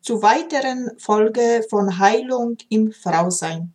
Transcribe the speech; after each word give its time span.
zu 0.00 0.22
weiteren 0.22 0.98
Folge 0.98 1.64
von 1.68 1.98
Heilung 1.98 2.56
im 2.68 2.92
Frausein. 2.92 3.72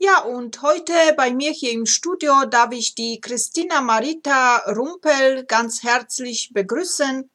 Ja, 0.00 0.20
und 0.20 0.62
heute 0.62 0.92
bei 1.16 1.32
mir 1.32 1.50
hier 1.50 1.72
im 1.72 1.84
Studio 1.84 2.44
darf 2.48 2.72
ich 2.72 2.94
die 2.94 3.20
Christina 3.20 3.80
Marita 3.80 4.58
Rumpel 4.68 5.44
ganz 5.44 5.82
herzlich 5.82 6.52
begrüßen. 6.52 7.28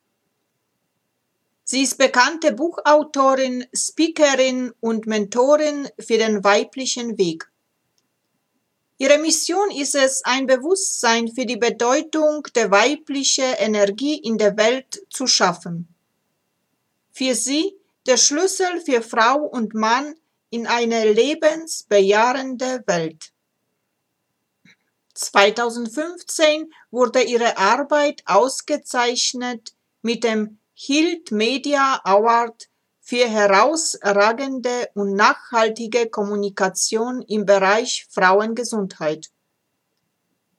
Sie 1.65 1.81
ist 1.81 1.97
bekannte 1.97 2.53
Buchautorin, 2.53 3.65
Speakerin 3.73 4.71
und 4.79 5.07
Mentorin 5.07 5.89
für 5.99 6.17
den 6.17 6.43
weiblichen 6.45 7.17
Weg. 7.17 7.51
Ihre 8.97 9.17
Mission 9.17 9.69
ist 9.71 9.95
es, 9.95 10.23
ein 10.23 10.45
Bewusstsein 10.45 11.27
für 11.27 11.45
die 11.45 11.57
Bedeutung 11.57 12.47
der 12.55 12.71
weiblichen 12.71 13.53
Energie 13.57 14.15
in 14.15 14.37
der 14.37 14.55
Welt 14.55 15.05
zu 15.09 15.27
schaffen. 15.27 15.92
Für 17.13 17.35
sie 17.35 17.77
der 18.07 18.17
Schlüssel 18.17 18.81
für 18.81 19.03
Frau 19.03 19.37
und 19.37 19.75
Mann 19.75 20.15
in 20.49 20.65
eine 20.65 21.11
lebensbejahende 21.11 22.83
Welt. 22.87 23.31
2015 25.13 26.73
wurde 26.89 27.21
ihre 27.21 27.57
Arbeit 27.57 28.23
ausgezeichnet 28.25 29.73
mit 30.01 30.23
dem 30.23 30.57
Hild 30.73 31.31
Media 31.31 32.01
Award 32.03 32.67
für 32.99 33.27
herausragende 33.29 34.89
und 34.95 35.13
nachhaltige 35.13 36.09
Kommunikation 36.09 37.21
im 37.21 37.45
Bereich 37.45 38.07
Frauengesundheit. 38.09 39.29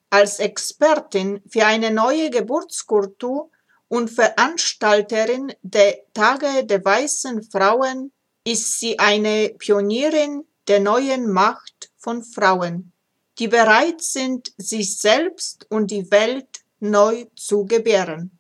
Als 0.08 0.38
Expertin 0.38 1.42
für 1.48 1.66
eine 1.66 1.91
neue 1.91 2.30
Geburtskultur 2.30 3.50
und 3.89 4.11
Veranstalterin 4.11 5.53
der 5.62 5.99
Tage 6.15 6.65
der 6.65 6.84
weißen 6.84 7.43
Frauen 7.50 8.12
ist 8.45 8.81
sie 8.81 8.99
eine 8.99 9.55
Pionierin 9.59 10.45
der 10.69 10.81
neuen 10.81 11.31
Macht 11.31 11.91
von 11.99 12.23
Frauen, 12.23 12.93
die 13.39 13.49
bereit 13.49 14.03
sind, 14.03 14.53
sich 14.56 14.99
selbst 14.99 15.67
und 15.71 15.91
die 15.91 16.11
Welt 16.11 16.61
neu 16.81 17.27
zu 17.37 17.65
gebären 17.65 18.39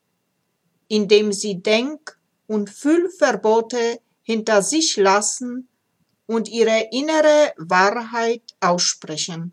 indem 0.88 1.32
sie 1.32 1.62
Denk- 1.62 2.18
und 2.46 2.70
Fühlverbote 2.70 4.00
hinter 4.22 4.62
sich 4.62 4.96
lassen 4.96 5.68
und 6.26 6.48
ihre 6.48 6.88
innere 6.92 7.52
Wahrheit 7.56 8.42
aussprechen. 8.60 9.52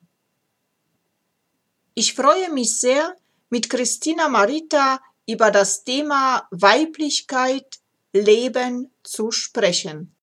Ich 1.94 2.14
freue 2.14 2.52
mich 2.52 2.78
sehr, 2.78 3.16
mit 3.50 3.70
Christina 3.70 4.30
Marita 4.30 5.02
über 5.32 5.50
das 5.52 5.84
Thema 5.84 6.48
Weiblichkeit, 6.52 7.80
Leben 8.14 8.92
zu 9.04 9.32
sprechen. 9.32 10.16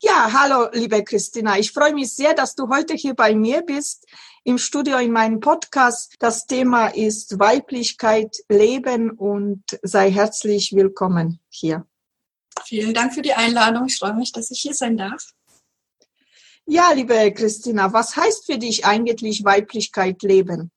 Ja, 0.00 0.30
hallo, 0.32 0.68
liebe 0.72 1.02
Christina. 1.02 1.58
Ich 1.58 1.72
freue 1.72 1.94
mich 1.94 2.14
sehr, 2.14 2.34
dass 2.34 2.54
du 2.54 2.68
heute 2.68 2.94
hier 2.94 3.14
bei 3.14 3.34
mir 3.34 3.62
bist 3.62 4.06
im 4.44 4.58
Studio 4.58 4.98
in 4.98 5.10
meinem 5.10 5.40
Podcast. 5.40 6.14
Das 6.18 6.46
Thema 6.46 6.88
ist 6.88 7.38
Weiblichkeit, 7.38 8.36
Leben 8.48 9.10
und 9.10 9.64
sei 9.82 10.10
herzlich 10.10 10.72
willkommen 10.72 11.40
hier. 11.48 11.86
Vielen 12.64 12.94
Dank 12.94 13.14
für 13.14 13.22
die 13.22 13.32
Einladung. 13.32 13.86
Ich 13.86 13.98
freue 13.98 14.14
mich, 14.14 14.30
dass 14.32 14.50
ich 14.50 14.60
hier 14.60 14.74
sein 14.74 14.96
darf. 14.96 15.32
Ja, 16.66 16.92
liebe 16.92 17.32
Christina, 17.32 17.92
was 17.92 18.14
heißt 18.14 18.44
für 18.44 18.58
dich 18.58 18.84
eigentlich 18.84 19.42
Weiblichkeit 19.42 20.22
leben? 20.22 20.70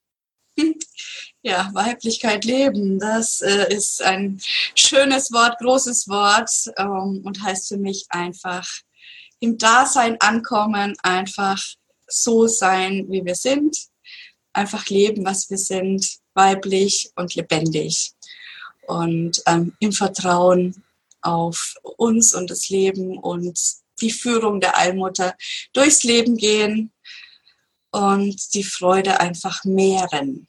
Ja, 1.44 1.72
Weiblichkeit 1.74 2.46
leben, 2.46 3.00
das 3.00 3.42
äh, 3.42 3.74
ist 3.74 4.04
ein 4.04 4.40
schönes 4.76 5.32
Wort, 5.32 5.58
großes 5.58 6.08
Wort 6.08 6.52
ähm, 6.78 7.22
und 7.24 7.42
heißt 7.42 7.70
für 7.70 7.78
mich 7.78 8.06
einfach 8.10 8.68
im 9.40 9.58
Dasein 9.58 10.22
ankommen, 10.22 10.96
einfach 11.02 11.60
so 12.08 12.46
sein, 12.46 13.08
wie 13.10 13.26
wir 13.26 13.34
sind, 13.34 13.76
einfach 14.54 14.86
leben, 14.88 15.26
was 15.26 15.50
wir 15.50 15.58
sind, 15.58 16.06
weiblich 16.36 17.12
und 17.16 17.34
lebendig 17.34 18.12
und 18.86 19.42
ähm, 19.48 19.76
im 19.80 19.94
Vertrauen 19.94 20.84
auf 21.22 21.76
uns 21.98 22.36
und 22.36 22.52
das 22.52 22.70
Leben 22.70 23.18
und 23.18 23.60
die 24.00 24.12
Führung 24.12 24.60
der 24.60 24.78
Allmutter 24.78 25.36
durchs 25.74 26.04
Leben 26.04 26.38
gehen 26.38 26.92
und 27.92 28.54
die 28.54 28.64
Freude 28.64 29.20
einfach 29.20 29.64
mehren. 29.64 30.48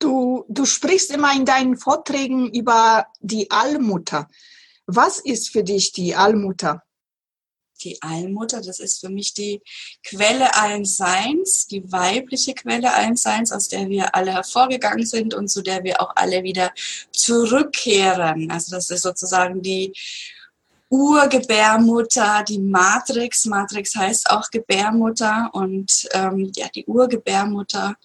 Du, 0.00 0.44
du 0.48 0.64
sprichst 0.64 1.12
immer 1.12 1.32
in 1.34 1.44
deinen 1.44 1.76
Vorträgen 1.76 2.52
über 2.52 3.06
die 3.20 3.50
Allmutter. 3.50 4.28
Was 4.86 5.20
ist 5.20 5.50
für 5.50 5.62
dich 5.62 5.92
die 5.92 6.16
Allmutter? 6.16 6.82
die 7.82 8.00
Allmutter, 8.02 8.60
das 8.60 8.78
ist 8.78 9.00
für 9.00 9.08
mich 9.08 9.34
die 9.34 9.62
Quelle 10.04 10.54
allen 10.54 10.84
Seins, 10.84 11.66
die 11.66 11.90
weibliche 11.90 12.54
Quelle 12.54 12.92
allen 12.92 13.16
Seins, 13.16 13.52
aus 13.52 13.68
der 13.68 13.88
wir 13.88 14.14
alle 14.14 14.32
hervorgegangen 14.32 15.06
sind 15.06 15.34
und 15.34 15.48
zu 15.48 15.62
der 15.62 15.82
wir 15.84 16.00
auch 16.00 16.12
alle 16.16 16.42
wieder 16.42 16.72
zurückkehren. 17.12 18.50
Also 18.50 18.76
das 18.76 18.90
ist 18.90 19.02
sozusagen 19.02 19.62
die 19.62 19.92
Urgebärmutter, 20.88 22.44
die 22.46 22.58
Matrix. 22.58 23.46
Matrix 23.46 23.94
heißt 23.94 24.30
auch 24.30 24.50
Gebärmutter 24.50 25.50
und 25.52 26.08
ähm, 26.12 26.50
ja, 26.56 26.68
die 26.74 26.84
Urgebärmutter, 26.84 27.96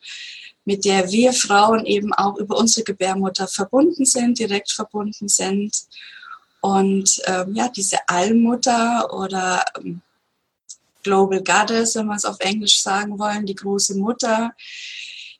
mit 0.65 0.83
der 0.83 1.11
wir 1.11 1.31
Frauen 1.31 1.85
eben 1.85 2.13
auch 2.13 2.37
über 2.37 2.57
unsere 2.57 2.83
Gebärmutter 2.83 3.47
verbunden 3.47 4.05
sind, 4.05 4.39
direkt 4.39 4.71
verbunden 4.71 5.27
sind. 5.27 5.85
Und 6.59 7.21
ähm, 7.27 7.53
ja, 7.53 7.69
diese 7.69 7.97
Allmutter 8.07 9.13
oder 9.13 9.63
ähm, 9.77 10.01
Global 11.03 11.43
Goddess, 11.43 11.95
wenn 11.95 12.07
wir 12.07 12.15
es 12.15 12.25
auf 12.25 12.39
Englisch 12.39 12.81
sagen 12.81 13.19
wollen, 13.19 13.45
die 13.45 13.53
große 13.53 13.95
Mutter, 13.95 14.51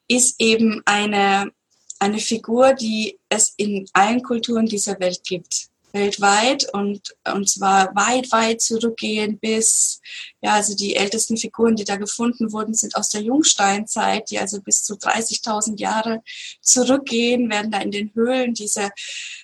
ist 0.07 0.39
eben 0.39 0.83
eine, 0.86 1.51
eine 1.98 2.19
Figur, 2.19 2.74
die 2.74 3.18
es 3.27 3.56
in 3.57 3.88
allen 3.94 4.22
Kulturen 4.22 4.68
dieser 4.68 5.00
Welt 5.00 5.24
gibt 5.24 5.69
weltweit 5.95 6.72
und, 6.74 7.16
und 7.33 7.50
zwar 7.50 7.95
weit, 7.95 8.31
weit 8.31 8.62
zurückgehen 8.62 9.39
bis, 9.39 10.01
ja, 10.45 10.53
also 10.53 10.75
die 10.75 10.95
ältesten 10.95 11.38
Figuren, 11.38 11.75
die 11.75 11.86
da 11.86 11.95
gefunden 11.95 12.51
wurden, 12.51 12.75
sind 12.75 12.95
aus 12.95 13.09
der 13.09 13.21
Jungsteinzeit, 13.21 14.30
die 14.30 14.38
also 14.38 14.62
bis 14.62 14.83
zu 14.83 14.94
30.000 14.94 15.80
Jahre 15.80 16.21
zurückgehen, 16.62 17.50
werden 17.50 17.71
da 17.71 17.80
in 17.80 17.89
den 17.89 18.13
Höhlen 18.13 18.53
diese 18.53 18.92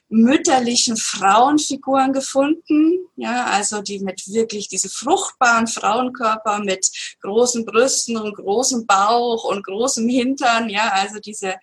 mütterlichen 0.09 0.97
Frauenfiguren 0.97 2.13
gefunden, 2.13 2.99
ja, 3.15 3.45
also 3.45 3.81
die 3.81 3.99
mit 3.99 4.27
wirklich 4.27 4.67
diese 4.67 4.89
fruchtbaren 4.89 5.65
Frauenkörper 5.65 6.59
mit 6.59 6.85
großen 7.21 7.65
Brüsten 7.65 8.17
und 8.17 8.35
großem 8.35 8.85
Bauch 8.85 9.45
und 9.45 9.65
großem 9.65 10.07
Hintern, 10.07 10.69
ja, 10.69 10.89
also 10.89 11.19
diese, 11.19 11.55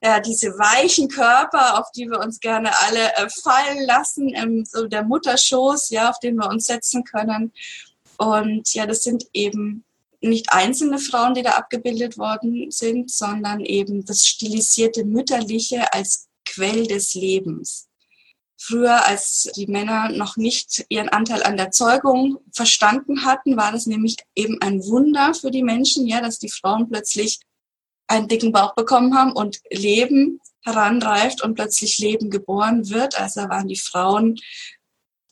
ja, 0.00 0.20
diese 0.20 0.56
weichen 0.56 1.08
Körper, 1.08 1.80
auf 1.80 1.90
die 1.96 2.08
wir 2.08 2.20
uns 2.20 2.38
gerne 2.38 2.70
alle 2.86 3.12
äh, 3.16 3.28
fallen 3.42 3.84
lassen, 3.86 4.28
im, 4.28 4.64
so 4.64 4.86
der 4.86 5.02
Mutterschoß, 5.02 5.90
ja, 5.90 6.10
auf 6.10 6.20
den 6.20 6.36
wir 6.36 6.48
uns 6.48 6.66
setzen 6.66 7.02
können. 7.02 7.52
Und 8.18 8.74
ja, 8.74 8.86
das 8.86 9.02
sind 9.02 9.24
eben 9.32 9.84
nicht 10.20 10.52
einzelne 10.52 10.98
Frauen, 10.98 11.34
die 11.34 11.42
da 11.42 11.52
abgebildet 11.52 12.18
worden 12.18 12.70
sind, 12.70 13.10
sondern 13.10 13.60
eben 13.60 14.04
das 14.04 14.26
stilisierte 14.26 15.04
Mütterliche 15.04 15.92
als 15.92 16.28
Quell 16.44 16.86
des 16.86 17.14
Lebens. 17.14 17.88
Früher, 18.60 19.06
als 19.06 19.48
die 19.54 19.68
Männer 19.68 20.08
noch 20.08 20.36
nicht 20.36 20.84
ihren 20.88 21.08
Anteil 21.08 21.44
an 21.44 21.56
der 21.56 21.70
Zeugung 21.70 22.38
verstanden 22.52 23.24
hatten, 23.24 23.56
war 23.56 23.70
das 23.70 23.86
nämlich 23.86 24.16
eben 24.34 24.60
ein 24.60 24.84
Wunder 24.84 25.32
für 25.34 25.52
die 25.52 25.62
Menschen, 25.62 26.08
ja, 26.08 26.20
dass 26.20 26.40
die 26.40 26.50
Frauen 26.50 26.88
plötzlich 26.88 27.38
einen 28.08 28.26
dicken 28.26 28.50
Bauch 28.50 28.74
bekommen 28.74 29.14
haben 29.14 29.32
und 29.32 29.60
Leben 29.70 30.40
heranreift 30.64 31.42
und 31.44 31.54
plötzlich 31.54 31.98
Leben 31.98 32.30
geboren 32.30 32.90
wird. 32.90 33.20
Also 33.20 33.42
waren 33.42 33.68
die 33.68 33.76
Frauen 33.76 34.40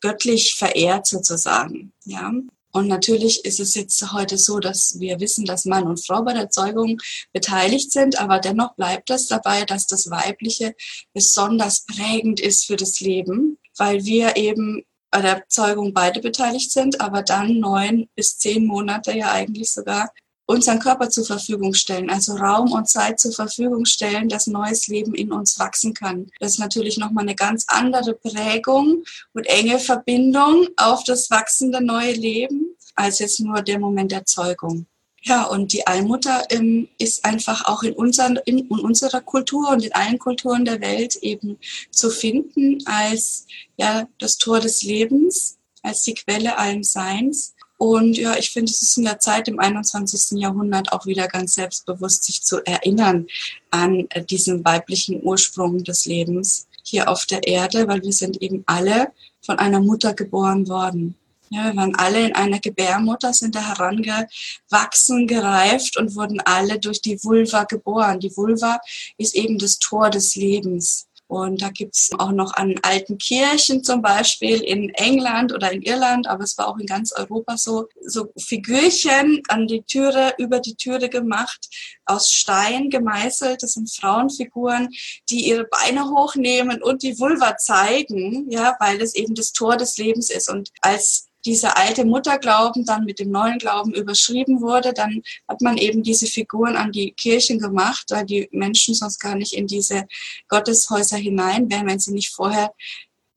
göttlich 0.00 0.54
verehrt 0.54 1.06
sozusagen, 1.06 1.92
ja. 2.04 2.32
Und 2.76 2.88
natürlich 2.88 3.42
ist 3.46 3.58
es 3.58 3.74
jetzt 3.74 4.12
heute 4.12 4.36
so, 4.36 4.58
dass 4.58 5.00
wir 5.00 5.18
wissen, 5.18 5.46
dass 5.46 5.64
Mann 5.64 5.86
und 5.86 6.04
Frau 6.04 6.20
bei 6.22 6.34
der 6.34 6.50
Zeugung 6.50 7.00
beteiligt 7.32 7.90
sind, 7.90 8.20
aber 8.20 8.38
dennoch 8.38 8.74
bleibt 8.74 9.08
das 9.08 9.28
dabei, 9.28 9.64
dass 9.64 9.86
das 9.86 10.10
Weibliche 10.10 10.74
besonders 11.14 11.86
prägend 11.86 12.38
ist 12.38 12.66
für 12.66 12.76
das 12.76 13.00
Leben, 13.00 13.56
weil 13.78 14.04
wir 14.04 14.36
eben 14.36 14.84
bei 15.10 15.22
der 15.22 15.48
Zeugung 15.48 15.94
beide 15.94 16.20
beteiligt 16.20 16.70
sind, 16.70 17.00
aber 17.00 17.22
dann 17.22 17.60
neun 17.60 18.10
bis 18.14 18.36
zehn 18.36 18.66
Monate 18.66 19.16
ja 19.16 19.32
eigentlich 19.32 19.72
sogar 19.72 20.12
unseren 20.44 20.78
Körper 20.78 21.08
zur 21.08 21.24
Verfügung 21.24 21.72
stellen, 21.72 22.10
also 22.10 22.34
Raum 22.34 22.72
und 22.72 22.90
Zeit 22.90 23.18
zur 23.18 23.32
Verfügung 23.32 23.86
stellen, 23.86 24.28
dass 24.28 24.46
neues 24.46 24.86
Leben 24.86 25.14
in 25.14 25.32
uns 25.32 25.58
wachsen 25.58 25.94
kann. 25.94 26.30
Das 26.40 26.52
ist 26.52 26.58
natürlich 26.58 26.98
nochmal 26.98 27.24
eine 27.24 27.34
ganz 27.34 27.64
andere 27.68 28.12
Prägung 28.12 29.02
und 29.32 29.46
enge 29.46 29.78
Verbindung 29.78 30.68
auf 30.76 31.04
das 31.04 31.30
wachsende 31.30 31.82
neue 31.82 32.12
Leben 32.12 32.65
als 32.96 33.18
jetzt 33.20 33.40
nur 33.40 33.62
der 33.62 33.78
Moment 33.78 34.12
der 34.12 34.24
Zeugung. 34.24 34.86
Ja, 35.22 35.44
und 35.44 35.72
die 35.72 35.86
Allmutter 35.86 36.44
ähm, 36.50 36.88
ist 36.98 37.24
einfach 37.24 37.66
auch 37.66 37.82
in, 37.82 37.94
unseren, 37.94 38.38
in, 38.44 38.58
in 38.58 38.78
unserer 38.78 39.20
Kultur 39.20 39.70
und 39.70 39.84
in 39.84 39.92
allen 39.92 40.18
Kulturen 40.18 40.64
der 40.64 40.80
Welt 40.80 41.16
eben 41.16 41.58
zu 41.90 42.10
finden 42.10 42.78
als 42.86 43.46
ja, 43.76 44.08
das 44.18 44.38
Tor 44.38 44.60
des 44.60 44.82
Lebens, 44.82 45.58
als 45.82 46.02
die 46.02 46.14
Quelle 46.14 46.56
allen 46.58 46.84
Seins 46.84 47.56
und 47.78 48.16
ja, 48.16 48.36
ich 48.36 48.50
finde, 48.50 48.70
es 48.70 48.80
ist 48.80 48.96
in 48.96 49.04
der 49.04 49.18
Zeit 49.18 49.48
im 49.48 49.58
21. 49.58 50.40
Jahrhundert 50.40 50.92
auch 50.92 51.04
wieder 51.04 51.28
ganz 51.28 51.54
selbstbewusst, 51.54 52.24
sich 52.24 52.42
zu 52.42 52.64
erinnern 52.64 53.26
an 53.70 54.06
äh, 54.10 54.24
diesen 54.24 54.64
weiblichen 54.64 55.22
Ursprung 55.22 55.84
des 55.84 56.06
Lebens 56.06 56.68
hier 56.82 57.08
auf 57.08 57.26
der 57.26 57.46
Erde, 57.46 57.86
weil 57.88 58.02
wir 58.02 58.12
sind 58.12 58.40
eben 58.40 58.62
alle 58.66 59.12
von 59.42 59.58
einer 59.58 59.80
Mutter 59.80 60.14
geboren 60.14 60.68
worden. 60.68 61.16
Ja, 61.50 61.66
wir 61.66 61.76
waren 61.76 61.94
alle 61.94 62.26
in 62.26 62.34
einer 62.34 62.58
Gebärmutter, 62.58 63.32
sind 63.32 63.54
da 63.54 63.60
herangewachsen, 63.60 65.26
gereift 65.26 65.96
und 65.96 66.16
wurden 66.16 66.40
alle 66.40 66.78
durch 66.80 67.00
die 67.00 67.22
Vulva 67.22 67.64
geboren. 67.64 68.18
Die 68.18 68.36
Vulva 68.36 68.80
ist 69.16 69.34
eben 69.34 69.58
das 69.58 69.78
Tor 69.78 70.10
des 70.10 70.34
Lebens. 70.34 71.06
Und 71.28 71.60
da 71.60 71.70
gibt's 71.70 72.10
auch 72.18 72.30
noch 72.30 72.54
an 72.54 72.76
alten 72.82 73.18
Kirchen 73.18 73.82
zum 73.82 74.00
Beispiel 74.00 74.60
in 74.60 74.90
England 74.90 75.52
oder 75.52 75.72
in 75.72 75.82
Irland, 75.82 76.28
aber 76.28 76.44
es 76.44 76.56
war 76.56 76.68
auch 76.68 76.78
in 76.78 76.86
ganz 76.86 77.12
Europa 77.12 77.56
so, 77.56 77.88
so 78.00 78.28
Figürchen 78.38 79.42
an 79.48 79.66
die 79.66 79.82
Türe, 79.82 80.34
über 80.38 80.60
die 80.60 80.76
Türe 80.76 81.08
gemacht, 81.08 81.68
aus 82.04 82.30
Stein 82.30 82.90
gemeißelt. 82.90 83.60
Das 83.60 83.72
sind 83.72 83.90
Frauenfiguren, 83.92 84.88
die 85.28 85.48
ihre 85.48 85.64
Beine 85.64 86.08
hochnehmen 86.10 86.80
und 86.80 87.02
die 87.02 87.18
Vulva 87.18 87.56
zeigen, 87.56 88.48
ja, 88.48 88.76
weil 88.78 89.00
es 89.02 89.14
eben 89.16 89.34
das 89.34 89.52
Tor 89.52 89.76
des 89.76 89.98
Lebens 89.98 90.30
ist. 90.30 90.48
Und 90.48 90.70
als 90.80 91.25
dieser 91.46 91.76
alte 91.76 92.04
Mutterglauben 92.04 92.84
dann 92.84 93.04
mit 93.04 93.20
dem 93.20 93.30
neuen 93.30 93.58
Glauben 93.58 93.94
überschrieben 93.94 94.60
wurde, 94.60 94.92
dann 94.92 95.22
hat 95.48 95.60
man 95.60 95.78
eben 95.78 96.02
diese 96.02 96.26
Figuren 96.26 96.76
an 96.76 96.92
die 96.92 97.12
Kirchen 97.12 97.58
gemacht, 97.58 98.06
weil 98.10 98.26
die 98.26 98.48
Menschen 98.50 98.94
sonst 98.94 99.18
gar 99.20 99.36
nicht 99.36 99.54
in 99.54 99.66
diese 99.66 100.06
Gotteshäuser 100.48 101.16
hinein 101.16 101.70
wären, 101.70 101.86
wenn 101.86 102.00
sie 102.00 102.12
nicht 102.12 102.34
vorher 102.34 102.74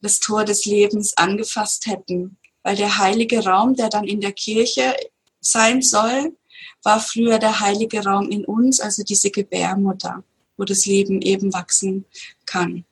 das 0.01 0.19
Tor 0.19 0.43
des 0.43 0.65
Lebens 0.65 1.15
angefasst 1.15 1.85
hätten. 1.85 2.37
Weil 2.63 2.75
der 2.75 2.97
heilige 2.97 3.45
Raum, 3.45 3.75
der 3.75 3.89
dann 3.89 4.03
in 4.03 4.21
der 4.21 4.33
Kirche 4.33 4.95
sein 5.39 5.81
soll, 5.81 6.35
war 6.83 6.99
früher 6.99 7.39
der 7.39 7.59
heilige 7.59 8.03
Raum 8.03 8.29
in 8.29 8.45
uns, 8.45 8.79
also 8.79 9.03
diese 9.03 9.31
Gebärmutter, 9.31 10.23
wo 10.57 10.63
das 10.63 10.85
Leben 10.85 11.21
eben 11.21 11.53
wachsen 11.53 12.05
kann. 12.45 12.85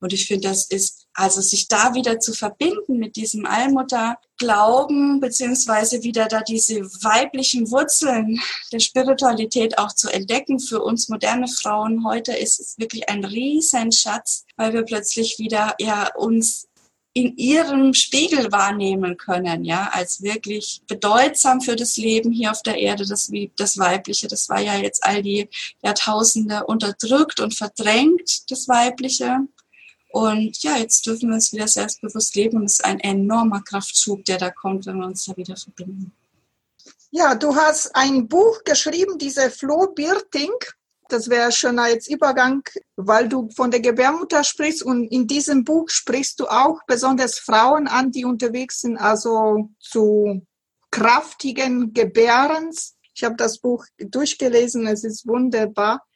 Und 0.00 0.12
ich 0.12 0.26
finde, 0.26 0.48
das 0.48 0.66
ist, 0.66 0.95
also 1.16 1.40
sich 1.40 1.68
da 1.68 1.94
wieder 1.94 2.20
zu 2.20 2.34
verbinden 2.34 2.98
mit 2.98 3.16
diesem 3.16 3.46
Allmutterglauben, 3.46 5.18
beziehungsweise 5.18 6.02
wieder 6.02 6.26
da 6.26 6.42
diese 6.42 6.82
weiblichen 7.02 7.70
Wurzeln 7.70 8.38
der 8.70 8.80
Spiritualität 8.80 9.78
auch 9.78 9.92
zu 9.92 10.10
entdecken 10.10 10.60
für 10.60 10.82
uns 10.82 11.08
moderne 11.08 11.48
Frauen 11.48 12.06
heute 12.06 12.32
ist 12.32 12.60
es 12.60 12.78
wirklich 12.78 13.08
ein 13.08 13.24
Riesenschatz, 13.24 14.44
weil 14.56 14.74
wir 14.74 14.82
plötzlich 14.82 15.38
wieder 15.38 15.74
ja 15.78 16.14
uns 16.16 16.68
in 17.16 17.34
ihrem 17.38 17.94
Spiegel 17.94 18.52
wahrnehmen 18.52 19.16
können, 19.16 19.64
ja, 19.64 19.88
als 19.90 20.20
wirklich 20.20 20.82
bedeutsam 20.86 21.62
für 21.62 21.74
das 21.74 21.96
Leben 21.96 22.30
hier 22.30 22.50
auf 22.50 22.60
der 22.60 22.76
Erde, 22.76 23.06
das, 23.06 23.32
das 23.56 23.78
Weibliche. 23.78 24.28
Das 24.28 24.50
war 24.50 24.60
ja 24.60 24.76
jetzt 24.76 25.02
all 25.02 25.22
die 25.22 25.48
Jahrtausende 25.82 26.66
unterdrückt 26.66 27.40
und 27.40 27.54
verdrängt, 27.54 28.50
das 28.50 28.68
Weibliche. 28.68 29.38
Und 30.16 30.62
ja, 30.62 30.78
jetzt 30.78 31.04
dürfen 31.04 31.28
wir 31.28 31.34
uns 31.34 31.52
wieder 31.52 31.68
selbstbewusst 31.68 32.34
leben 32.36 32.56
und 32.56 32.64
es 32.64 32.76
ist 32.78 32.84
ein 32.86 33.00
enormer 33.00 33.60
Kraftschub, 33.60 34.24
der 34.24 34.38
da 34.38 34.50
kommt, 34.50 34.86
wenn 34.86 34.96
wir 34.96 35.04
uns 35.04 35.26
da 35.26 35.36
wieder 35.36 35.58
verbinden. 35.58 36.10
Ja, 37.10 37.34
du 37.34 37.54
hast 37.54 37.94
ein 37.94 38.26
Buch 38.26 38.64
geschrieben, 38.64 39.18
diese 39.18 39.50
Flo 39.50 39.88
Birting. 39.88 40.54
Das 41.10 41.28
wäre 41.28 41.52
schon 41.52 41.78
als 41.78 42.08
Übergang, 42.08 42.62
weil 42.96 43.28
du 43.28 43.50
von 43.50 43.70
der 43.70 43.80
Gebärmutter 43.80 44.42
sprichst 44.42 44.82
und 44.82 45.06
in 45.08 45.26
diesem 45.26 45.64
Buch 45.64 45.90
sprichst 45.90 46.40
du 46.40 46.46
auch 46.46 46.80
besonders 46.86 47.38
Frauen 47.38 47.86
an, 47.86 48.10
die 48.10 48.24
unterwegs 48.24 48.80
sind, 48.80 48.96
also 48.96 49.68
zu 49.80 50.46
kraftigen 50.90 51.92
Gebärens. 51.92 52.96
Ich 53.14 53.22
habe 53.22 53.36
das 53.36 53.58
Buch 53.58 53.84
durchgelesen, 53.98 54.86
es 54.86 55.04
ist 55.04 55.26
wunderbar. 55.26 56.06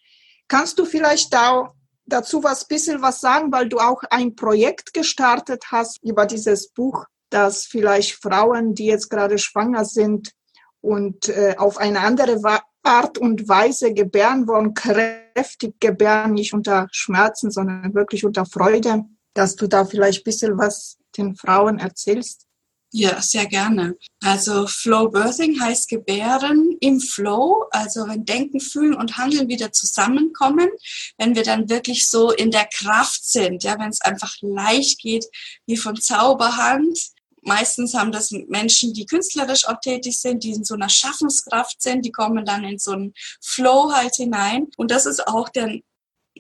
Kannst 0.49 0.79
du 0.79 0.87
vielleicht 0.87 1.35
da 1.35 1.75
dazu 2.12 2.43
was 2.43 2.67
bisschen 2.67 3.03
was 3.03 3.21
sagen, 3.21 3.53
weil 3.53 3.69
du 3.69 3.79
auch 3.79 4.03
ein 4.11 4.35
Projekt 4.37 4.93
gestartet 4.93 5.65
hast 5.71 6.03
über 6.03 6.27
dieses 6.27 6.69
Buch, 6.69 7.07
dass 7.31 7.65
vielleicht 7.65 8.23
Frauen, 8.23 8.75
die 8.75 8.87
jetzt 8.87 9.09
gerade 9.09 9.39
schwanger 9.39 9.85
sind 9.85 10.33
und 10.81 11.29
äh, 11.29 11.55
auf 11.56 11.79
eine 11.79 12.01
andere 12.01 12.41
Art 12.82 13.19
und 13.19 13.49
Weise 13.49 13.93
gebären 13.93 14.46
wollen, 14.49 14.75
kräftig 14.75 15.79
gebären, 15.81 16.32
nicht 16.32 16.55
unter 16.55 16.89
Schmerzen, 16.91 17.51
sondern 17.51 17.94
wirklich 17.94 18.25
unter 18.25 18.46
Freude, 18.46 19.05
dass 19.34 19.56
du 19.56 19.67
da 19.67 19.84
vielleicht 19.84 20.25
bisschen 20.25 20.58
was 20.58 20.99
den 21.17 21.37
Frauen 21.37 21.79
erzählst. 21.79 22.46
Ja, 22.93 23.23
sehr 23.23 23.47
gerne. 23.47 23.97
Also 24.20 24.67
Flow 24.67 25.09
Birthing 25.09 25.61
heißt 25.61 25.89
Gebären 25.89 26.77
im 26.81 27.01
Flow, 27.01 27.67
also 27.70 28.09
wenn 28.09 28.25
Denken, 28.25 28.59
Fühlen 28.59 28.97
und 28.97 29.17
Handeln 29.17 29.49
wieder 29.49 29.70
zusammenkommen, 29.70 30.69
wenn 31.17 31.37
wir 31.37 31.44
dann 31.44 31.69
wirklich 31.69 32.09
so 32.09 32.32
in 32.32 32.51
der 32.51 32.67
Kraft 32.67 33.25
sind, 33.25 33.63
ja, 33.63 33.79
wenn 33.79 33.91
es 33.91 34.01
einfach 34.01 34.35
leicht 34.41 34.99
geht, 35.01 35.25
wie 35.67 35.77
von 35.77 35.94
Zauberhand. 35.94 36.99
Meistens 37.43 37.94
haben 37.94 38.11
das 38.11 38.32
Menschen, 38.49 38.93
die 38.93 39.06
künstlerisch 39.06 39.67
auch 39.69 39.81
tätig 39.81 40.20
sind, 40.20 40.43
die 40.43 40.51
in 40.51 40.65
so 40.65 40.75
einer 40.75 40.89
Schaffenskraft 40.89 41.81
sind, 41.81 42.05
die 42.05 42.13
kommen 42.13 42.44
dann 42.44 42.65
in 42.65 42.79
so 42.79 42.91
einen 42.91 43.15
Flow 43.41 43.93
halt 43.93 44.17
hinein. 44.17 44.67
Und 44.77 44.91
das 44.91 45.06
ist 45.06 45.27
auch 45.29 45.49
der 45.49 45.81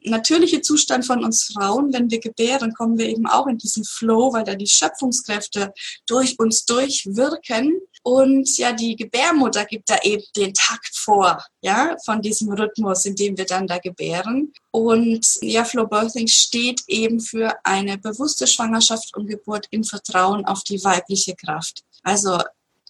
natürliche 0.04 0.60
Zustand 0.60 1.06
von 1.06 1.24
uns 1.24 1.44
Frauen, 1.44 1.92
wenn 1.92 2.10
wir 2.10 2.20
gebären, 2.20 2.72
kommen 2.74 2.98
wir 2.98 3.08
eben 3.08 3.26
auch 3.26 3.46
in 3.46 3.58
diesen 3.58 3.84
Flow, 3.84 4.32
weil 4.32 4.44
da 4.44 4.54
die 4.54 4.66
Schöpfungskräfte 4.66 5.72
durch 6.06 6.38
uns 6.38 6.64
durchwirken. 6.64 7.80
Und 8.02 8.56
ja, 8.56 8.72
die 8.72 8.96
Gebärmutter 8.96 9.66
gibt 9.66 9.90
da 9.90 9.98
eben 10.02 10.22
den 10.34 10.54
Takt 10.54 10.96
vor, 10.96 11.44
ja, 11.60 11.96
von 12.04 12.22
diesem 12.22 12.50
Rhythmus, 12.50 13.04
in 13.04 13.14
dem 13.14 13.36
wir 13.36 13.44
dann 13.44 13.66
da 13.66 13.78
gebären. 13.78 14.52
Und 14.70 15.26
ja, 15.42 15.64
Flow 15.64 15.86
Birthing 15.86 16.26
steht 16.28 16.82
eben 16.86 17.20
für 17.20 17.54
eine 17.62 17.98
bewusste 17.98 18.46
Schwangerschaft 18.46 19.14
und 19.16 19.26
Geburt 19.26 19.66
im 19.70 19.84
Vertrauen 19.84 20.46
auf 20.46 20.64
die 20.64 20.82
weibliche 20.82 21.34
Kraft. 21.34 21.82
Also 22.02 22.38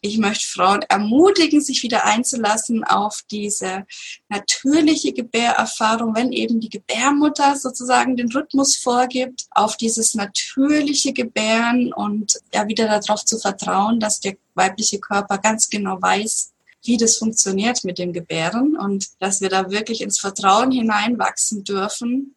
ich 0.02 0.19
möchte 0.19 0.47
Frauen 0.47 0.83
ermutigen, 0.88 1.61
sich 1.61 1.83
wieder 1.83 2.04
einzulassen 2.04 2.85
auf 2.85 3.23
diese 3.30 3.87
natürliche 4.28 5.12
Gebärerfahrung, 5.12 6.14
wenn 6.14 6.33
eben 6.33 6.61
die 6.61 6.71
Gebärmutter 6.71 7.57
sozusagen 7.57 8.16
den 8.16 8.33
Rhythmus 8.33 8.76
vorgibt, 8.76 9.47
auf 9.50 9.76
dieses 9.76 10.14
natürliche 10.14 11.12
Gebären 11.12 11.92
und 11.92 12.38
ja 12.54 12.66
wieder 12.66 12.87
darauf 12.87 13.25
zu 13.25 13.38
vertrauen, 13.38 14.00
dass 14.00 14.21
der 14.21 14.37
weibliche 14.54 15.00
Körper 15.00 15.38
ganz 15.38 15.69
genau 15.69 16.00
weiß, 16.00 16.52
wie 16.85 16.97
das 16.97 17.19
funktioniert 17.19 17.85
mit 17.85 17.99
dem 17.99 18.14
Gebären 18.14 18.76
und 18.76 19.09
dass 19.19 19.42
wir 19.42 19.50
da 19.50 19.71
wirklich 19.71 20.00
ins 20.00 20.19
Vertrauen 20.19 20.71
hineinwachsen 20.71 21.62
dürfen 21.62 22.35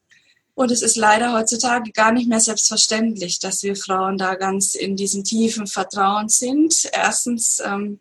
und 0.55 0.71
es 0.71 0.81
ist 0.81 0.95
leider 0.95 1.33
heutzutage 1.33 1.91
gar 1.91 2.11
nicht 2.11 2.27
mehr 2.27 2.39
selbstverständlich, 2.39 3.39
dass 3.39 3.63
wir 3.63 3.75
Frauen 3.75 4.17
da 4.17 4.35
ganz 4.35 4.75
in 4.75 4.95
diesem 4.95 5.23
tiefen 5.23 5.67
Vertrauen 5.67 6.29
sind. 6.29 6.89
Erstens, 6.93 7.61
ähm, 7.65 7.99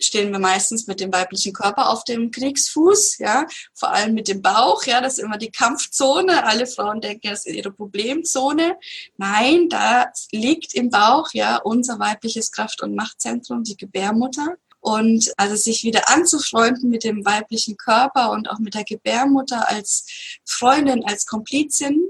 stehen 0.00 0.32
wir 0.32 0.38
meistens 0.38 0.86
mit 0.86 1.00
dem 1.00 1.12
weiblichen 1.12 1.52
Körper 1.52 1.90
auf 1.90 2.04
dem 2.04 2.30
Kriegsfuß, 2.30 3.18
ja, 3.18 3.46
vor 3.72 3.92
allem 3.92 4.14
mit 4.14 4.28
dem 4.28 4.42
Bauch, 4.42 4.84
ja, 4.84 5.00
das 5.00 5.14
ist 5.14 5.24
immer 5.24 5.38
die 5.38 5.50
Kampfzone. 5.50 6.44
Alle 6.44 6.66
Frauen 6.66 7.00
denken, 7.00 7.28
das 7.28 7.46
ist 7.46 7.54
ihre 7.54 7.72
Problemzone. 7.72 8.76
Nein, 9.16 9.68
da 9.68 10.10
liegt 10.32 10.74
im 10.74 10.90
Bauch, 10.90 11.28
ja, 11.32 11.56
unser 11.58 11.98
weibliches 11.98 12.50
Kraft- 12.50 12.82
und 12.82 12.94
Machtzentrum, 12.94 13.62
die 13.62 13.76
Gebärmutter. 13.76 14.56
Und 14.84 15.32
also 15.38 15.56
sich 15.56 15.82
wieder 15.82 16.10
anzufreunden 16.10 16.90
mit 16.90 17.04
dem 17.04 17.24
weiblichen 17.24 17.78
Körper 17.78 18.30
und 18.32 18.50
auch 18.50 18.58
mit 18.58 18.74
der 18.74 18.84
Gebärmutter 18.84 19.66
als 19.70 20.04
Freundin, 20.44 21.02
als 21.06 21.24
Komplizin, 21.24 22.02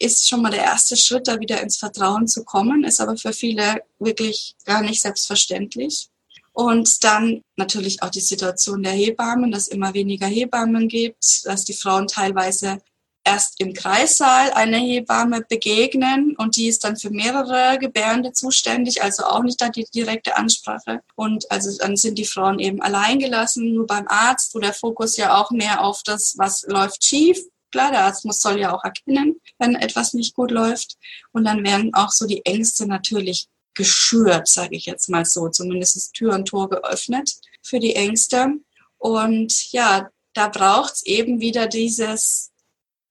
ist 0.00 0.28
schon 0.28 0.42
mal 0.42 0.50
der 0.50 0.64
erste 0.64 0.96
Schritt, 0.96 1.28
da 1.28 1.38
wieder 1.38 1.60
ins 1.60 1.76
Vertrauen 1.76 2.26
zu 2.26 2.42
kommen, 2.42 2.82
ist 2.82 3.00
aber 3.00 3.16
für 3.16 3.32
viele 3.32 3.82
wirklich 4.00 4.56
gar 4.64 4.82
nicht 4.82 5.00
selbstverständlich. 5.00 6.08
Und 6.52 7.04
dann 7.04 7.42
natürlich 7.54 8.02
auch 8.02 8.10
die 8.10 8.18
Situation 8.18 8.82
der 8.82 8.94
Hebammen, 8.94 9.52
dass 9.52 9.68
immer 9.68 9.94
weniger 9.94 10.26
Hebammen 10.26 10.88
gibt, 10.88 11.46
dass 11.46 11.64
die 11.64 11.72
Frauen 11.72 12.08
teilweise 12.08 12.80
erst 13.28 13.60
im 13.60 13.74
Kreissaal 13.74 14.52
einer 14.52 14.78
Hebamme 14.78 15.42
begegnen 15.42 16.34
und 16.36 16.56
die 16.56 16.66
ist 16.66 16.82
dann 16.84 16.96
für 16.96 17.10
mehrere 17.10 17.78
Gebärende 17.78 18.32
zuständig, 18.32 19.02
also 19.02 19.24
auch 19.24 19.42
nicht 19.42 19.60
da 19.60 19.68
die 19.68 19.86
direkte 19.94 20.36
Ansprache. 20.36 21.00
Und 21.14 21.50
also 21.50 21.76
dann 21.78 21.96
sind 21.96 22.16
die 22.16 22.24
Frauen 22.24 22.58
eben 22.58 22.80
allein 22.80 23.18
gelassen, 23.18 23.74
nur 23.74 23.86
beim 23.86 24.08
Arzt, 24.08 24.54
wo 24.54 24.60
der 24.60 24.72
Fokus 24.72 25.18
ja 25.18 25.36
auch 25.36 25.50
mehr 25.50 25.82
auf 25.82 26.02
das, 26.04 26.36
was 26.38 26.64
läuft 26.68 27.04
schief. 27.04 27.38
Klar, 27.70 27.90
der 27.90 28.04
Arzt 28.04 28.24
muss, 28.24 28.40
soll 28.40 28.58
ja 28.58 28.74
auch 28.74 28.82
erkennen, 28.82 29.38
wenn 29.58 29.74
etwas 29.74 30.14
nicht 30.14 30.34
gut 30.34 30.50
läuft. 30.50 30.96
Und 31.32 31.44
dann 31.44 31.62
werden 31.64 31.92
auch 31.92 32.10
so 32.10 32.26
die 32.26 32.46
Ängste 32.46 32.86
natürlich 32.86 33.48
geschürt, 33.74 34.48
sage 34.48 34.74
ich 34.74 34.86
jetzt 34.86 35.10
mal 35.10 35.26
so. 35.26 35.50
Zumindest 35.50 35.96
ist 35.96 36.14
Tür 36.14 36.34
und 36.34 36.46
Tor 36.46 36.70
geöffnet 36.70 37.34
für 37.62 37.78
die 37.78 37.94
Ängste. 37.94 38.54
Und 38.96 39.70
ja, 39.70 40.08
da 40.32 40.48
braucht 40.48 40.94
es 40.94 41.02
eben 41.04 41.40
wieder 41.40 41.66
dieses 41.66 42.47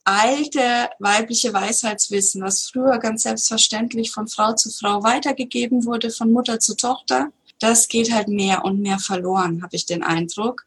alte 0.07 0.89
weibliche 0.99 1.53
Weisheitswissen, 1.53 2.41
was 2.41 2.69
früher 2.69 2.97
ganz 2.97 3.23
selbstverständlich 3.23 4.11
von 4.11 4.29
Frau 4.29 4.53
zu 4.53 4.69
Frau 4.69 5.03
weitergegeben 5.03 5.85
wurde, 5.85 6.11
von 6.11 6.31
Mutter 6.31 6.61
zu 6.61 6.77
Tochter. 6.77 7.27
Das 7.59 7.89
geht 7.89 8.13
halt 8.13 8.29
mehr 8.29 8.63
und 8.63 8.79
mehr 8.79 8.99
verloren, 8.99 9.61
habe 9.61 9.75
ich 9.75 9.85
den 9.85 10.03
Eindruck. 10.03 10.65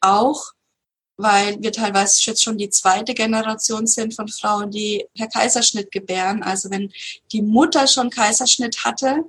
Auch 0.00 0.52
weil 1.18 1.60
wir 1.60 1.72
teilweise 1.72 2.24
jetzt 2.24 2.44
schon 2.44 2.56
die 2.56 2.70
zweite 2.70 3.12
Generation 3.12 3.88
sind 3.88 4.14
von 4.14 4.28
Frauen, 4.28 4.70
die 4.70 5.04
per 5.16 5.26
Kaiserschnitt 5.26 5.90
gebären. 5.90 6.44
Also 6.44 6.70
wenn 6.70 6.92
die 7.32 7.42
Mutter 7.42 7.88
schon 7.88 8.08
Kaiserschnitt 8.08 8.84
hatte, 8.84 9.24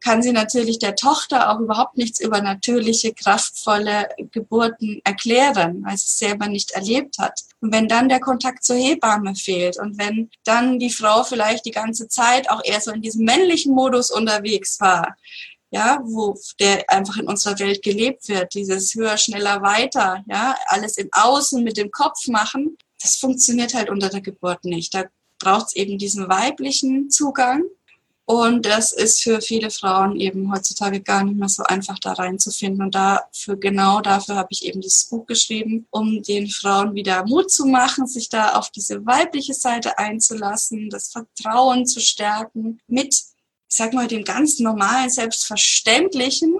kann 0.00 0.20
sie 0.20 0.32
natürlich 0.32 0.80
der 0.80 0.96
Tochter 0.96 1.50
auch 1.50 1.60
überhaupt 1.60 1.96
nichts 1.96 2.20
über 2.20 2.40
natürliche, 2.40 3.14
kraftvolle 3.14 4.08
Geburten 4.32 5.00
erklären, 5.04 5.82
weil 5.84 5.96
sie 5.96 6.06
es 6.06 6.18
selber 6.18 6.48
nicht 6.48 6.72
erlebt 6.72 7.18
hat. 7.18 7.40
Und 7.60 7.72
wenn 7.72 7.86
dann 7.86 8.08
der 8.08 8.20
Kontakt 8.20 8.64
zur 8.64 8.76
Hebamme 8.76 9.36
fehlt 9.36 9.78
und 9.78 9.96
wenn 9.96 10.30
dann 10.44 10.80
die 10.80 10.90
Frau 10.90 11.22
vielleicht 11.22 11.66
die 11.66 11.70
ganze 11.70 12.08
Zeit 12.08 12.50
auch 12.50 12.62
eher 12.64 12.80
so 12.80 12.90
in 12.90 13.02
diesem 13.02 13.24
männlichen 13.24 13.74
Modus 13.74 14.10
unterwegs 14.10 14.80
war, 14.80 15.16
ja, 15.70 16.00
wo 16.02 16.36
der 16.60 16.88
einfach 16.88 17.16
in 17.16 17.28
unserer 17.28 17.58
Welt 17.58 17.82
gelebt 17.82 18.28
wird, 18.28 18.54
dieses 18.54 18.94
höher, 18.94 19.16
schneller, 19.16 19.62
weiter, 19.62 20.24
ja, 20.28 20.56
alles 20.66 20.96
im 20.96 21.08
Außen 21.12 21.62
mit 21.62 21.76
dem 21.76 21.90
Kopf 21.90 22.26
machen, 22.28 22.76
das 23.00 23.16
funktioniert 23.16 23.74
halt 23.74 23.90
unter 23.90 24.08
der 24.08 24.20
Geburt 24.20 24.64
nicht. 24.64 24.94
Da 24.94 25.04
braucht 25.38 25.68
es 25.68 25.76
eben 25.76 25.98
diesen 25.98 26.28
weiblichen 26.28 27.10
Zugang. 27.10 27.64
Und 28.24 28.66
das 28.66 28.92
ist 28.92 29.22
für 29.22 29.40
viele 29.40 29.70
Frauen 29.70 30.20
eben 30.20 30.52
heutzutage 30.52 31.00
gar 31.00 31.24
nicht 31.24 31.38
mehr 31.38 31.48
so 31.48 31.62
einfach 31.62 31.98
da 31.98 32.12
reinzufinden. 32.12 32.82
Und 32.82 32.94
dafür, 32.94 33.56
genau 33.56 34.02
dafür 34.02 34.34
habe 34.34 34.48
ich 34.50 34.66
eben 34.66 34.82
dieses 34.82 35.08
Buch 35.08 35.24
geschrieben, 35.24 35.86
um 35.90 36.22
den 36.22 36.48
Frauen 36.50 36.94
wieder 36.94 37.24
Mut 37.24 37.50
zu 37.50 37.64
machen, 37.64 38.06
sich 38.06 38.28
da 38.28 38.56
auf 38.56 38.68
diese 38.68 39.06
weibliche 39.06 39.54
Seite 39.54 39.96
einzulassen, 39.96 40.90
das 40.90 41.08
Vertrauen 41.08 41.86
zu 41.86 42.00
stärken 42.00 42.80
mit 42.86 43.18
ich 43.68 43.76
sag 43.76 43.92
mal, 43.92 44.08
dem 44.08 44.24
ganz 44.24 44.58
normalen, 44.58 45.10
selbstverständlichen, 45.10 46.54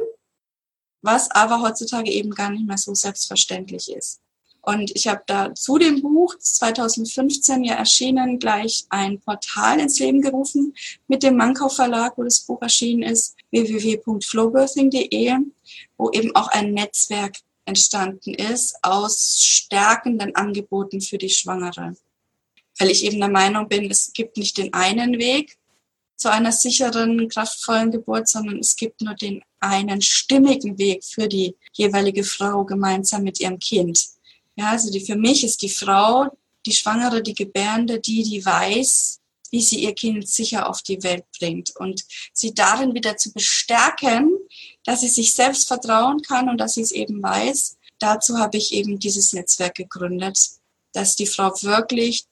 was 1.02 1.30
aber 1.30 1.62
heutzutage 1.62 2.10
eben 2.10 2.30
gar 2.30 2.50
nicht 2.50 2.66
mehr 2.66 2.78
so 2.78 2.94
selbstverständlich 2.94 3.90
ist. 3.90 4.20
Und 4.60 4.94
ich 4.94 5.08
habe 5.08 5.22
da 5.26 5.54
zu 5.54 5.78
dem 5.78 6.02
Buch 6.02 6.34
2015 6.38 7.64
ja 7.64 7.76
erschienen 7.76 8.38
gleich 8.38 8.84
ein 8.90 9.18
Portal 9.20 9.80
ins 9.80 9.98
Leben 9.98 10.20
gerufen 10.20 10.74
mit 11.06 11.22
dem 11.22 11.36
Mankau 11.36 11.70
Verlag, 11.70 12.18
wo 12.18 12.24
das 12.24 12.40
Buch 12.40 12.60
erschienen 12.60 13.04
ist, 13.04 13.34
www.flowbirthing.de, 13.50 15.36
wo 15.96 16.10
eben 16.10 16.36
auch 16.36 16.48
ein 16.48 16.74
Netzwerk 16.74 17.36
entstanden 17.64 18.34
ist 18.34 18.76
aus 18.82 19.42
stärkenden 19.42 20.34
Angeboten 20.34 21.00
für 21.00 21.16
die 21.16 21.30
Schwangere. 21.30 21.94
Weil 22.78 22.90
ich 22.90 23.04
eben 23.04 23.18
der 23.18 23.30
Meinung 23.30 23.68
bin, 23.68 23.90
es 23.90 24.12
gibt 24.12 24.36
nicht 24.36 24.58
den 24.58 24.74
einen 24.74 25.18
Weg, 25.18 25.56
zu 26.18 26.30
einer 26.30 26.52
sicheren, 26.52 27.28
kraftvollen 27.28 27.92
Geburt, 27.92 28.28
sondern 28.28 28.58
es 28.58 28.76
gibt 28.76 29.00
nur 29.00 29.14
den 29.14 29.42
einen 29.60 30.02
stimmigen 30.02 30.76
Weg 30.76 31.04
für 31.04 31.28
die 31.28 31.56
jeweilige 31.72 32.25
Frau 32.25 32.64
gemeinsam 32.64 33.22
mit 33.22 33.40
ihrem 33.40 33.58
Kind. 33.58 34.04
Ja, 34.56 34.70
also 34.70 34.90
die, 34.90 35.00
für 35.00 35.16
mich 35.16 35.44
ist 35.44 35.62
die 35.62 35.68
Frau, 35.68 36.26
die 36.66 36.72
Schwangere, 36.72 37.22
die 37.22 37.34
Gebärende, 37.34 38.00
die, 38.00 38.25
die 38.25 38.44
weiß, 38.44 39.20
wie 39.50 39.62
sie 39.62 39.82
ihr 39.84 39.94
Kind 39.94 40.28
sicher 40.28 40.68
auf 40.68 40.82
die 40.82 41.02
Welt 41.04 41.25
bringt 41.38 41.75
und 41.76 42.04
sie 42.32 42.52
darin 42.52 42.94
wieder 42.94 43.16
zu 43.16 43.32
bestärken, 43.32 44.32
dass 44.84 45.00
sie 45.00 45.08
sich 45.08 45.32
selbst 45.32 45.68
vertrauen 45.68 46.20
kann 46.22 46.48
und 46.48 46.58
dass 46.58 46.75
sie 46.75 46.82
es 46.82 46.92
eben 46.92 47.22
weiß. 47.22 47.78
Dazu 48.00 48.38
habe 48.38 48.58
ich 48.58 48.72
eben 48.72 48.98
dieses 48.98 49.32
Netzwerk 49.32 49.76
gegründet, 49.76 50.38
dass 50.92 51.16
die 51.16 51.26
Frau 51.26 51.50
wirklich 51.62 52.25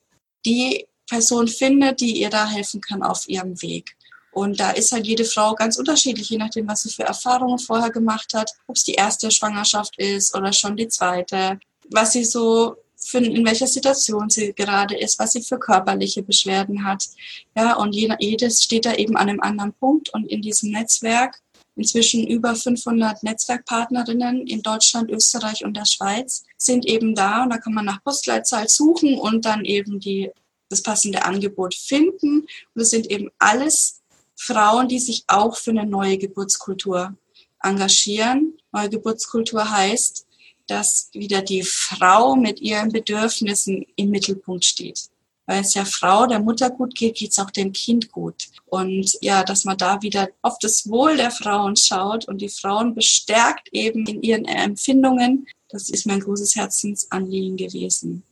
die 0.45 0.87
Person 1.09 1.49
findet, 1.49 2.01
die 2.01 2.21
ihr 2.21 2.31
da 2.31 2.49
helfen 2.49 2.81
kann 2.81 3.03
auf 3.03 3.29
ihrem 3.29 3.61
Weg. 3.63 3.97
Und 4.33 4.61
da 4.61 4.71
ist 4.73 4.93
halt 4.93 5.07
jede 5.07 5.25
Frau 5.25 5.55
ganz 5.55 5.79
unterschiedlich, 5.79 6.29
je 6.29 6.37
nachdem, 6.37 6.69
was 6.69 6.83
sie 6.83 6.91
für 6.91 7.05
Erfahrungen 7.05 7.59
vorher 7.59 7.91
gemacht 7.91 8.35
hat, 8.35 8.53
ob 8.67 8.77
es 8.77 8.85
die 8.85 8.93
erste 8.93 9.31
Schwangerschaft 9.31 9.97
ist 9.99 10.35
oder 10.35 10.53
schon 10.53 10.77
die 10.77 10.89
zweite, 10.89 11.59
was 11.91 12.13
sie 12.13 12.25
so 12.25 12.77
für, 12.97 13.19
in 13.19 13.47
welcher 13.47 13.67
Situation 13.67 14.29
sie 14.29 14.53
gerade 14.53 14.97
ist, 14.99 15.19
was 15.19 15.33
sie 15.33 15.43
für 15.43 15.59
körperliche 15.59 16.23
Beschwerden 16.23 16.85
hat. 16.85 17.09
Ja, 17.57 17.77
und 17.77 17.95
jedes 17.95 18.63
steht 18.63 18.85
da 18.85 18.95
eben 18.95 19.17
an 19.17 19.29
einem 19.29 19.41
anderen 19.41 19.73
Punkt. 19.75 20.13
Und 20.13 20.27
in 20.27 20.43
diesem 20.43 20.71
Netzwerk, 20.71 21.41
inzwischen 21.77 22.27
über 22.27 22.55
500 22.55 23.23
Netzwerkpartnerinnen 23.23 24.47
in 24.47 24.63
Deutschland, 24.63 25.11
Österreich 25.11 25.65
und 25.65 25.77
der 25.77 25.85
Schweiz, 25.85 26.45
sind 26.59 26.85
eben 26.87 27.15
da. 27.15 27.45
Und 27.45 27.51
da 27.51 27.59
kann 27.59 27.75
man 27.75 27.85
nach 27.85 28.03
Postleitzahl 28.03 28.69
suchen 28.69 29.19
und 29.19 29.45
dann 29.45 29.65
eben 29.65 30.01
die 30.01 30.31
das 30.69 30.83
passende 30.83 31.25
Angebot 31.25 31.75
finden. 31.75 32.47
Und 32.75 32.83
es 32.83 32.91
sind 32.91 33.11
eben 33.11 33.31
alles 33.39 34.03
Frauen, 34.35 34.89
die 34.89 34.99
sich 34.99 35.25
auch 35.27 35.57
für 35.57 35.71
eine 35.71 35.87
neue 35.87 36.19
Geburtskultur 36.19 37.17
engagieren. 37.63 38.59
Neue 38.73 38.91
Geburtskultur 38.91 39.71
heißt, 39.71 40.27
dass 40.67 41.11
wieder 41.13 41.43
die 41.43 41.63
Frau 41.63 42.37
mit 42.37 42.61
ihren 42.61 42.91
Bedürfnissen 42.91 43.87
im 43.97 44.11
Mittelpunkt 44.11 44.65
steht. 44.65 45.09
Weil 45.47 45.61
es 45.61 45.75
ja 45.75 45.85
Frau, 45.85 46.27
der 46.27 46.41
Mutter 46.41 46.71
gut 46.71 46.97
geht, 46.97 47.15
geht 47.15 47.31
es 47.31 47.39
auch 47.39 47.53
dem 47.53 47.73
Kind 47.73 48.11
gut. 48.11 48.49
Und 48.67 49.17
ja, 49.21 49.45
dass 49.45 49.65
man 49.65 49.79
da 49.79 50.03
wieder 50.03 50.29
auf 50.43 50.59
das 50.59 50.89
Wohl 50.89 51.17
der 51.17 51.31
Frauen 51.31 51.77
schaut 51.77 52.27
und 52.27 52.39
die 52.39 52.49
Frauen 52.49 52.97
bestärkt 52.97 53.69
eben 53.71 54.05
in 54.07 54.23
ihren 54.23 54.45
Empfindungen, 54.45 55.47
das 55.69 55.89
ist 55.89 56.07
mein 56.07 56.21
großes 56.21 56.57
Herzensanliegen 56.57 57.57
gewesen 57.57 58.25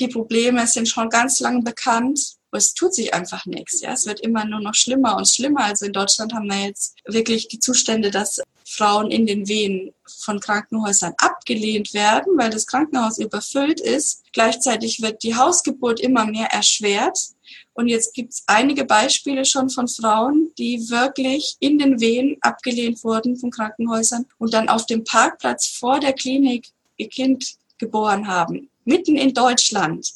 die 0.00 0.08
Probleme 0.08 0.66
sind 0.66 0.88
schon 0.88 1.08
ganz 1.08 1.40
lange 1.40 1.62
bekannt. 1.62 2.36
Es 2.50 2.72
tut 2.72 2.94
sich 2.94 3.12
einfach 3.12 3.44
nichts. 3.46 3.80
Ja, 3.80 3.92
es 3.92 4.06
wird 4.06 4.20
immer 4.20 4.44
nur 4.44 4.60
noch 4.60 4.74
schlimmer 4.74 5.16
und 5.16 5.28
schlimmer. 5.28 5.64
Also 5.64 5.86
in 5.86 5.92
Deutschland 5.92 6.32
haben 6.32 6.48
wir 6.48 6.66
jetzt 6.66 6.96
wirklich 7.04 7.48
die 7.48 7.58
Zustände, 7.58 8.10
dass 8.10 8.40
Frauen 8.64 9.10
in 9.10 9.26
den 9.26 9.48
Wehen 9.48 9.92
von 10.06 10.40
Krankenhäusern 10.40 11.14
abgelehnt 11.18 11.92
werden, 11.94 12.38
weil 12.38 12.50
das 12.50 12.66
Krankenhaus 12.66 13.18
überfüllt 13.18 13.80
ist. 13.80 14.22
Gleichzeitig 14.32 15.02
wird 15.02 15.22
die 15.22 15.36
Hausgeburt 15.36 16.00
immer 16.00 16.24
mehr 16.24 16.46
erschwert. 16.46 17.18
Und 17.74 17.88
jetzt 17.88 18.14
gibt 18.14 18.32
es 18.32 18.42
einige 18.46 18.84
Beispiele 18.84 19.44
schon 19.44 19.70
von 19.70 19.88
Frauen, 19.88 20.50
die 20.58 20.90
wirklich 20.90 21.56
in 21.60 21.78
den 21.78 22.00
Wehen 22.00 22.36
abgelehnt 22.40 23.04
wurden 23.04 23.36
von 23.36 23.50
Krankenhäusern 23.50 24.26
und 24.38 24.54
dann 24.54 24.68
auf 24.68 24.86
dem 24.86 25.04
Parkplatz 25.04 25.66
vor 25.66 26.00
der 26.00 26.12
Klinik 26.12 26.68
ihr 26.96 27.08
Kind 27.08 27.56
geboren 27.78 28.26
haben 28.26 28.68
mitten 28.88 29.16
in 29.16 29.34
Deutschland. 29.34 30.12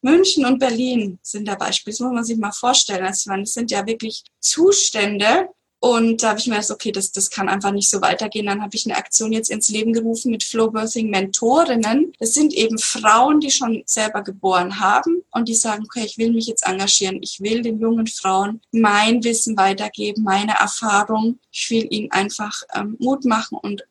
München 0.00 0.44
und 0.46 0.58
Berlin 0.58 1.18
sind 1.22 1.46
da 1.46 1.54
Beispiele. 1.54 1.92
Das 1.92 2.00
muss 2.00 2.12
man 2.12 2.24
sich 2.24 2.38
mal 2.38 2.52
vorstellen. 2.52 3.04
Also, 3.04 3.30
das 3.30 3.52
sind 3.52 3.70
ja 3.70 3.86
wirklich 3.86 4.24
Zustände. 4.40 5.48
Und 5.80 6.22
da 6.22 6.30
habe 6.30 6.40
ich 6.40 6.46
mir 6.48 6.56
gedacht, 6.56 6.72
okay, 6.72 6.90
das, 6.90 7.12
das 7.12 7.30
kann 7.30 7.48
einfach 7.48 7.70
nicht 7.70 7.88
so 7.88 8.00
weitergehen. 8.00 8.46
Dann 8.46 8.62
habe 8.62 8.74
ich 8.74 8.84
eine 8.84 8.96
Aktion 8.96 9.32
jetzt 9.32 9.50
ins 9.50 9.68
Leben 9.68 9.92
gerufen 9.92 10.32
mit 10.32 10.42
Flowbirthing 10.42 11.08
Mentorinnen. 11.08 12.12
Das 12.18 12.34
sind 12.34 12.52
eben 12.52 12.78
Frauen, 12.78 13.38
die 13.38 13.52
schon 13.52 13.84
selber 13.86 14.22
geboren 14.22 14.80
haben 14.80 15.22
und 15.30 15.48
die 15.48 15.54
sagen, 15.54 15.84
okay, 15.84 16.04
ich 16.04 16.18
will 16.18 16.32
mich 16.32 16.48
jetzt 16.48 16.66
engagieren. 16.66 17.22
Ich 17.22 17.40
will 17.40 17.62
den 17.62 17.78
jungen 17.78 18.08
Frauen 18.08 18.60
mein 18.72 19.22
Wissen 19.22 19.56
weitergeben, 19.56 20.24
meine 20.24 20.54
Erfahrung. 20.58 21.38
Ich 21.52 21.70
will 21.70 21.86
ihnen 21.90 22.10
einfach 22.10 22.62
ähm, 22.74 22.96
Mut 22.98 23.24
machen 23.24 23.58
und 23.62 23.84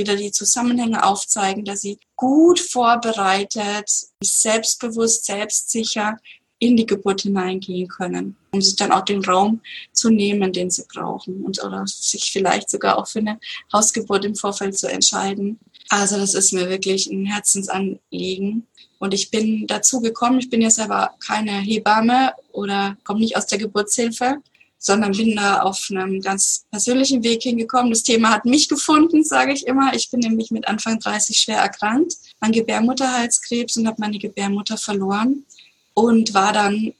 wieder 0.00 0.16
die 0.16 0.32
Zusammenhänge 0.32 1.04
aufzeigen, 1.04 1.64
dass 1.64 1.82
sie 1.82 1.98
gut 2.16 2.58
vorbereitet, 2.58 3.88
selbstbewusst, 4.22 5.26
selbstsicher 5.26 6.16
in 6.58 6.76
die 6.76 6.86
Geburt 6.86 7.22
hineingehen 7.22 7.88
können, 7.88 8.36
um 8.52 8.60
sich 8.60 8.76
dann 8.76 8.92
auch 8.92 9.04
den 9.04 9.24
Raum 9.24 9.62
zu 9.92 10.10
nehmen, 10.10 10.52
den 10.52 10.70
sie 10.70 10.84
brauchen 10.92 11.42
und 11.42 11.62
oder 11.64 11.86
sich 11.86 12.30
vielleicht 12.30 12.68
sogar 12.68 12.98
auch 12.98 13.08
für 13.08 13.20
eine 13.20 13.40
Hausgeburt 13.72 14.24
im 14.24 14.34
Vorfeld 14.34 14.76
zu 14.76 14.86
entscheiden. 14.86 15.58
Also 15.88 16.18
das 16.18 16.34
ist 16.34 16.52
mir 16.52 16.68
wirklich 16.68 17.06
ein 17.10 17.26
Herzensanliegen. 17.26 18.66
Und 18.98 19.14
ich 19.14 19.30
bin 19.30 19.66
dazu 19.66 20.02
gekommen, 20.02 20.38
ich 20.38 20.50
bin 20.50 20.60
ja 20.60 20.70
selber 20.70 21.12
keine 21.26 21.52
Hebamme 21.52 22.34
oder 22.52 22.98
komme 23.04 23.20
nicht 23.20 23.36
aus 23.36 23.46
der 23.46 23.58
Geburtshilfe, 23.58 24.36
sondern 24.82 25.12
bin 25.12 25.36
da 25.36 25.60
auf 25.60 25.88
einem 25.90 26.22
ganz 26.22 26.64
persönlichen 26.70 27.22
Weg 27.22 27.42
hingekommen. 27.42 27.92
Das 27.92 28.02
Thema 28.02 28.30
hat 28.30 28.46
mich 28.46 28.66
gefunden, 28.66 29.22
sage 29.22 29.52
ich 29.52 29.66
immer. 29.66 29.94
Ich 29.94 30.10
bin 30.10 30.20
nämlich 30.20 30.50
mit 30.50 30.66
Anfang 30.66 30.98
30 30.98 31.38
schwer 31.38 31.58
erkrankt 31.58 32.14
an 32.40 32.50
Gebärmutterhalskrebs 32.50 33.76
und 33.76 33.86
habe 33.86 34.00
meine 34.00 34.18
Gebärmutter 34.18 34.78
verloren 34.78 35.44
und 35.92 36.32
war 36.32 36.54
dann 36.54 36.94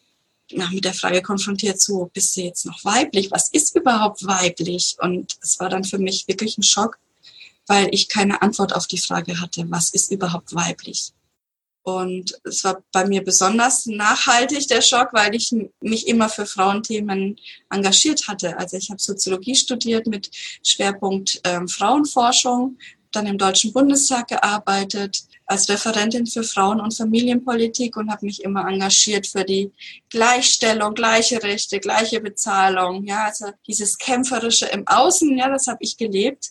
na, 0.52 0.68
mit 0.70 0.84
der 0.84 0.94
Frage 0.94 1.22
konfrontiert, 1.22 1.80
so, 1.80 2.10
bist 2.12 2.36
du 2.36 2.42
jetzt 2.42 2.66
noch 2.66 2.84
weiblich? 2.84 3.30
Was 3.30 3.48
ist 3.50 3.74
überhaupt 3.74 4.26
weiblich? 4.26 4.96
Und 5.00 5.36
es 5.40 5.58
war 5.58 5.70
dann 5.70 5.84
für 5.84 5.98
mich 5.98 6.28
wirklich 6.28 6.58
ein 6.58 6.62
Schock, 6.62 6.98
weil 7.66 7.88
ich 7.92 8.08
keine 8.08 8.42
Antwort 8.42 8.74
auf 8.74 8.86
die 8.86 8.98
Frage 8.98 9.40
hatte, 9.40 9.64
was 9.70 9.90
ist 9.90 10.10
überhaupt 10.10 10.54
weiblich? 10.54 11.12
Und 11.82 12.38
es 12.44 12.62
war 12.64 12.82
bei 12.92 13.06
mir 13.06 13.24
besonders 13.24 13.86
nachhaltig 13.86 14.68
der 14.68 14.82
Schock, 14.82 15.08
weil 15.12 15.34
ich 15.34 15.54
mich 15.80 16.06
immer 16.06 16.28
für 16.28 16.44
Frauenthemen 16.44 17.36
engagiert 17.70 18.28
hatte. 18.28 18.58
Also 18.58 18.76
ich 18.76 18.90
habe 18.90 19.00
Soziologie 19.00 19.54
studiert 19.54 20.06
mit 20.06 20.30
Schwerpunkt 20.62 21.40
ähm, 21.44 21.68
Frauenforschung, 21.68 22.76
dann 23.12 23.26
im 23.26 23.38
Deutschen 23.38 23.72
Bundestag 23.72 24.28
gearbeitet 24.28 25.22
als 25.46 25.68
Referentin 25.68 26.26
für 26.26 26.44
Frauen- 26.44 26.80
und 26.80 26.94
Familienpolitik 26.94 27.96
und 27.96 28.10
habe 28.10 28.26
mich 28.26 28.44
immer 28.44 28.68
engagiert 28.68 29.26
für 29.26 29.42
die 29.42 29.72
Gleichstellung, 30.10 30.94
gleiche 30.94 31.42
Rechte, 31.42 31.80
gleiche 31.80 32.20
Bezahlung. 32.20 33.04
Ja, 33.04 33.24
also 33.24 33.46
dieses 33.66 33.98
kämpferische 33.98 34.66
im 34.66 34.86
Außen, 34.86 35.36
ja, 35.36 35.48
das 35.48 35.66
habe 35.66 35.78
ich 35.80 35.96
gelebt 35.96 36.50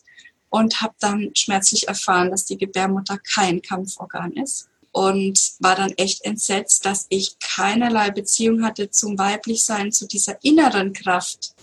und 0.49 0.81
habe 0.81 0.95
dann 0.99 1.29
schmerzlich 1.33 1.87
erfahren, 1.87 2.31
dass 2.31 2.43
die 2.45 2.57
Gebärmutter 2.57 3.19
kein 3.19 3.61
Kampforgan 3.61 4.33
ist 4.33 4.68
und 4.91 5.53
war 5.59 5.75
dann 5.75 5.91
echt 5.91 6.25
entsetzt, 6.25 6.85
dass 6.85 7.05
ich 7.09 7.37
keinerlei 7.39 8.11
Beziehung 8.11 8.63
hatte 8.63 8.89
zum 8.89 9.17
Weiblichsein, 9.17 9.91
zu 9.91 10.07
dieser 10.07 10.43
inneren 10.43 10.93
Kraft, 10.93 11.53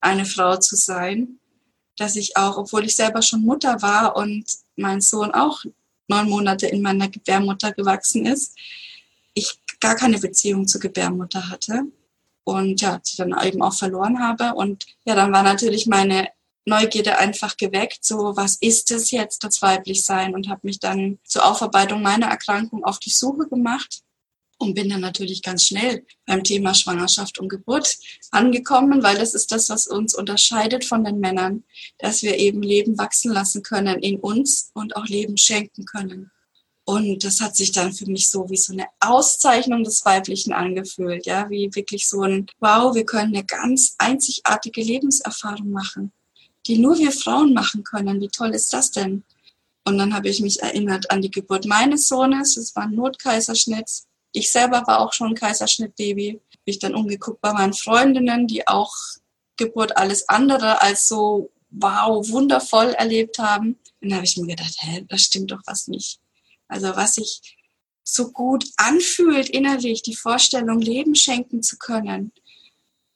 eine 0.00 0.24
Frau 0.24 0.56
zu 0.56 0.76
sein, 0.76 1.38
dass 1.96 2.16
ich 2.16 2.36
auch, 2.36 2.56
obwohl 2.56 2.84
ich 2.84 2.96
selber 2.96 3.22
schon 3.22 3.42
Mutter 3.42 3.82
war 3.82 4.16
und 4.16 4.44
mein 4.76 5.00
Sohn 5.00 5.32
auch 5.32 5.64
neun 6.06 6.28
Monate 6.28 6.66
in 6.66 6.82
meiner 6.82 7.08
Gebärmutter 7.08 7.72
gewachsen 7.72 8.26
ist, 8.26 8.56
ich 9.34 9.58
gar 9.80 9.94
keine 9.94 10.18
Beziehung 10.18 10.66
zur 10.66 10.80
Gebärmutter 10.80 11.48
hatte 11.48 11.82
und 12.44 12.80
ja, 12.80 13.00
sie 13.02 13.16
dann 13.16 13.34
eben 13.44 13.62
auch 13.62 13.74
verloren 13.74 14.20
habe. 14.20 14.54
Und 14.54 14.86
ja, 15.04 15.14
dann 15.14 15.32
war 15.32 15.42
natürlich 15.42 15.86
meine 15.86 16.28
Neugierde 16.68 17.18
einfach 17.18 17.56
geweckt, 17.56 18.04
so 18.04 18.36
was 18.36 18.56
ist 18.56 18.90
es 18.90 19.10
jetzt, 19.10 19.42
das 19.44 19.62
Weiblichsein 19.62 20.34
und 20.34 20.48
habe 20.48 20.60
mich 20.64 20.78
dann 20.78 21.18
zur 21.24 21.44
Aufarbeitung 21.44 22.02
meiner 22.02 22.26
Erkrankung 22.26 22.84
auf 22.84 22.98
die 22.98 23.10
Suche 23.10 23.48
gemacht 23.48 24.02
und 24.58 24.74
bin 24.74 24.88
dann 24.88 25.00
natürlich 25.00 25.42
ganz 25.42 25.64
schnell 25.64 26.04
beim 26.26 26.44
Thema 26.44 26.74
Schwangerschaft 26.74 27.38
und 27.38 27.48
Geburt 27.48 27.96
angekommen, 28.30 29.02
weil 29.02 29.16
das 29.16 29.34
ist 29.34 29.52
das, 29.52 29.70
was 29.70 29.86
uns 29.86 30.14
unterscheidet 30.14 30.84
von 30.84 31.04
den 31.04 31.20
Männern, 31.20 31.64
dass 31.98 32.22
wir 32.22 32.36
eben 32.36 32.62
Leben 32.62 32.98
wachsen 32.98 33.32
lassen 33.32 33.62
können 33.62 34.00
in 34.00 34.18
uns 34.18 34.70
und 34.74 34.96
auch 34.96 35.06
Leben 35.06 35.36
schenken 35.36 35.84
können. 35.84 36.30
Und 36.84 37.22
das 37.22 37.40
hat 37.40 37.54
sich 37.54 37.70
dann 37.72 37.92
für 37.92 38.06
mich 38.06 38.30
so 38.30 38.48
wie 38.48 38.56
so 38.56 38.72
eine 38.72 38.86
Auszeichnung 38.98 39.84
des 39.84 40.04
Weiblichen 40.06 40.54
angefühlt, 40.54 41.26
ja, 41.26 41.50
wie 41.50 41.70
wirklich 41.74 42.08
so 42.08 42.22
ein 42.22 42.46
Wow, 42.60 42.94
wir 42.94 43.04
können 43.04 43.34
eine 43.34 43.44
ganz 43.44 43.94
einzigartige 43.98 44.82
Lebenserfahrung 44.82 45.70
machen 45.70 46.12
die 46.66 46.78
nur 46.78 46.98
wir 46.98 47.12
Frauen 47.12 47.54
machen 47.54 47.84
können. 47.84 48.20
Wie 48.20 48.28
toll 48.28 48.50
ist 48.50 48.72
das 48.72 48.90
denn? 48.90 49.24
Und 49.84 49.96
dann 49.96 50.14
habe 50.14 50.28
ich 50.28 50.40
mich 50.40 50.60
erinnert 50.60 51.10
an 51.10 51.22
die 51.22 51.30
Geburt 51.30 51.64
meines 51.64 52.08
Sohnes. 52.08 52.56
Es 52.56 52.76
war 52.76 52.84
ein 52.84 52.94
Notkaiserschnitt. 52.94 53.90
Ich 54.32 54.50
selber 54.50 54.86
war 54.86 55.00
auch 55.00 55.14
schon 55.14 55.34
Kaiserschnittbaby. 55.34 56.32
Bin 56.32 56.40
ich 56.64 56.78
dann 56.78 56.94
umgeguckt 56.94 57.40
bei 57.40 57.52
meinen 57.52 57.72
Freundinnen, 57.72 58.46
die 58.46 58.68
auch 58.68 58.94
Geburt 59.56 59.96
alles 59.96 60.28
andere 60.28 60.82
als 60.82 61.08
so 61.08 61.50
wow, 61.70 62.28
wundervoll 62.28 62.90
erlebt 62.90 63.38
haben. 63.38 63.78
Und 64.00 64.10
dann 64.10 64.16
habe 64.16 64.24
ich 64.24 64.36
mir 64.36 64.48
gedacht, 64.48 64.76
hä, 64.80 65.04
da 65.08 65.16
stimmt 65.16 65.50
doch 65.52 65.62
was 65.66 65.88
nicht. 65.88 66.20
Also 66.68 66.88
was 66.94 67.14
sich 67.14 67.56
so 68.04 68.30
gut 68.30 68.64
anfühlt 68.76 69.50
innerlich, 69.50 70.02
die 70.02 70.16
Vorstellung, 70.16 70.80
Leben 70.80 71.14
schenken 71.14 71.62
zu 71.62 71.76
können, 71.78 72.32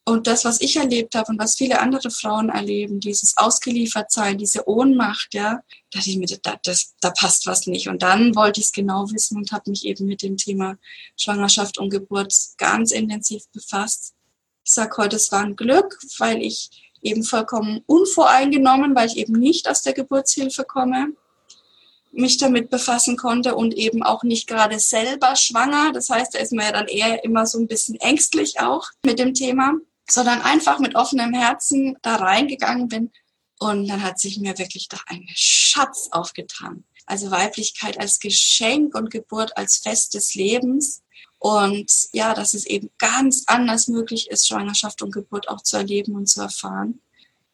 und 0.04 0.26
das, 0.26 0.44
was 0.44 0.60
ich 0.60 0.76
erlebt 0.76 1.14
habe 1.14 1.30
und 1.30 1.38
was 1.38 1.54
viele 1.54 1.80
andere 1.80 2.10
Frauen 2.10 2.48
erleben, 2.48 2.98
dieses 2.98 3.36
Ausgeliefertsein, 3.36 4.36
diese 4.36 4.68
Ohnmacht, 4.68 5.32
ja, 5.32 5.62
da 5.92 5.98
dachte 5.98 6.10
ich 6.10 6.16
mir, 6.16 6.26
da, 6.42 6.56
das, 6.64 6.94
da 7.00 7.10
passt 7.10 7.46
was 7.46 7.68
nicht. 7.68 7.88
Und 7.88 8.02
dann 8.02 8.34
wollte 8.34 8.60
ich 8.60 8.66
es 8.66 8.72
genau 8.72 9.08
wissen 9.12 9.36
und 9.36 9.52
habe 9.52 9.70
mich 9.70 9.84
eben 9.84 10.06
mit 10.06 10.22
dem 10.22 10.36
Thema 10.36 10.76
Schwangerschaft 11.16 11.78
und 11.78 11.90
Geburt 11.90 12.34
ganz 12.58 12.90
intensiv 12.90 13.44
befasst. 13.52 14.14
Ich 14.64 14.72
sage 14.72 14.96
heute, 14.96 15.16
es 15.16 15.30
war 15.30 15.42
ein 15.42 15.54
Glück, 15.54 15.96
weil 16.18 16.42
ich 16.42 16.70
eben 17.00 17.22
vollkommen 17.22 17.82
unvoreingenommen, 17.86 18.96
weil 18.96 19.06
ich 19.06 19.16
eben 19.16 19.34
nicht 19.34 19.68
aus 19.68 19.82
der 19.82 19.92
Geburtshilfe 19.92 20.64
komme, 20.64 21.12
mich 22.10 22.38
damit 22.38 22.70
befassen 22.70 23.16
konnte 23.16 23.54
und 23.54 23.74
eben 23.74 24.02
auch 24.02 24.24
nicht 24.24 24.48
gerade 24.48 24.80
selber 24.80 25.36
schwanger. 25.36 25.92
Das 25.92 26.10
heißt, 26.10 26.34
da 26.34 26.40
ist 26.40 26.52
man 26.52 26.66
ja 26.66 26.72
dann 26.72 26.88
eher 26.88 27.24
immer 27.24 27.46
so 27.46 27.58
ein 27.58 27.68
bisschen 27.68 28.00
ängstlich 28.00 28.60
auch 28.60 28.88
mit 29.04 29.20
dem 29.20 29.32
Thema 29.32 29.74
sondern 30.12 30.42
einfach 30.42 30.78
mit 30.78 30.94
offenem 30.94 31.32
Herzen 31.32 31.96
da 32.02 32.16
reingegangen 32.16 32.88
bin. 32.88 33.10
Und 33.58 33.88
dann 33.88 34.02
hat 34.02 34.18
sich 34.18 34.38
mir 34.38 34.58
wirklich 34.58 34.88
da 34.88 34.98
ein 35.06 35.26
Schatz 35.34 36.08
aufgetan. 36.10 36.84
Also 37.06 37.30
Weiblichkeit 37.30 37.98
als 37.98 38.18
Geschenk 38.18 38.94
und 38.94 39.10
Geburt 39.10 39.56
als 39.56 39.78
Fest 39.78 40.14
des 40.14 40.34
Lebens. 40.34 41.02
Und 41.38 41.90
ja, 42.12 42.34
dass 42.34 42.54
es 42.54 42.66
eben 42.66 42.90
ganz 42.98 43.44
anders 43.46 43.88
möglich 43.88 44.30
ist, 44.30 44.46
Schwangerschaft 44.46 45.02
und 45.02 45.12
Geburt 45.12 45.48
auch 45.48 45.62
zu 45.62 45.76
erleben 45.76 46.14
und 46.14 46.28
zu 46.28 46.40
erfahren. 46.40 47.00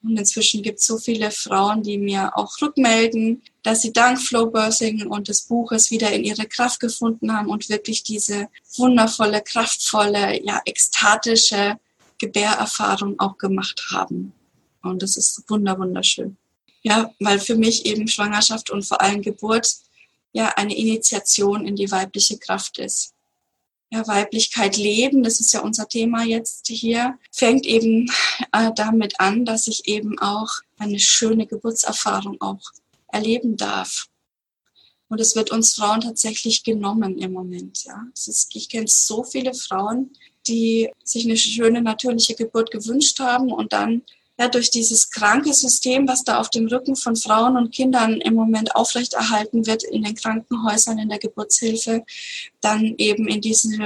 Und 0.03 0.16
inzwischen 0.16 0.62
gibt 0.62 0.79
es 0.79 0.87
so 0.87 0.99
viele 0.99 1.31
Frauen, 1.31 1.83
die 1.83 1.99
mir 1.99 2.37
auch 2.37 2.61
rückmelden, 2.61 3.42
dass 3.62 3.83
sie 3.83 3.92
dank 3.92 4.21
Flowbirthing 4.21 5.07
und 5.07 5.29
des 5.29 5.42
Buches 5.42 5.90
wieder 5.90 6.12
in 6.12 6.25
ihre 6.25 6.47
Kraft 6.47 6.81
gefunden 6.81 7.37
haben 7.37 7.49
und 7.49 7.68
wirklich 7.68 8.05
diese 8.05 8.49
wundervolle, 8.77 9.42
kraftvolle, 9.42 10.42
ja, 10.44 10.61
ekstatische 10.64 11.79
Gebärerfahrung 12.18 13.18
auch 13.18 13.38
gemacht 13.38 13.88
haben. 13.90 14.33
Und 14.83 15.02
das 15.02 15.16
ist 15.16 15.44
wunder, 15.48 15.78
wunderschön. 15.78 16.37
Ja, 16.83 17.12
weil 17.18 17.38
für 17.38 17.57
mich 17.57 17.87
eben 17.87 18.09
Schwangerschaft 18.09 18.70
und 18.70 18.85
vor 18.85 19.00
allem 19.00 19.22
Geburt 19.22 19.76
ja 20.33 20.48
eine 20.57 20.76
Initiation 20.76 21.66
in 21.66 21.76
die 21.76 21.90
weibliche 21.90 22.38
Kraft 22.38 22.78
ist. 22.78 23.14
Ja, 23.90 24.07
Weiblichkeit 24.07 24.76
leben, 24.76 25.22
das 25.22 25.40
ist 25.40 25.52
ja 25.54 25.61
unser 25.61 25.88
Thema 25.88 26.22
jetzt 26.22 26.66
hier, 26.66 27.18
fängt 27.33 27.64
eben 27.64 28.11
äh, 28.52 28.70
damit 28.74 29.18
an, 29.18 29.46
dass 29.46 29.66
ich 29.66 29.88
eben 29.88 30.18
auch 30.18 30.50
eine 30.76 30.98
schöne 30.98 31.46
Geburtserfahrung 31.46 32.38
auch 32.40 32.61
erleben 33.11 33.57
darf. 33.57 34.09
Und 35.09 35.20
es 35.20 35.35
wird 35.35 35.50
uns 35.50 35.74
Frauen 35.74 36.02
tatsächlich 36.02 36.64
genommen 36.64 37.16
im 37.18 37.33
Moment. 37.33 37.85
Ja, 37.85 38.07
ist, 38.14 38.50
ich 38.54 38.68
kenne 38.68 38.88
so 38.88 39.24
viele 39.24 39.54
Frauen, 39.54 40.12
die 40.48 40.90
sich 41.04 41.24
eine 41.24 41.37
schöne 41.37 41.82
natürliche 41.82 42.34
Geburt 42.34 42.70
gewünscht 42.70 43.20
haben 43.20 43.52
und 43.52 43.72
dann 43.72 44.02
ja, 44.40 44.48
durch 44.48 44.70
dieses 44.70 45.11
kranke 45.11 45.52
System, 45.52 46.06
was 46.06 46.22
da 46.22 46.38
auf 46.38 46.48
dem 46.50 46.68
Rücken 46.68 46.94
von 46.94 47.16
Frauen 47.16 47.56
und 47.56 47.74
Kindern 47.74 48.20
im 48.20 48.34
Moment 48.34 48.76
aufrechterhalten 48.76 49.66
wird 49.66 49.82
in 49.82 50.04
den 50.04 50.14
Krankenhäusern, 50.14 50.98
in 50.98 51.08
der 51.08 51.18
Geburtshilfe, 51.18 52.04
dann 52.61 52.94
eben 52.98 53.26
in 53.26 53.40
diesen 53.40 53.82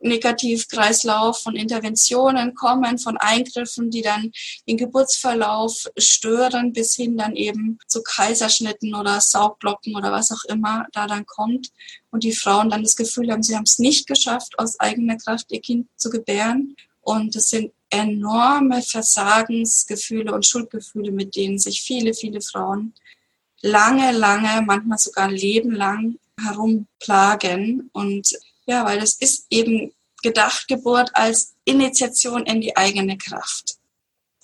Negativkreislauf 0.00 1.40
von 1.40 1.56
Interventionen 1.56 2.54
kommen, 2.54 2.98
von 2.98 3.16
Eingriffen, 3.16 3.90
die 3.90 4.02
dann 4.02 4.30
den 4.66 4.76
Geburtsverlauf 4.76 5.88
stören, 5.98 6.72
bis 6.72 6.94
hin 6.94 7.16
dann 7.16 7.36
eben 7.36 7.78
zu 7.86 8.02
Kaiserschnitten 8.02 8.94
oder 8.94 9.20
Saugblocken 9.20 9.96
oder 9.96 10.12
was 10.12 10.30
auch 10.30 10.44
immer 10.44 10.86
da 10.92 11.06
dann 11.06 11.26
kommt. 11.26 11.72
Und 12.10 12.24
die 12.24 12.32
Frauen 12.32 12.70
dann 12.70 12.82
das 12.82 12.96
Gefühl 12.96 13.30
haben, 13.30 13.42
sie 13.42 13.54
haben 13.54 13.64
es 13.64 13.78
nicht 13.78 14.06
geschafft, 14.06 14.58
aus 14.58 14.80
eigener 14.80 15.16
Kraft 15.16 15.46
ihr 15.50 15.60
Kind 15.60 15.88
zu 15.96 16.10
gebären. 16.10 16.74
Und 17.02 17.36
es 17.36 17.50
sind 17.50 17.72
enorme 17.90 18.82
Versagensgefühle 18.82 20.32
und 20.32 20.46
Schuldgefühle, 20.46 21.10
mit 21.10 21.36
denen 21.36 21.58
sich 21.58 21.82
viele, 21.82 22.14
viele 22.14 22.40
Frauen 22.40 22.94
lange, 23.60 24.12
lange, 24.12 24.62
manchmal 24.62 24.98
sogar 24.98 25.30
lebenlang 25.30 26.18
herumplagen. 26.40 27.90
Und 27.92 28.36
ja, 28.66 28.84
weil 28.84 29.00
das 29.00 29.14
ist 29.14 29.46
eben 29.50 29.92
gedacht, 30.22 30.68
Geburt 30.68 31.10
als 31.14 31.54
Initiation 31.64 32.44
in 32.46 32.60
die 32.60 32.76
eigene 32.76 33.16
Kraft. 33.18 33.77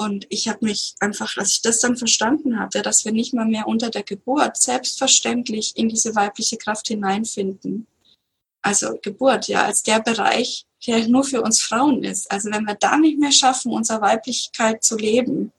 Und 0.05 0.27
ich 0.29 0.49
habe 0.49 0.67
mich 0.67 0.95
einfach, 1.01 1.38
als 1.38 1.53
ich 1.53 1.62
das 1.62 1.81
dann 1.81 1.97
verstanden 1.97 2.61
habe, 2.61 2.83
dass 2.83 3.07
wir 3.07 3.12
nicht 3.12 3.33
mal 3.33 3.47
mehr 3.47 3.67
unter 3.67 3.88
der 3.88 4.03
Geburt 4.03 4.59
selbstverständlich 4.59 5.73
in 5.77 5.88
diese 5.88 6.14
weibliche 6.14 6.59
Kraft 6.59 6.88
hineinfinden. 6.88 7.87
Also 8.61 8.99
Geburt, 9.01 9.49
ja, 9.49 9.64
als 9.64 9.83
der 9.83 10.01
Bereich, 10.01 10.67
der 10.87 11.09
nur 11.09 11.25
für 11.25 11.40
uns 11.40 11.62
Frauen 11.62 12.05
ist. 12.05 12.31
Also 12.31 12.51
wenn 12.51 12.67
wir 12.67 12.75
da 12.75 12.99
nicht 12.99 13.19
mehr 13.19 13.33
schaffen, 13.33 13.73
unsere 13.73 14.03
Weiblichkeit 14.03 14.85
zu 14.85 14.99
leben, 14.99 15.53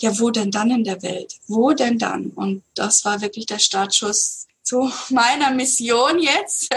ja, 0.00 0.18
wo 0.18 0.30
denn 0.30 0.50
dann 0.50 0.70
in 0.70 0.84
der 0.84 1.02
Welt? 1.02 1.34
Wo 1.46 1.72
denn 1.72 1.98
dann? 1.98 2.30
Und 2.30 2.62
das 2.74 3.04
war 3.04 3.20
wirklich 3.20 3.44
der 3.44 3.58
Startschuss 3.58 4.46
zu 4.62 4.90
meiner 5.10 5.50
Mission 5.50 6.18
jetzt, 6.18 6.72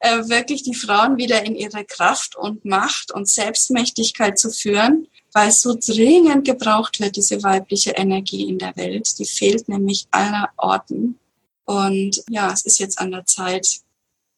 äh, 0.00 0.28
wirklich 0.28 0.64
die 0.64 0.74
Frauen 0.74 1.16
wieder 1.16 1.44
in 1.46 1.56
ihre 1.56 1.86
Kraft 1.86 2.36
und 2.36 2.66
Macht 2.66 3.10
und 3.10 3.26
Selbstmächtigkeit 3.26 4.38
zu 4.38 4.50
führen, 4.50 5.08
weil 5.32 5.48
es 5.48 5.62
so 5.62 5.74
dringend 5.74 6.44
gebraucht 6.44 7.00
wird, 7.00 7.16
diese 7.16 7.42
weibliche 7.42 7.92
Energie 7.92 8.48
in 8.48 8.58
der 8.58 8.76
Welt. 8.76 9.18
Die 9.18 9.24
fehlt 9.24 9.68
nämlich 9.68 10.06
aller 10.10 10.50
Orten. 10.56 11.18
Und 11.64 12.22
ja, 12.28 12.52
es 12.52 12.64
ist 12.66 12.78
jetzt 12.78 12.98
an 12.98 13.12
der 13.12 13.24
Zeit, 13.24 13.80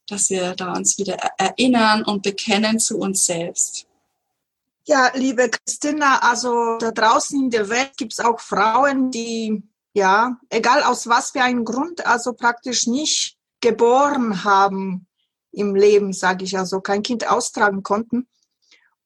dass 0.08 0.30
wir 0.30 0.54
da 0.54 0.72
uns 0.72 0.98
wieder 0.98 1.14
erinnern 1.38 2.04
und 2.04 2.22
bekennen 2.22 2.78
zu 2.78 2.98
uns 2.98 3.26
selbst. 3.26 3.86
Ja, 4.86 5.10
liebe 5.14 5.48
Christina, 5.48 6.18
also 6.18 6.76
da 6.78 6.90
draußen 6.90 7.44
in 7.44 7.50
der 7.50 7.70
Welt 7.70 7.96
gibt 7.96 8.12
es 8.12 8.20
auch 8.20 8.38
Frauen, 8.38 9.10
die, 9.10 9.62
ja, 9.94 10.38
egal 10.50 10.82
aus 10.82 11.06
was 11.06 11.30
für 11.30 11.40
einem 11.40 11.64
Grund, 11.64 12.06
also 12.06 12.34
praktisch 12.34 12.86
nicht 12.86 13.38
geboren 13.60 14.44
haben 14.44 15.06
im 15.52 15.74
Leben, 15.74 16.12
sage 16.12 16.44
ich 16.44 16.58
also, 16.58 16.80
kein 16.82 17.02
Kind 17.02 17.26
austragen 17.26 17.82
konnten. 17.82 18.28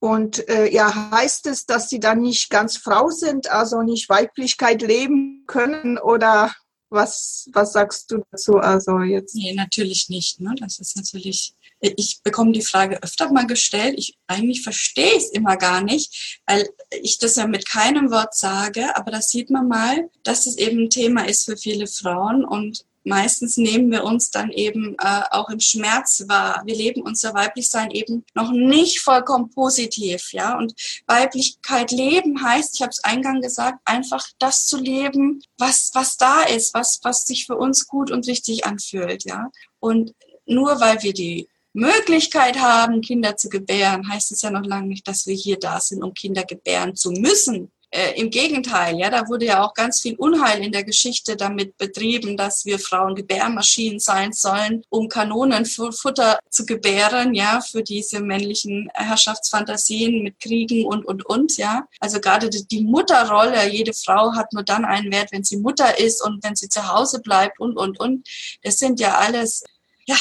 Und 0.01 0.49
äh, 0.49 0.73
ja, 0.73 1.11
heißt 1.11 1.47
es, 1.47 1.67
dass 1.67 1.89
sie 1.89 2.01
dann 2.01 2.21
nicht 2.21 2.51
ganz 2.51 2.77
Frau 2.77 3.11
sind, 3.11 3.51
also 3.51 3.83
nicht 3.83 4.09
Weiblichkeit 4.09 4.83
leben 4.83 5.45
können 5.47 5.99
oder 5.99 6.55
was, 6.91 7.49
was 7.53 7.73
sagst 7.73 8.11
du 8.11 8.23
dazu? 8.31 8.59
Also 8.59 9.01
jetzt? 9.01 9.35
Nee, 9.35 9.53
natürlich 9.53 10.09
nicht. 10.09 10.41
Ne? 10.41 10.55
Das 10.59 10.79
ist 10.79 10.97
natürlich 10.97 11.55
ich 11.81 12.21
bekomme 12.23 12.53
die 12.53 12.63
Frage 12.63 13.03
öfter 13.03 13.33
mal 13.33 13.47
gestellt. 13.47 13.95
Ich 13.99 14.19
eigentlich 14.27 14.63
verstehe 14.63 15.17
es 15.17 15.31
immer 15.31 15.57
gar 15.57 15.81
nicht, 15.81 16.41
weil 16.47 16.69
ich 16.91 17.19
das 17.19 17.37
ja 17.37 17.47
mit 17.47 17.69
keinem 17.69 18.11
Wort 18.11 18.35
sage. 18.35 18.97
Aber 18.97 19.11
da 19.11 19.21
sieht 19.21 19.51
man 19.51 19.69
mal, 19.69 20.11
dass 20.25 20.47
es 20.47 20.57
eben 20.57 20.85
ein 20.85 20.91
Thema 20.91 21.29
ist 21.29 21.45
für 21.45 21.57
viele 21.57 21.87
Frauen 21.87 22.45
und 22.45 22.85
meistens 23.09 23.57
nehmen 23.57 23.90
wir 23.90 24.05
uns 24.05 24.31
dann 24.31 24.51
eben 24.51 24.94
äh, 24.99 25.23
auch 25.31 25.51
im 25.51 25.61
Schmerz 25.61 26.25
wahr. 26.29 26.62
Wir 26.64 26.77
leben 26.77 27.03
unser 27.03 27.35
Weiblichsein 27.35 27.90
eben 27.90 28.25
noch 28.35 28.53
nicht 28.53 29.01
vollkommen 29.01 29.51
positiv, 29.51 30.33
ja. 30.33 30.57
Und 30.57 30.75
Weiblichkeit 31.07 31.90
leben 31.90 32.42
heißt, 32.42 32.77
ich 32.77 32.83
habe 32.83 32.90
es 32.90 33.03
eingang 33.03 33.40
gesagt, 33.40 33.81
einfach 33.85 34.27
das 34.38 34.66
zu 34.66 34.79
leben, 34.79 35.42
was 35.59 35.90
was 35.94 36.16
da 36.16 36.42
ist, 36.42 36.75
was 36.75 37.01
was 37.03 37.27
sich 37.27 37.47
für 37.47 37.57
uns 37.57 37.87
gut 37.87 38.11
und 38.11 38.27
richtig 38.29 38.66
anfühlt, 38.66 39.25
ja. 39.25 39.51
Und 39.81 40.14
nur 40.47 40.81
weil 40.81 41.03
wir 41.03 41.12
die 41.12 41.49
Möglichkeit 41.73 42.59
haben, 42.61 43.03
Kinder 43.03 43.37
zu 43.37 43.49
gebären, 43.49 44.09
heißt 44.09 44.33
es 44.33 44.42
ja 44.42 44.51
noch 44.51 44.64
lange 44.64 44.88
nicht, 44.88 45.07
dass 45.07 45.27
wir 45.27 45.35
hier 45.35 45.59
da 45.59 45.81
sind, 45.81 46.03
um 46.03 46.14
Kinder 46.14 46.44
gebären 46.44 46.97
zu 46.97 47.11
müssen. 47.12 47.71
Äh, 47.90 48.20
Im 48.20 48.29
Gegenteil, 48.29 48.98
ja, 48.98 49.09
da 49.09 49.29
wurde 49.29 49.46
ja 49.46 49.64
auch 49.64 49.72
ganz 49.72 50.01
viel 50.03 50.14
Unheil 50.16 50.62
in 50.62 50.72
der 50.72 50.85
Geschichte 50.85 51.37
damit 51.37 51.79
betrieben, 51.79 52.37
dass 52.37 52.66
wir 52.66 52.79
Frauen 52.79 53.14
Gebärmaschinen 53.14 53.98
sein 53.98 54.33
sollen, 54.33 54.83
um 54.90 55.09
Kanonenfutter 55.09 56.38
zu 56.51 56.66
gebären, 56.66 57.33
ja, 57.33 57.62
für 57.62 57.83
diese 57.83 58.20
männlichen 58.20 58.90
Herrschaftsfantasien 58.92 60.22
mit 60.22 60.38
Kriegen 60.38 60.85
und, 60.85 61.07
und, 61.07 61.24
und, 61.24 61.57
ja. 61.57 61.87
Also 61.98 62.20
gerade 62.20 62.51
die 62.51 62.85
Mutterrolle, 62.85 63.66
jede 63.70 63.94
Frau 63.94 64.35
hat 64.35 64.53
nur 64.53 64.64
dann 64.64 64.85
einen 64.85 65.11
Wert, 65.11 65.33
wenn 65.33 65.44
sie 65.44 65.57
Mutter 65.57 65.98
ist 65.98 66.22
und 66.22 66.44
wenn 66.44 66.57
sie 66.57 66.68
zu 66.68 66.92
Hause 66.92 67.20
bleibt 67.20 67.59
und, 67.59 67.79
und, 67.79 67.98
und. 67.98 68.29
Das 68.62 68.79
sind 68.79 69.01
ja 69.01 69.16
alles, 69.16 69.64
ja, 70.07 70.16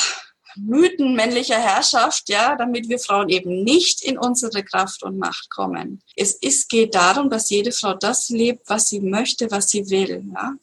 Mythen 0.58 1.16
männlicher 1.16 1.60
Herrschaft, 1.60 2.30
ja, 2.30 2.56
damit 2.56 2.90
wir 2.90 3.00
Frauen 3.00 3.30
eben 3.30 3.64
nicht 3.64 4.04
in 4.04 4.18
unsere 4.18 4.64
Kraft 4.64 5.04
und 5.04 5.18
Macht 5.18 5.50
kommen. 5.50 6.02
Es 6.16 6.34
ist, 6.34 6.70
geht 6.70 6.96
darum, 6.96 7.30
dass 7.30 7.50
jede 7.50 7.72
Frau 7.72 7.94
das 7.94 8.30
lebt, 8.30 8.70
was 8.70 8.90
sie 8.90 9.00
möchte, 9.00 9.50
was 9.52 9.70
sie 9.70 9.90
will, 9.90 10.24
ja. 10.34 10.54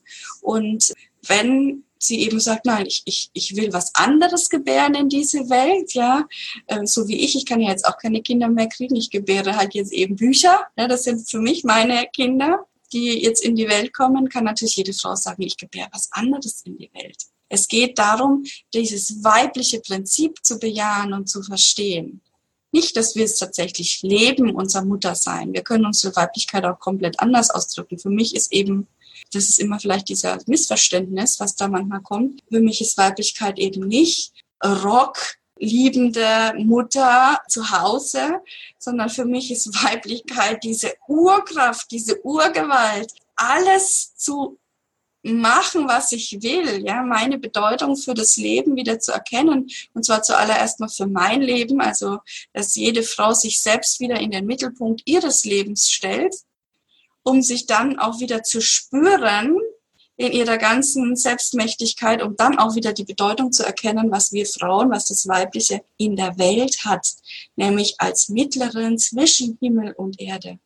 Und 0.40 0.92
wenn 1.26 1.84
sie 1.98 2.20
eben 2.20 2.38
sagt, 2.38 2.66
nein, 2.66 2.86
ich, 2.86 3.02
ich, 3.04 3.30
ich 3.32 3.56
will 3.56 3.72
was 3.72 3.94
anderes 3.94 4.50
gebären 4.50 4.94
in 4.94 5.08
diese 5.08 5.48
Welt, 5.48 5.94
ja, 5.94 6.26
ähm, 6.68 6.86
so 6.86 7.08
wie 7.08 7.24
ich, 7.24 7.34
ich 7.36 7.46
kann 7.46 7.60
ja 7.60 7.70
jetzt 7.70 7.86
auch 7.86 7.96
keine 7.96 8.22
Kinder 8.22 8.48
mehr 8.48 8.68
kriegen, 8.68 8.96
ich 8.96 9.10
gebäre 9.10 9.56
halt 9.56 9.74
jetzt 9.74 9.92
eben 9.92 10.16
Bücher, 10.16 10.66
ja, 10.76 10.86
das 10.86 11.04
sind 11.04 11.28
für 11.28 11.40
mich 11.40 11.64
meine 11.64 12.06
Kinder, 12.14 12.66
die 12.92 13.22
jetzt 13.22 13.44
in 13.44 13.56
die 13.56 13.68
Welt 13.68 13.92
kommen, 13.92 14.28
kann 14.28 14.44
natürlich 14.44 14.76
jede 14.76 14.92
Frau 14.92 15.14
sagen, 15.16 15.42
ich 15.42 15.56
gebäre 15.56 15.88
was 15.92 16.10
anderes 16.12 16.62
in 16.64 16.76
die 16.76 16.90
Welt. 16.92 17.16
Es 17.48 17.68
geht 17.68 17.98
darum, 17.98 18.44
dieses 18.72 19.22
weibliche 19.22 19.80
Prinzip 19.80 20.44
zu 20.44 20.58
bejahen 20.58 21.12
und 21.12 21.28
zu 21.28 21.42
verstehen. 21.42 22.20
Nicht, 22.72 22.96
dass 22.96 23.14
wir 23.14 23.24
es 23.24 23.38
tatsächlich 23.38 24.02
leben, 24.02 24.54
unser 24.54 24.84
Muttersein. 24.84 25.52
Wir 25.52 25.62
können 25.62 25.86
unsere 25.86 26.16
Weiblichkeit 26.16 26.64
auch 26.64 26.80
komplett 26.80 27.20
anders 27.20 27.50
ausdrücken. 27.50 27.98
Für 27.98 28.10
mich 28.10 28.34
ist 28.34 28.52
eben, 28.52 28.88
das 29.32 29.48
ist 29.48 29.60
immer 29.60 29.78
vielleicht 29.78 30.08
dieser 30.08 30.38
Missverständnis, 30.46 31.38
was 31.38 31.54
da 31.54 31.68
manchmal 31.68 32.00
kommt. 32.00 32.42
Für 32.50 32.60
mich 32.60 32.80
ist 32.80 32.98
Weiblichkeit 32.98 33.58
eben 33.58 33.86
nicht 33.86 34.32
Rock, 34.64 35.18
liebende 35.58 36.52
Mutter 36.56 37.40
zu 37.48 37.70
Hause, 37.70 38.40
sondern 38.78 39.08
für 39.08 39.24
mich 39.24 39.50
ist 39.50 39.84
Weiblichkeit 39.84 40.64
diese 40.64 40.94
Urkraft, 41.06 41.90
diese 41.90 42.20
Urgewalt, 42.24 43.12
alles 43.36 44.16
zu 44.16 44.58
machen, 45.32 45.88
was 45.88 46.12
ich 46.12 46.42
will, 46.42 46.84
ja, 46.84 47.02
meine 47.02 47.38
Bedeutung 47.38 47.96
für 47.96 48.14
das 48.14 48.36
Leben 48.36 48.76
wieder 48.76 48.98
zu 49.00 49.12
erkennen. 49.12 49.70
Und 49.94 50.04
zwar 50.04 50.22
zuallererst 50.22 50.80
mal 50.80 50.88
für 50.88 51.06
mein 51.06 51.40
Leben, 51.40 51.80
also, 51.80 52.18
dass 52.52 52.74
jede 52.74 53.02
Frau 53.02 53.32
sich 53.32 53.60
selbst 53.60 54.00
wieder 54.00 54.20
in 54.20 54.30
den 54.30 54.46
Mittelpunkt 54.46 55.02
ihres 55.06 55.44
Lebens 55.44 55.90
stellt, 55.90 56.34
um 57.22 57.42
sich 57.42 57.66
dann 57.66 57.98
auch 57.98 58.20
wieder 58.20 58.42
zu 58.42 58.60
spüren 58.60 59.56
in 60.16 60.32
ihrer 60.32 60.58
ganzen 60.58 61.16
Selbstmächtigkeit, 61.16 62.22
um 62.22 62.36
dann 62.36 62.58
auch 62.58 62.76
wieder 62.76 62.92
die 62.92 63.04
Bedeutung 63.04 63.50
zu 63.50 63.64
erkennen, 63.64 64.10
was 64.12 64.32
wir 64.32 64.46
Frauen, 64.46 64.90
was 64.90 65.06
das 65.06 65.26
Weibliche 65.26 65.82
in 65.96 66.16
der 66.16 66.38
Welt 66.38 66.84
hat, 66.84 67.14
nämlich 67.56 67.96
als 67.98 68.28
Mittlerin 68.28 68.98
zwischen 68.98 69.58
Himmel 69.60 69.92
und 69.92 70.20
Erde. 70.20 70.58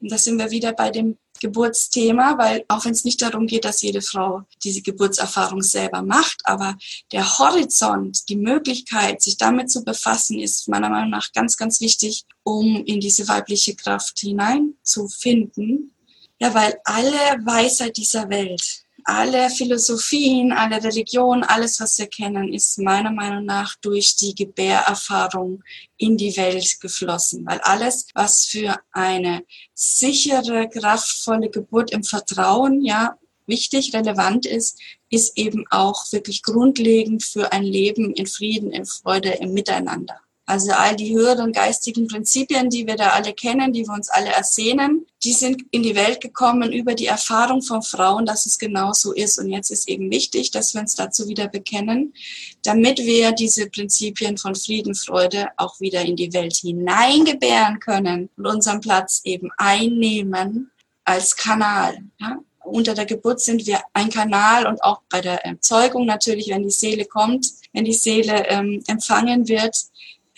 Und 0.00 0.12
da 0.12 0.18
sind 0.18 0.38
wir 0.38 0.50
wieder 0.50 0.72
bei 0.72 0.90
dem 0.90 1.18
Geburtsthema, 1.40 2.38
weil 2.38 2.64
auch 2.68 2.84
wenn 2.84 2.92
es 2.92 3.04
nicht 3.04 3.22
darum 3.22 3.46
geht, 3.46 3.64
dass 3.64 3.82
jede 3.82 4.02
Frau 4.02 4.42
diese 4.62 4.82
Geburtserfahrung 4.82 5.62
selber 5.62 6.02
macht, 6.02 6.40
aber 6.44 6.76
der 7.12 7.38
Horizont, 7.38 8.28
die 8.28 8.36
Möglichkeit, 8.36 9.22
sich 9.22 9.36
damit 9.36 9.70
zu 9.70 9.84
befassen, 9.84 10.38
ist 10.38 10.68
meiner 10.68 10.88
Meinung 10.88 11.10
nach 11.10 11.32
ganz, 11.32 11.56
ganz 11.56 11.80
wichtig, 11.80 12.24
um 12.42 12.84
in 12.84 13.00
diese 13.00 13.28
weibliche 13.28 13.74
Kraft 13.74 14.18
hineinzufinden. 14.20 15.92
Ja, 16.38 16.52
weil 16.54 16.74
alle 16.84 17.44
Weisheit 17.44 17.96
dieser 17.96 18.28
Welt, 18.28 18.85
alle 19.08 19.50
Philosophien, 19.50 20.50
alle 20.52 20.82
Religionen, 20.82 21.44
alles, 21.44 21.80
was 21.80 21.96
wir 21.98 22.08
kennen, 22.08 22.52
ist 22.52 22.78
meiner 22.78 23.12
Meinung 23.12 23.44
nach 23.44 23.76
durch 23.76 24.16
die 24.16 24.34
Gebärerfahrung 24.34 25.62
in 25.96 26.16
die 26.16 26.36
Welt 26.36 26.80
geflossen. 26.80 27.46
Weil 27.46 27.60
alles, 27.60 28.08
was 28.14 28.46
für 28.46 28.76
eine 28.90 29.44
sichere, 29.74 30.68
kraftvolle 30.68 31.50
Geburt 31.50 31.92
im 31.92 32.02
Vertrauen, 32.02 32.82
ja, 32.84 33.16
wichtig, 33.46 33.94
relevant 33.94 34.44
ist, 34.44 34.80
ist 35.08 35.38
eben 35.38 35.64
auch 35.70 36.10
wirklich 36.10 36.42
grundlegend 36.42 37.22
für 37.22 37.52
ein 37.52 37.62
Leben 37.62 38.12
in 38.12 38.26
Frieden, 38.26 38.72
in 38.72 38.86
Freude, 38.86 39.30
im 39.30 39.52
Miteinander. 39.52 40.20
Also 40.48 40.70
all 40.70 40.94
die 40.94 41.12
höheren 41.12 41.52
geistigen 41.52 42.06
Prinzipien, 42.06 42.70
die 42.70 42.86
wir 42.86 42.94
da 42.94 43.10
alle 43.10 43.32
kennen, 43.32 43.72
die 43.72 43.84
wir 43.84 43.92
uns 43.92 44.08
alle 44.08 44.28
ersehnen, 44.28 45.04
die 45.24 45.32
sind 45.32 45.60
in 45.72 45.82
die 45.82 45.96
Welt 45.96 46.20
gekommen 46.20 46.72
über 46.72 46.94
die 46.94 47.06
Erfahrung 47.06 47.62
von 47.62 47.82
Frauen, 47.82 48.24
dass 48.26 48.46
es 48.46 48.56
genau 48.56 48.92
so 48.92 49.12
ist. 49.12 49.40
Und 49.40 49.50
jetzt 49.50 49.70
ist 49.70 49.88
eben 49.88 50.08
wichtig, 50.08 50.52
dass 50.52 50.72
wir 50.72 50.82
uns 50.82 50.94
dazu 50.94 51.26
wieder 51.26 51.48
bekennen, 51.48 52.14
damit 52.62 52.98
wir 52.98 53.32
diese 53.32 53.68
Prinzipien 53.68 54.38
von 54.38 54.54
Frieden, 54.54 54.94
Freude 54.94 55.48
auch 55.56 55.80
wieder 55.80 56.02
in 56.02 56.14
die 56.14 56.32
Welt 56.32 56.54
hineingebären 56.54 57.80
können 57.80 58.30
und 58.36 58.46
unseren 58.46 58.80
Platz 58.80 59.22
eben 59.24 59.50
einnehmen 59.56 60.70
als 61.04 61.34
Kanal. 61.34 61.98
Ja? 62.20 62.38
Unter 62.60 62.94
der 62.94 63.06
Geburt 63.06 63.40
sind 63.40 63.66
wir 63.66 63.80
ein 63.94 64.10
Kanal 64.10 64.66
und 64.66 64.82
auch 64.84 65.02
bei 65.08 65.20
der 65.20 65.44
Erzeugung 65.44 66.06
natürlich, 66.06 66.50
wenn 66.50 66.62
die 66.62 66.70
Seele 66.70 67.04
kommt, 67.04 67.48
wenn 67.72 67.84
die 67.84 67.92
Seele 67.92 68.46
ähm, 68.48 68.82
empfangen 68.86 69.48
wird, 69.48 69.76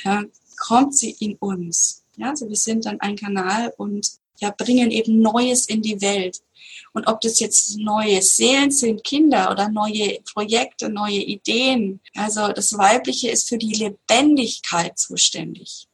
ja, 0.04 0.24
kommt 0.56 0.96
sie 0.96 1.16
in 1.18 1.36
uns. 1.36 2.04
Ja, 2.16 2.30
also 2.30 2.48
wir 2.48 2.56
sind 2.56 2.86
dann 2.86 3.00
ein 3.00 3.16
Kanal 3.16 3.72
und 3.76 4.08
ja, 4.38 4.50
bringen 4.50 4.90
eben 4.90 5.20
Neues 5.20 5.66
in 5.66 5.82
die 5.82 6.00
Welt. 6.00 6.40
Und 6.92 7.06
ob 7.06 7.20
das 7.20 7.38
jetzt 7.38 7.76
neue 7.78 8.22
Seelen 8.22 8.70
sind, 8.70 9.04
Kinder 9.04 9.50
oder 9.50 9.68
neue 9.68 10.20
Projekte, 10.32 10.88
neue 10.88 11.20
Ideen. 11.20 12.00
Also 12.14 12.48
das 12.48 12.76
Weibliche 12.76 13.30
ist 13.30 13.48
für 13.48 13.58
die 13.58 13.74
Lebendigkeit 13.74 14.98
zuständig. 14.98 15.86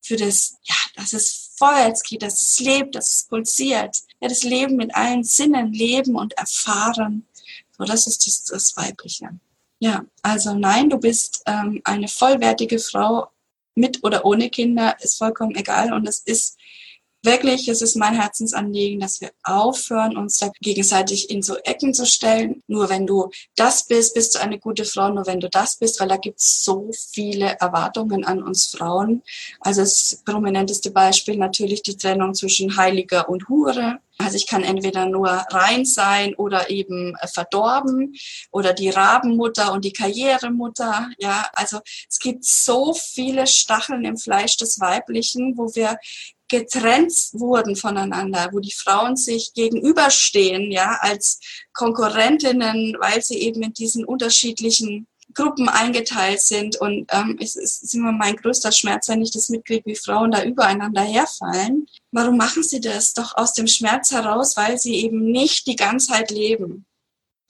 Für 0.00 0.16
das, 0.16 0.56
ja, 0.64 0.74
dass 0.96 1.12
es 1.12 1.50
vorwärts 1.56 2.02
geht, 2.02 2.22
dass 2.22 2.40
es 2.40 2.60
lebt, 2.60 2.94
dass 2.94 3.12
es 3.12 3.24
pulsiert. 3.24 3.96
Ja, 4.20 4.28
das 4.28 4.42
Leben 4.42 4.76
mit 4.76 4.94
allen 4.94 5.24
Sinnen 5.24 5.72
leben 5.72 6.16
und 6.16 6.32
erfahren. 6.34 7.26
So, 7.76 7.84
das 7.84 8.06
ist 8.06 8.26
das, 8.26 8.44
das 8.44 8.76
Weibliche. 8.76 9.30
Ja, 9.80 10.04
also 10.22 10.54
nein, 10.54 10.90
du 10.90 10.98
bist 10.98 11.42
ähm, 11.46 11.80
eine 11.84 12.08
vollwertige 12.08 12.78
Frau 12.78 13.30
mit 13.74 14.02
oder 14.02 14.24
ohne 14.24 14.50
Kinder, 14.50 14.96
ist 15.00 15.18
vollkommen 15.18 15.54
egal. 15.54 15.92
Und 15.92 16.08
es 16.08 16.20
ist 16.20 16.58
wirklich, 17.22 17.68
es 17.68 17.82
ist 17.82 17.96
mein 17.96 18.14
Herzensanliegen, 18.14 19.00
dass 19.00 19.20
wir 19.20 19.30
aufhören, 19.42 20.16
uns 20.16 20.38
da 20.38 20.50
gegenseitig 20.60 21.30
in 21.30 21.42
so 21.42 21.56
Ecken 21.56 21.94
zu 21.94 22.06
stellen. 22.06 22.62
Nur 22.66 22.88
wenn 22.88 23.06
du 23.06 23.30
das 23.56 23.86
bist, 23.86 24.14
bist 24.14 24.34
du 24.34 24.40
eine 24.40 24.58
gute 24.58 24.84
Frau. 24.84 25.10
Nur 25.10 25.26
wenn 25.26 25.40
du 25.40 25.48
das 25.48 25.76
bist, 25.76 26.00
weil 26.00 26.08
da 26.08 26.16
gibt 26.16 26.40
es 26.40 26.62
so 26.62 26.90
viele 27.12 27.56
Erwartungen 27.60 28.24
an 28.24 28.42
uns 28.42 28.66
Frauen. 28.66 29.22
Also 29.60 29.80
das 29.82 30.22
prominenteste 30.24 30.90
Beispiel 30.90 31.36
natürlich 31.36 31.82
die 31.82 31.96
Trennung 31.96 32.34
zwischen 32.34 32.76
Heiliger 32.76 33.28
und 33.28 33.48
Hure. 33.48 33.98
Also 34.20 34.36
ich 34.36 34.48
kann 34.48 34.64
entweder 34.64 35.06
nur 35.06 35.28
rein 35.28 35.84
sein 35.84 36.34
oder 36.34 36.70
eben 36.70 37.14
äh, 37.20 37.28
verdorben 37.28 38.16
oder 38.50 38.72
die 38.72 38.90
Rabenmutter 38.90 39.72
und 39.72 39.84
die 39.84 39.92
Karrieremutter. 39.92 41.08
Ja, 41.18 41.46
also 41.52 41.78
es 42.08 42.18
gibt 42.18 42.44
so 42.44 42.94
viele 42.94 43.46
Stacheln 43.46 44.04
im 44.04 44.16
Fleisch 44.16 44.56
des 44.56 44.80
Weiblichen, 44.80 45.56
wo 45.56 45.72
wir 45.76 45.98
getrennt 46.48 47.12
wurden 47.32 47.76
voneinander, 47.76 48.48
wo 48.52 48.60
die 48.60 48.72
Frauen 48.72 49.16
sich 49.16 49.52
gegenüberstehen, 49.54 50.70
ja, 50.70 50.98
als 51.00 51.40
Konkurrentinnen, 51.72 52.96
weil 53.00 53.22
sie 53.22 53.38
eben 53.38 53.62
in 53.62 53.72
diesen 53.72 54.04
unterschiedlichen 54.04 55.06
Gruppen 55.34 55.68
eingeteilt 55.68 56.40
sind. 56.40 56.80
Und 56.80 57.06
ähm, 57.12 57.38
es 57.40 57.54
ist 57.56 57.94
immer 57.94 58.12
mein 58.12 58.36
größter 58.36 58.72
Schmerz, 58.72 59.08
wenn 59.08 59.22
ich 59.22 59.30
das 59.30 59.50
mitkriege, 59.50 59.84
wie 59.86 59.96
Frauen 59.96 60.30
da 60.30 60.42
übereinander 60.42 61.02
herfallen. 61.02 61.86
Warum 62.12 62.36
machen 62.36 62.62
sie 62.62 62.80
das? 62.80 63.12
Doch 63.12 63.36
aus 63.36 63.52
dem 63.52 63.66
Schmerz 63.66 64.10
heraus, 64.10 64.56
weil 64.56 64.78
sie 64.78 64.96
eben 64.96 65.30
nicht 65.30 65.66
die 65.66 65.76
Ganzheit 65.76 66.30
leben 66.30 66.86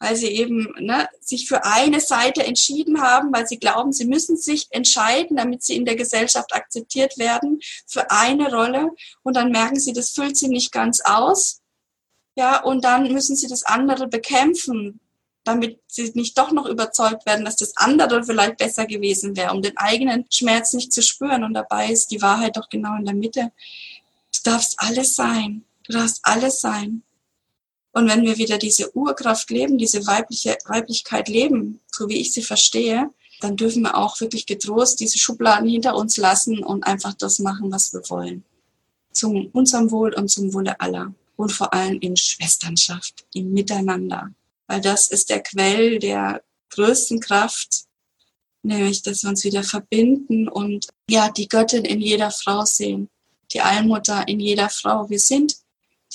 weil 0.01 0.17
sie 0.17 0.29
eben 0.29 0.75
ne, 0.79 1.09
sich 1.21 1.49
für 1.49 1.65
eine 1.65 2.01
Seite 2.01 2.45
entschieden 2.45 3.03
haben, 3.03 3.33
weil 3.33 3.47
sie 3.47 3.59
glauben, 3.59 3.93
sie 3.93 4.07
müssen 4.07 4.37
sich 4.37 4.69
entscheiden, 4.71 5.37
damit 5.37 5.63
sie 5.63 5.77
in 5.77 5.85
der 5.85 5.97
Gesellschaft 5.97 6.55
akzeptiert 6.55 7.19
werden 7.19 7.61
für 7.87 8.11
eine 8.11 8.53
Rolle. 8.53 8.91
Und 9.23 9.37
dann 9.37 9.51
merken 9.51 9.81
sie, 9.81 9.93
das 9.93 10.11
füllt 10.11 10.37
sie 10.37 10.49
nicht 10.49 10.73
ganz 10.73 11.01
aus. 11.01 11.61
Ja, 12.37 12.63
und 12.63 12.85
dann 12.85 13.13
müssen 13.13 13.35
sie 13.35 13.49
das 13.49 13.65
andere 13.65 14.07
bekämpfen, 14.07 15.01
damit 15.43 15.81
sie 15.89 16.13
nicht 16.15 16.39
doch 16.39 16.53
noch 16.53 16.67
überzeugt 16.67 17.27
werden, 17.27 17.45
dass 17.45 17.57
das 17.57 17.77
andere 17.77 18.23
vielleicht 18.23 18.59
besser 18.59 18.87
gewesen 18.87 19.37
wäre, 19.37 19.53
um 19.53 19.63
den 19.63 19.77
eigenen 19.77 20.27
Schmerz 20.31 20.73
nicht 20.75 20.93
zu 20.93 21.03
spüren. 21.03 21.43
Und 21.43 21.55
dabei 21.55 21.91
ist 21.91 22.13
die 22.13 22.23
Wahrheit 22.23 22.57
doch 22.57 22.69
genau 22.69 22.97
in 22.97 23.05
der 23.05 23.15
Mitte. 23.15 23.51
Du 24.33 24.51
darfst 24.51 24.79
alles 24.79 25.17
sein. 25.17 25.65
Du 25.85 25.95
darfst 25.95 26.21
alles 26.23 26.61
sein. 26.61 27.03
Und 27.93 28.09
wenn 28.09 28.23
wir 28.23 28.37
wieder 28.37 28.59
diese 28.59 28.95
Urkraft 28.95 29.51
leben, 29.51 29.79
diese 29.79 30.07
weibliche 30.07 30.57
Weiblichkeit 30.67 31.29
leben, 31.29 31.81
so 31.91 32.09
wie 32.09 32.21
ich 32.21 32.33
sie 32.33 32.43
verstehe, 32.43 33.11
dann 33.41 33.57
dürfen 33.57 33.83
wir 33.83 33.97
auch 33.97 34.21
wirklich 34.21 34.47
getrost 34.47 35.01
diese 35.01 35.19
Schubladen 35.19 35.69
hinter 35.69 35.97
uns 35.97 36.17
lassen 36.17 36.63
und 36.63 36.85
einfach 36.85 37.15
das 37.15 37.39
machen, 37.39 37.71
was 37.71 37.93
wir 37.93 38.03
wollen. 38.09 38.45
Zum 39.13 39.47
unserem 39.53 39.91
Wohl 39.91 40.15
und 40.15 40.29
zum 40.29 40.53
Wohle 40.53 40.81
aller. 40.81 41.15
Und 41.37 41.53
vor 41.53 41.73
allem 41.73 41.99
in 42.01 42.17
Schwesternschaft, 42.17 43.25
im 43.33 43.53
Miteinander. 43.53 44.33
Weil 44.67 44.81
das 44.81 45.09
ist 45.09 45.31
der 45.31 45.41
Quell 45.41 45.99
der 45.99 46.43
größten 46.71 47.21
Kraft, 47.21 47.85
nämlich, 48.63 49.03
dass 49.03 49.23
wir 49.23 49.31
uns 49.31 49.45
wieder 49.45 49.63
verbinden 49.63 50.49
und 50.49 50.89
ja, 51.09 51.31
die 51.31 51.49
Göttin 51.49 51.85
in 51.85 52.01
jeder 52.01 52.31
Frau 52.31 52.65
sehen, 52.65 53.09
die 53.53 53.61
Allmutter 53.61 54.27
in 54.27 54.41
jeder 54.41 54.69
Frau. 54.69 55.09
Wir 55.09 55.21
sind 55.21 55.57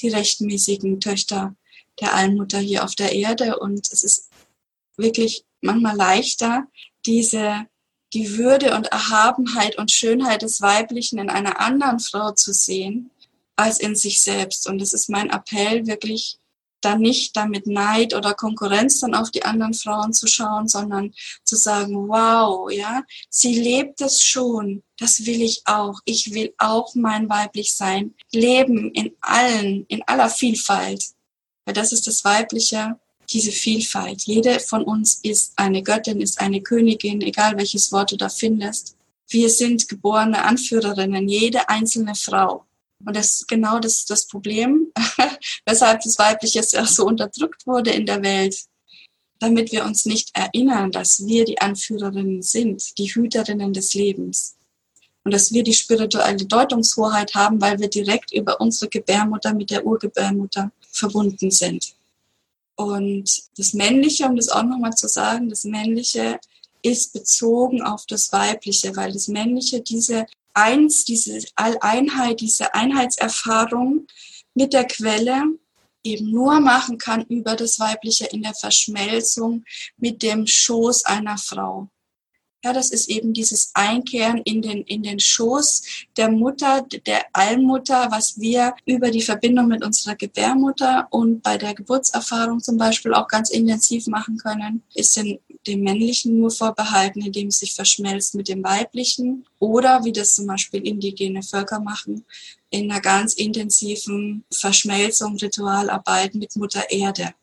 die 0.02 0.10
rechtmäßigen 0.10 1.00
Töchter 1.00 1.56
der 2.00 2.14
Allmutter 2.14 2.60
hier 2.60 2.84
auf 2.84 2.96
der 2.96 3.14
Erde. 3.14 3.60
Und 3.60 3.92
es 3.92 4.04
ist 4.04 4.30
wirklich 4.98 5.44
manchmal 5.62 5.96
leichter, 5.96 6.68
diese, 7.06 7.66
die 8.14 8.38
Würde 8.38 8.76
und 8.76 8.88
Erhabenheit 8.88 9.78
und 9.78 9.92
Schönheit 9.92 10.42
des 10.42 10.62
Weiblichen 10.62 11.20
in 11.20 11.30
einer 11.30 11.60
anderen 11.60 12.00
Frau 12.00 12.32
zu 12.32 12.54
sehen, 12.54 13.12
als 13.56 13.80
in 13.80 13.96
sich 13.96 14.22
selbst. 14.22 14.68
Und 14.68 14.82
es 14.82 14.94
ist 14.94 15.10
mein 15.10 15.30
Appell, 15.30 15.86
wirklich 15.88 16.40
dann 16.84 17.00
nicht 17.00 17.36
damit 17.36 17.68
Neid 17.68 18.14
oder 18.14 18.34
Konkurrenz 18.34 19.00
dann 19.00 19.16
auf 19.16 19.32
die 19.32 19.44
anderen 19.44 19.74
Frauen 19.74 20.14
zu 20.14 20.28
schauen, 20.28 20.68
sondern 20.68 21.14
zu 21.44 21.56
sagen, 21.56 22.10
wow, 22.10 22.70
ja, 22.72 23.04
sie 23.30 23.58
lebt 23.58 24.02
es 24.02 24.22
schon, 24.22 24.84
das 24.98 25.26
will 25.26 25.42
ich 25.42 25.62
auch. 25.66 26.00
Ich 26.06 26.34
will 26.34 26.54
auch 26.58 26.94
mein 26.96 27.30
weiblich 27.30 27.74
sein, 27.74 28.14
leben 28.32 28.92
in 28.92 29.16
allen, 29.22 29.86
in 29.88 30.04
aller 30.08 30.30
Vielfalt. 30.30 31.04
Weil 31.66 31.74
das 31.74 31.92
ist 31.92 32.08
das 32.08 32.24
Weibliche, 32.26 32.98
diese 33.30 33.52
Vielfalt. 33.52 34.24
Jede 34.24 34.60
von 34.60 34.84
uns 34.84 35.20
ist 35.24 35.54
eine 35.56 35.82
Göttin, 35.82 36.22
ist 36.22 36.40
eine 36.40 36.62
Königin, 36.62 37.22
egal 37.22 37.58
welches 37.58 37.92
Wort 37.92 38.12
du 38.12 38.18
da 38.18 38.30
findest. 38.30 38.96
Wir 39.28 39.50
sind 39.50 39.88
geborene 39.88 40.44
Anführerinnen, 40.44 41.28
jede 41.28 41.70
einzelne 41.70 42.16
Frau. 42.16 42.66
Und 43.06 43.16
das 43.16 43.42
ist 43.42 43.48
genau 43.48 43.80
das, 43.80 44.06
das 44.06 44.28
Problem, 44.28 44.92
weshalb 45.66 46.02
das 46.02 46.18
Weibliche 46.20 46.64
so 46.64 47.06
unterdrückt 47.06 47.66
wurde 47.66 47.92
in 47.92 48.06
der 48.06 48.22
Welt. 48.24 48.56
Damit 49.40 49.72
wir 49.72 49.84
uns 49.84 50.06
nicht 50.06 50.30
erinnern, 50.34 50.92
dass 50.92 51.26
wir 51.26 51.44
die 51.44 51.60
Anführerinnen 51.60 52.42
sind, 52.42 52.98
die 52.98 53.14
Hüterinnen 53.14 53.74
des 53.74 53.94
Lebens. 53.94 54.56
Und 55.26 55.34
dass 55.34 55.52
wir 55.52 55.64
die 55.64 55.74
spirituelle 55.74 56.46
Deutungshoheit 56.46 57.34
haben, 57.34 57.60
weil 57.60 57.80
wir 57.80 57.90
direkt 57.90 58.34
über 58.34 58.62
unsere 58.62 58.90
Gebärmutter 58.90 59.54
mit 59.54 59.70
der 59.70 59.86
Urgebärmutter 59.86 60.72
verbunden 60.94 61.52
sind. 61.52 61.96
Und 62.76 63.44
das 63.58 63.74
Männliche, 63.74 64.26
um 64.26 64.36
das 64.36 64.50
auch 64.50 64.64
nochmal 64.64 64.94
zu 64.94 65.08
sagen, 65.08 65.50
das 65.50 65.64
Männliche 65.64 66.40
ist 66.82 67.14
bezogen 67.14 67.82
auf 67.82 68.06
das 68.06 68.32
Weibliche, 68.32 68.96
weil 68.96 69.12
das 69.12 69.28
Männliche 69.28 69.82
diese 69.82 70.26
Eins, 70.56 71.04
diese 71.06 71.40
Alleinheit, 71.56 72.40
diese 72.40 72.74
Einheitserfahrung 72.76 74.06
mit 74.54 74.74
der 74.74 74.86
Quelle 74.86 75.46
eben 76.04 76.30
nur 76.30 76.60
machen 76.60 76.98
kann 76.98 77.24
über 77.24 77.56
das 77.56 77.80
Weibliche 77.80 78.26
in 78.26 78.44
der 78.44 78.54
Verschmelzung 78.54 79.64
mit 79.98 80.22
dem 80.22 80.46
Schoß 80.46 81.06
einer 81.06 81.38
Frau. 81.38 81.88
Ja, 82.66 82.72
das 82.72 82.92
ist 82.92 83.10
eben 83.10 83.34
dieses 83.34 83.72
Einkehren 83.74 84.38
in 84.46 84.62
den, 84.62 84.84
in 84.84 85.04
den 85.04 85.20
Schoß 85.20 85.82
der 86.16 86.32
Mutter, 86.32 86.86
der 87.06 87.26
Allmutter, 87.34 88.08
was 88.10 88.40
wir 88.40 88.74
über 88.86 89.12
die 89.12 89.22
Verbindung 89.22 89.68
mit 89.68 89.84
unserer 89.84 90.16
Gebärmutter 90.16 91.08
und 91.10 91.44
bei 91.44 91.58
der 91.58 91.74
Geburtserfahrung 91.74 92.62
zum 92.62 92.78
Beispiel 92.78 93.14
auch 93.14 93.28
ganz 93.28 93.50
intensiv 93.50 94.08
machen 94.08 94.38
können, 94.38 94.82
ist 94.94 95.18
den, 95.18 95.40
dem 95.68 95.82
Männlichen 95.82 96.40
nur 96.40 96.52
vorbehalten, 96.52 97.22
indem 97.22 97.48
es 97.50 97.60
sich 97.60 97.74
verschmelzt 97.74 98.34
mit 98.34 98.48
dem 98.48 98.64
Weiblichen 98.64 99.46
oder 99.60 100.06
wie 100.06 100.14
das 100.14 100.36
zum 100.36 100.48
Beispiel 100.48 100.88
indigene 100.88 101.44
Völker 101.44 101.82
machen, 101.82 102.24
in 102.70 102.90
einer 102.90 103.02
ganz 103.02 103.34
intensiven 103.34 104.46
Verschmelzung, 104.50 105.36
Ritualarbeit 105.36 106.34
mit 106.34 106.56
Mutter 106.56 106.90
Erde. 106.90 107.34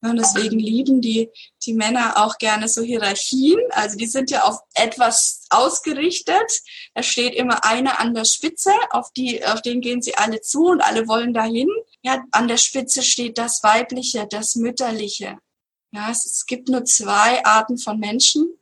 Und 0.00 0.16
deswegen 0.16 0.58
lieben 0.58 1.00
die, 1.00 1.28
die 1.64 1.74
Männer 1.74 2.24
auch 2.24 2.38
gerne 2.38 2.68
so 2.68 2.82
Hierarchien. 2.82 3.58
Also 3.70 3.96
die 3.96 4.06
sind 4.06 4.30
ja 4.30 4.44
auf 4.44 4.58
etwas 4.74 5.42
ausgerichtet. 5.50 6.62
Da 6.94 7.02
steht 7.02 7.34
immer 7.34 7.64
einer 7.64 7.98
an 7.98 8.14
der 8.14 8.24
Spitze, 8.24 8.70
auf, 8.90 9.10
die, 9.12 9.44
auf 9.44 9.60
den 9.60 9.80
gehen 9.80 10.00
sie 10.00 10.14
alle 10.14 10.40
zu 10.40 10.66
und 10.66 10.80
alle 10.80 11.08
wollen 11.08 11.34
dahin. 11.34 11.68
Ja, 12.02 12.22
an 12.30 12.46
der 12.46 12.58
Spitze 12.58 13.02
steht 13.02 13.38
das 13.38 13.62
Weibliche, 13.64 14.26
das 14.30 14.54
Mütterliche. 14.54 15.38
Ja, 15.90 16.10
es, 16.10 16.24
es 16.26 16.46
gibt 16.46 16.68
nur 16.68 16.84
zwei 16.84 17.44
Arten 17.44 17.78
von 17.78 17.98
Menschen. 17.98 18.54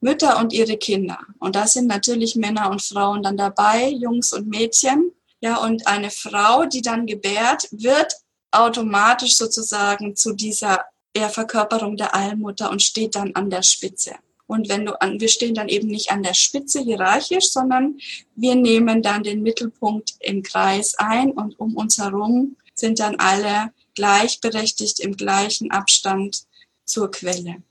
Mütter 0.00 0.38
und 0.38 0.52
ihre 0.52 0.76
Kinder. 0.76 1.18
Und 1.40 1.56
da 1.56 1.66
sind 1.66 1.88
natürlich 1.88 2.36
Männer 2.36 2.70
und 2.70 2.82
Frauen 2.82 3.22
dann 3.22 3.36
dabei, 3.36 3.88
Jungs 3.88 4.32
und 4.32 4.46
Mädchen. 4.46 5.10
Ja, 5.40 5.56
und 5.56 5.86
eine 5.86 6.10
Frau, 6.10 6.66
die 6.66 6.82
dann 6.82 7.06
gebärt, 7.06 7.68
wird 7.72 8.14
automatisch 8.50 9.36
sozusagen 9.36 10.16
zu 10.16 10.32
dieser 10.32 10.84
eher 11.12 11.30
Verkörperung 11.30 11.96
der 11.96 12.14
Allmutter 12.14 12.70
und 12.70 12.82
steht 12.82 13.14
dann 13.14 13.34
an 13.34 13.50
der 13.50 13.62
Spitze. 13.62 14.14
Und 14.46 14.68
wenn 14.70 14.86
du 14.86 14.98
an, 15.00 15.20
wir 15.20 15.28
stehen 15.28 15.54
dann 15.54 15.68
eben 15.68 15.88
nicht 15.88 16.10
an 16.10 16.22
der 16.22 16.32
Spitze 16.32 16.80
hierarchisch, 16.80 17.50
sondern 17.50 17.98
wir 18.34 18.54
nehmen 18.54 19.02
dann 19.02 19.22
den 19.22 19.42
Mittelpunkt 19.42 20.14
im 20.20 20.42
Kreis 20.42 20.94
ein 20.96 21.32
und 21.32 21.60
um 21.60 21.76
uns 21.76 21.98
herum 21.98 22.56
sind 22.74 22.98
dann 22.98 23.16
alle 23.16 23.72
gleichberechtigt 23.94 25.00
im 25.00 25.16
gleichen 25.16 25.70
Abstand 25.70 26.44
zur 26.84 27.10
Quelle. 27.10 27.62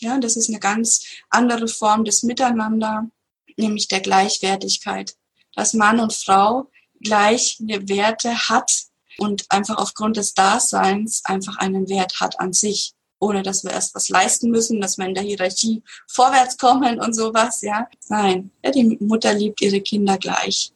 Ja, 0.00 0.18
das 0.18 0.36
ist 0.36 0.48
eine 0.48 0.60
ganz 0.60 1.04
andere 1.30 1.66
Form 1.66 2.04
des 2.04 2.22
Miteinander, 2.22 3.10
nämlich 3.56 3.88
der 3.88 4.00
Gleichwertigkeit, 4.00 5.16
dass 5.56 5.74
Mann 5.74 5.98
und 5.98 6.12
Frau 6.12 6.70
gleiche 7.02 7.88
Werte 7.88 8.48
hat 8.48 8.89
und 9.18 9.44
einfach 9.48 9.78
aufgrund 9.78 10.16
des 10.16 10.34
Daseins 10.34 11.22
einfach 11.24 11.56
einen 11.58 11.88
Wert 11.88 12.20
hat 12.20 12.40
an 12.40 12.52
sich, 12.52 12.92
ohne 13.18 13.42
dass 13.42 13.64
wir 13.64 13.72
erst 13.72 13.94
was 13.94 14.08
leisten 14.08 14.50
müssen, 14.50 14.80
dass 14.80 14.98
wir 14.98 15.06
in 15.06 15.14
der 15.14 15.22
Hierarchie 15.22 15.82
vorwärts 16.08 16.56
kommen 16.56 17.00
und 17.00 17.14
sowas, 17.14 17.60
ja. 17.62 17.88
Nein, 18.08 18.50
ja, 18.64 18.70
die 18.70 18.96
Mutter 19.00 19.34
liebt 19.34 19.60
ihre 19.60 19.80
Kinder 19.80 20.18
gleich. 20.18 20.72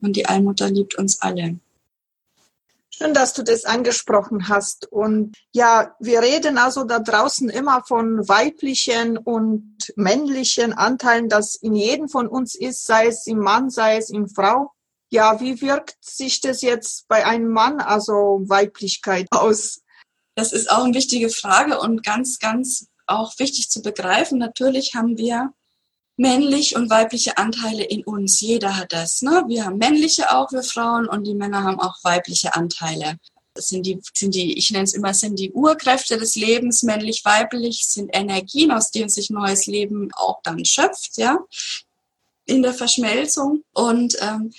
Und 0.00 0.14
die 0.14 0.26
Allmutter 0.26 0.70
liebt 0.70 0.96
uns 0.96 1.20
alle. 1.22 1.58
Schön, 3.00 3.14
dass 3.14 3.32
du 3.32 3.44
das 3.44 3.64
angesprochen 3.64 4.48
hast. 4.48 4.90
Und 4.90 5.36
ja, 5.52 5.94
wir 6.00 6.20
reden 6.20 6.58
also 6.58 6.82
da 6.82 6.98
draußen 6.98 7.48
immer 7.48 7.84
von 7.86 8.28
weiblichen 8.28 9.16
und 9.16 9.92
männlichen 9.94 10.72
Anteilen, 10.72 11.28
das 11.28 11.54
in 11.54 11.76
jedem 11.76 12.08
von 12.08 12.26
uns 12.26 12.56
ist, 12.56 12.86
sei 12.86 13.06
es 13.06 13.28
im 13.28 13.38
Mann, 13.38 13.70
sei 13.70 13.98
es 13.98 14.10
in 14.10 14.28
Frau. 14.28 14.72
Ja, 15.10 15.40
wie 15.40 15.60
wirkt 15.62 15.96
sich 16.04 16.40
das 16.40 16.60
jetzt 16.60 17.08
bei 17.08 17.24
einem 17.24 17.48
Mann, 17.48 17.80
also 17.80 18.42
Weiblichkeit, 18.46 19.26
aus? 19.30 19.80
Das 20.34 20.52
ist 20.52 20.70
auch 20.70 20.84
eine 20.84 20.94
wichtige 20.94 21.30
Frage 21.30 21.80
und 21.80 22.04
ganz, 22.04 22.38
ganz 22.38 22.88
auch 23.06 23.38
wichtig 23.38 23.70
zu 23.70 23.82
begreifen. 23.82 24.38
Natürlich 24.38 24.94
haben 24.94 25.16
wir 25.16 25.52
männlich 26.18 26.76
und 26.76 26.90
weibliche 26.90 27.38
Anteile 27.38 27.84
in 27.84 28.04
uns. 28.04 28.40
Jeder 28.40 28.76
hat 28.76 28.92
das. 28.92 29.22
Ne? 29.22 29.44
Wir 29.46 29.64
haben 29.64 29.78
männliche 29.78 30.36
auch, 30.36 30.52
wir 30.52 30.62
Frauen, 30.62 31.08
und 31.08 31.26
die 31.26 31.34
Männer 31.34 31.62
haben 31.64 31.80
auch 31.80 31.96
weibliche 32.02 32.54
Anteile. 32.54 33.18
Das 33.54 33.70
sind 33.70 33.86
die, 33.86 34.00
sind 34.14 34.34
die, 34.34 34.56
ich 34.58 34.70
nenne 34.70 34.84
es 34.84 34.94
immer, 34.94 35.14
sind 35.14 35.38
die 35.38 35.52
Urkräfte 35.52 36.18
des 36.18 36.34
Lebens, 36.36 36.82
männlich, 36.82 37.24
weiblich, 37.24 37.86
sind 37.86 38.10
Energien, 38.12 38.70
aus 38.70 38.90
denen 38.90 39.08
sich 39.08 39.30
neues 39.30 39.66
Leben 39.66 40.10
auch 40.14 40.40
dann 40.42 40.64
schöpft, 40.64 41.16
ja, 41.16 41.38
in 42.44 42.62
der 42.62 42.74
Verschmelzung. 42.74 43.64
Und 43.72 44.16
ähm, 44.20 44.52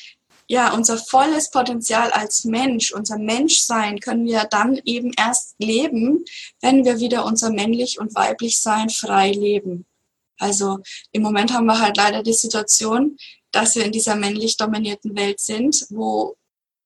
ja, 0.52 0.74
unser 0.74 0.98
volles 0.98 1.52
Potenzial 1.52 2.12
als 2.12 2.44
Mensch, 2.44 2.92
unser 2.92 3.20
Menschsein 3.20 4.00
können 4.00 4.26
wir 4.26 4.46
dann 4.46 4.82
eben 4.84 5.12
erst 5.16 5.54
leben, 5.60 6.26
wenn 6.60 6.84
wir 6.84 7.00
wieder 7.00 7.24
unser 7.26 7.52
männlich 7.52 8.00
und 8.00 8.16
weiblich 8.16 8.58
Sein 8.60 8.90
frei 8.90 9.32
leben. 9.32 9.86
Also 10.40 10.80
im 11.12 11.22
Moment 11.22 11.54
haben 11.54 11.68
wir 11.68 11.80
halt 11.80 11.98
leider 11.98 12.24
die 12.24 12.34
Situation, 12.34 13.16
dass 13.52 13.76
wir 13.76 13.86
in 13.86 13.92
dieser 13.92 14.16
männlich 14.16 14.58
dominierten 14.58 15.16
Welt 15.16 15.40
sind, 15.40 15.86
wo 15.92 16.36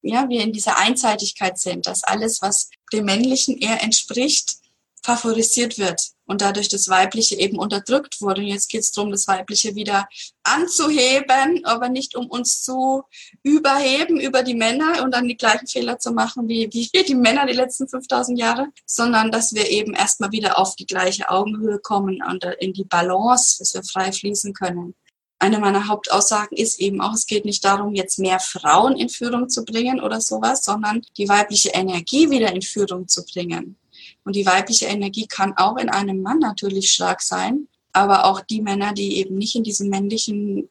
ja, 0.01 0.27
wir 0.27 0.41
in 0.41 0.51
dieser 0.51 0.77
Einseitigkeit 0.77 1.57
sind, 1.57 1.87
dass 1.87 2.03
alles, 2.03 2.41
was 2.41 2.69
dem 2.91 3.05
Männlichen 3.05 3.57
eher 3.57 3.81
entspricht, 3.81 4.57
favorisiert 5.01 5.77
wird 5.77 6.12
und 6.33 6.41
dadurch 6.41 6.67
das 6.67 6.89
Weibliche 6.89 7.35
eben 7.35 7.59
unterdrückt 7.59 8.19
wurde. 8.19 8.41
Und 8.41 8.47
jetzt 8.47 8.69
geht 8.69 8.81
es 8.81 8.91
darum, 8.91 9.11
das 9.11 9.27
Weibliche 9.27 9.75
wieder 9.75 10.09
anzuheben, 10.41 11.63
aber 11.63 11.89
nicht 11.89 12.15
um 12.15 12.25
uns 12.25 12.63
zu 12.63 13.03
überheben 13.43 14.19
über 14.19 14.41
die 14.41 14.55
Männer 14.55 15.03
und 15.03 15.13
dann 15.13 15.27
die 15.27 15.37
gleichen 15.37 15.67
Fehler 15.67 15.99
zu 15.99 16.11
machen 16.11 16.47
wie, 16.49 16.67
wie 16.73 16.89
die 17.07 17.13
Männer 17.13 17.45
die 17.45 17.53
letzten 17.53 17.87
5000 17.87 18.39
Jahre, 18.39 18.67
sondern 18.87 19.29
dass 19.29 19.53
wir 19.53 19.69
eben 19.69 19.93
erstmal 19.93 20.31
wieder 20.31 20.57
auf 20.57 20.75
die 20.75 20.87
gleiche 20.87 21.29
Augenhöhe 21.29 21.77
kommen 21.77 22.23
und 22.27 22.43
in 22.59 22.73
die 22.73 22.85
Balance, 22.85 23.59
dass 23.59 23.75
wir 23.75 23.83
frei 23.83 24.11
fließen 24.11 24.55
können. 24.55 24.95
Eine 25.37 25.59
meiner 25.59 25.87
Hauptaussagen 25.87 26.57
ist 26.57 26.79
eben 26.79 26.99
auch, 26.99 27.13
es 27.13 27.27
geht 27.27 27.45
nicht 27.45 27.63
darum, 27.63 27.93
jetzt 27.93 28.17
mehr 28.17 28.39
Frauen 28.39 28.97
in 28.97 29.09
Führung 29.09 29.49
zu 29.49 29.65
bringen 29.65 30.01
oder 30.01 30.19
sowas, 30.19 30.63
sondern 30.63 31.03
die 31.15 31.29
weibliche 31.29 31.69
Energie 31.69 32.31
wieder 32.31 32.51
in 32.53 32.63
Führung 32.63 33.07
zu 33.07 33.23
bringen. 33.23 33.77
Und 34.25 34.35
die 34.35 34.45
weibliche 34.45 34.85
Energie 34.85 35.27
kann 35.27 35.53
auch 35.57 35.77
in 35.77 35.89
einem 35.89 36.21
Mann 36.21 36.39
natürlich 36.39 36.91
stark 36.91 37.21
sein, 37.21 37.67
aber 37.91 38.25
auch 38.25 38.41
die 38.41 38.61
Männer, 38.61 38.93
die 38.93 39.17
eben 39.17 39.37
nicht 39.37 39.55
in 39.55 39.63
diesem 39.63 39.89
männlichen 39.89 40.69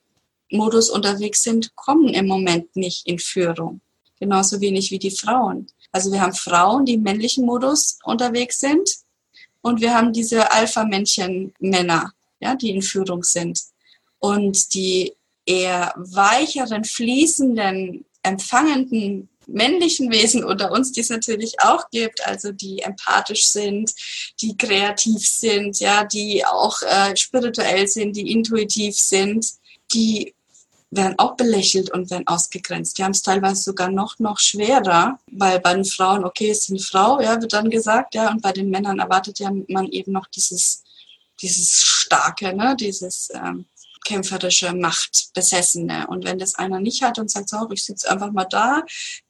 Modus 0.51 0.91
unterwegs 0.91 1.43
sind, 1.43 1.75
kommen 1.77 2.09
im 2.09 2.27
Moment 2.27 2.75
nicht 2.77 3.07
in 3.07 3.19
Führung. 3.19 3.81
Genauso 4.19 4.61
wenig 4.61 4.91
wie 4.91 4.99
die 4.99 5.11
Frauen. 5.11 5.67
Also 5.91 6.13
wir 6.13 6.21
haben 6.21 6.35
Frauen, 6.35 6.85
die 6.85 6.95
im 6.95 7.03
männlichen 7.03 7.45
Modus 7.45 7.99
unterwegs 8.05 8.61
sind 8.61 8.89
und 9.63 9.81
wir 9.81 9.95
haben 9.95 10.13
diese 10.13 10.51
Alpha-Männchen-Männer, 10.51 12.13
ja, 12.41 12.55
die 12.55 12.71
in 12.71 12.83
Führung 12.83 13.23
sind. 13.23 13.61
Und 14.19 14.75
die 14.75 15.15
eher 15.47 15.93
weicheren, 15.97 16.85
fließenden, 16.85 18.05
empfangenden 18.23 19.29
männlichen 19.47 20.11
Wesen 20.11 20.45
unter 20.45 20.71
uns, 20.71 20.93
die 20.93 21.01
es 21.01 21.11
natürlich 21.11 21.61
auch 21.61 21.91
gibt, 21.91 22.27
also 22.27 22.53
die 22.53 22.81
empathisch 22.81 23.47
sind, 23.47 23.93
die 24.41 24.57
kreativ 24.57 25.27
sind, 25.27 25.81
ja, 25.81 26.05
die 26.05 26.45
auch 26.45 26.83
äh, 26.83 27.17
spirituell 27.17 27.87
sind, 27.89 28.17
die 28.17 28.31
intuitiv 28.31 28.97
sind, 28.97 29.47
die 29.93 30.35
werden 30.93 31.15
auch 31.19 31.37
belächelt 31.37 31.91
und 31.91 32.11
werden 32.11 32.27
ausgegrenzt. 32.27 32.99
Die 32.99 33.05
haben 33.05 33.13
es 33.13 33.23
teilweise 33.23 33.63
sogar 33.63 33.91
noch, 33.91 34.19
noch 34.19 34.39
schwerer, 34.39 35.19
weil 35.31 35.59
bei 35.59 35.73
den 35.75 35.87
Frauen, 35.87 36.25
okay, 36.25 36.51
es 36.51 36.65
ist 36.65 36.71
eine 36.71 36.81
Frau, 36.81 37.21
ja, 37.21 37.41
wird 37.41 37.53
dann 37.55 37.71
gesagt, 37.71 38.15
ja, 38.15 38.31
und 38.31 38.43
bei 38.43 38.53
den 38.53 38.69
Männern 38.69 38.99
erwartet 38.99 39.39
ja 39.39 39.51
man 39.69 39.89
eben 39.89 40.13
noch 40.13 40.27
dieses, 40.27 40.85
dieses 41.41 41.83
Starke, 41.83 42.55
ne, 42.55 42.77
dieses, 42.79 43.31
ähm, 43.35 43.65
kämpferische 44.05 44.73
Machtbesessene. 44.73 46.07
Und 46.09 46.25
wenn 46.25 46.39
das 46.39 46.55
einer 46.55 46.81
nicht 46.81 47.03
hat 47.03 47.19
und 47.19 47.31
sagt, 47.31 47.49
so, 47.49 47.69
ich 47.71 47.85
sitze 47.85 48.11
einfach 48.11 48.33
mal 48.33 48.45
da, 48.45 48.83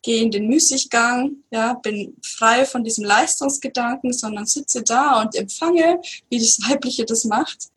gehe 0.03 0.23
in 0.23 0.31
den 0.31 0.49
Müßiggang, 0.49 1.37
ja, 1.51 1.75
bin 1.75 2.17
frei 2.23 2.65
von 2.65 2.85
diesem 2.85 3.05
Leistungsgedanken, 3.05 4.13
sondern 4.13 4.47
sitze 4.47 4.83
da 4.83 5.21
und 5.21 5.35
empfange, 5.35 6.01
wie 6.31 6.39
das 6.39 6.59
Weibliche 6.69 7.05
das 7.05 7.25
macht, 7.25 7.69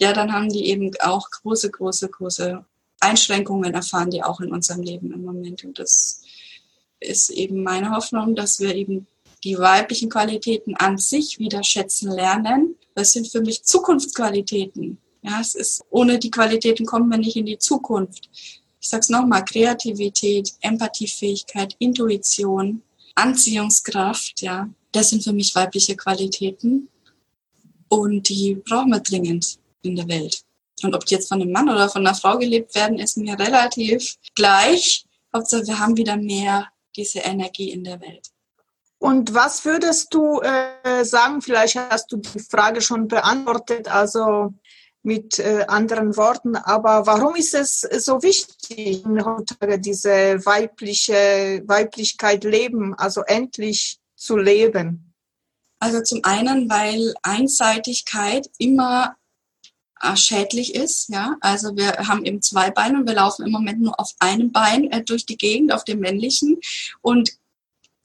ja, 0.00 0.14
dann 0.14 0.32
haben 0.32 0.48
die 0.48 0.66
eben 0.66 0.90
auch 1.00 1.28
große, 1.30 1.70
große, 1.70 2.08
große 2.08 2.64
Einschränkungen 3.00 3.74
erfahren, 3.74 4.10
die 4.10 4.22
auch 4.22 4.40
in 4.40 4.52
unserem 4.52 4.82
Leben 4.82 5.12
im 5.12 5.24
Moment. 5.24 5.64
Und 5.64 5.78
das 5.78 6.22
ist 7.00 7.30
eben 7.30 7.62
meine 7.62 7.90
Hoffnung, 7.90 8.34
dass 8.34 8.60
wir 8.60 8.74
eben 8.74 9.06
die 9.44 9.58
weiblichen 9.58 10.10
Qualitäten 10.10 10.74
an 10.76 10.98
sich 10.98 11.38
wieder 11.38 11.62
schätzen 11.62 12.10
lernen. 12.10 12.76
Das 12.94 13.12
sind 13.12 13.28
für 13.28 13.40
mich 13.40 13.64
Zukunftsqualitäten. 13.64 14.98
Ja, 15.22 15.40
es 15.40 15.54
ist, 15.54 15.84
ohne 15.90 16.18
die 16.18 16.30
Qualitäten 16.30 16.86
kommen 16.86 17.10
wir 17.10 17.18
nicht 17.18 17.36
in 17.36 17.46
die 17.46 17.58
Zukunft. 17.58 18.30
Ich 18.80 18.88
sag's 18.88 19.10
nochmal, 19.10 19.44
Kreativität, 19.44 20.54
Empathiefähigkeit, 20.60 21.76
Intuition, 21.78 22.82
Anziehungskraft, 23.14 24.40
ja, 24.40 24.70
das 24.92 25.10
sind 25.10 25.22
für 25.22 25.32
mich 25.32 25.54
weibliche 25.54 25.96
Qualitäten. 25.96 26.88
Und 27.88 28.28
die 28.28 28.54
brauchen 28.54 28.90
wir 28.90 29.00
dringend 29.00 29.58
in 29.82 29.96
der 29.96 30.08
Welt. 30.08 30.42
Und 30.82 30.94
ob 30.94 31.04
die 31.04 31.14
jetzt 31.14 31.28
von 31.28 31.42
einem 31.42 31.52
Mann 31.52 31.68
oder 31.68 31.88
von 31.88 32.06
einer 32.06 32.16
Frau 32.16 32.38
gelebt 32.38 32.74
werden, 32.74 32.98
ist 32.98 33.16
mir 33.16 33.38
relativ 33.38 34.16
gleich. 34.34 35.04
Hauptsache, 35.34 35.66
wir 35.66 35.78
haben 35.78 35.96
wieder 35.96 36.16
mehr 36.16 36.68
diese 36.96 37.20
Energie 37.20 37.70
in 37.70 37.84
der 37.84 38.00
Welt. 38.00 38.28
Und 38.98 39.34
was 39.34 39.64
würdest 39.64 40.12
du 40.12 40.40
äh, 40.40 41.04
sagen? 41.04 41.40
Vielleicht 41.40 41.76
hast 41.76 42.12
du 42.12 42.18
die 42.18 42.38
Frage 42.38 42.80
schon 42.80 43.08
beantwortet. 43.08 43.88
Also 43.88 44.52
mit 45.02 45.38
äh, 45.38 45.64
anderen 45.66 46.16
Worten. 46.16 46.56
Aber 46.56 47.06
warum 47.06 47.34
ist 47.36 47.54
es 47.54 47.80
so 47.80 48.22
wichtig, 48.22 49.04
heutzutage 49.04 49.78
diese 49.78 50.44
weibliche 50.44 51.62
Weiblichkeit 51.66 52.44
leben, 52.44 52.94
also 52.94 53.22
endlich 53.22 53.98
zu 54.16 54.36
leben? 54.36 55.14
Also 55.78 56.02
zum 56.02 56.20
einen, 56.24 56.68
weil 56.68 57.14
Einseitigkeit 57.22 58.50
immer 58.58 59.16
äh, 60.02 60.16
schädlich 60.16 60.74
ist. 60.74 61.08
Ja, 61.08 61.36
also 61.40 61.76
wir 61.76 61.92
haben 62.08 62.24
eben 62.24 62.42
zwei 62.42 62.70
Beine 62.70 62.98
und 62.98 63.06
wir 63.06 63.14
laufen 63.14 63.46
im 63.46 63.52
Moment 63.52 63.80
nur 63.80 63.98
auf 63.98 64.12
einem 64.18 64.52
Bein 64.52 64.90
äh, 64.90 65.02
durch 65.02 65.26
die 65.26 65.36
Gegend, 65.36 65.72
auf 65.72 65.84
dem 65.84 66.00
männlichen 66.00 66.58
und 67.00 67.30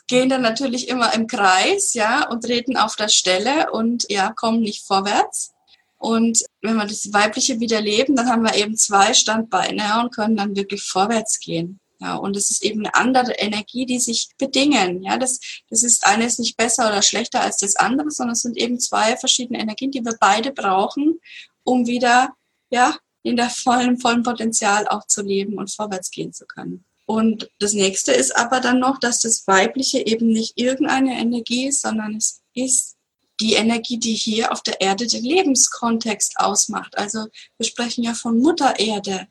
gehen 0.08 0.30
dann 0.30 0.42
natürlich 0.42 0.88
immer 0.88 1.14
im 1.14 1.28
Kreis, 1.28 1.94
ja, 1.94 2.30
und 2.30 2.44
treten 2.44 2.78
auf 2.78 2.96
der 2.96 3.08
Stelle 3.08 3.72
und 3.72 4.06
ja, 4.10 4.32
kommen 4.32 4.62
nicht 4.62 4.86
vorwärts. 4.86 5.54
Und 5.98 6.44
wenn 6.66 6.76
wir 6.76 6.86
das 6.86 7.12
Weibliche 7.14 7.60
wieder 7.60 7.82
leben, 7.82 8.16
dann 8.16 8.30
haben 8.30 8.44
wir 8.44 8.56
eben 8.56 8.76
zwei 8.76 9.14
Standbeine 9.14 10.02
und 10.02 10.14
können 10.14 10.36
dann 10.36 10.56
wirklich 10.56 10.84
vorwärts 10.84 11.40
gehen. 11.40 11.80
Ja, 12.00 12.16
und 12.16 12.36
es 12.36 12.52
ist 12.52 12.64
eben 12.64 12.86
eine 12.86 12.94
andere 12.96 13.34
Energie, 13.34 13.86
die 13.86 14.00
sich 14.00 14.30
bedingen. 14.38 15.02
Ja, 15.04 15.18
das, 15.18 15.40
das 15.70 15.84
ist 15.84 16.06
eines 16.06 16.40
nicht 16.40 16.58
besser 16.58 16.88
oder 16.88 17.02
schlechter 17.02 17.42
als 17.42 17.58
das 17.58 17.78
andere, 17.78 18.12
sondern 18.12 18.34
es 18.34 18.42
sind 18.42 18.58
eben 18.58 18.80
zwei 18.80 19.16
verschiedene 19.16 19.60
Energien, 19.60 19.92
die 19.92 20.04
wir 20.04 20.16
beide 20.20 20.52
brauchen, 20.52 21.20
um 21.64 21.88
wieder, 21.88 22.36
ja, 22.70 22.98
in 23.24 23.38
der 23.38 23.50
vollen, 23.50 23.98
vollen 23.98 24.24
Potenzial 24.24 24.88
auch 24.88 25.08
zu 25.08 25.24
leben 25.24 25.58
und 25.58 25.72
vorwärts 25.72 26.12
gehen 26.12 26.34
zu 26.34 26.46
können. 26.46 26.86
Und 27.06 27.50
das 27.60 27.74
nächste 27.74 28.12
ist 28.12 28.36
aber 28.36 28.60
dann 28.60 28.80
noch, 28.80 29.00
dass 29.00 29.22
das 29.22 29.48
Weibliche 29.48 30.06
eben 30.06 30.28
nicht 30.28 30.54
irgendeine 30.58 31.18
Energie 31.20 31.68
ist, 31.68 31.82
sondern 31.82 32.16
es 32.16 32.42
ist 32.54 32.95
die 33.40 33.54
Energie, 33.54 33.98
die 33.98 34.14
hier 34.14 34.52
auf 34.52 34.62
der 34.62 34.82
Erde 34.82 35.08
den 35.08 35.24
Lebenskontext 35.24 36.40
ausmacht. 36.40 36.98
Also 36.98 37.28
wir 37.58 37.66
sprechen 37.66 38.04
ja 38.04 38.14
von 38.14 38.40
Mutter 38.40 38.80
Erde. 38.80 39.28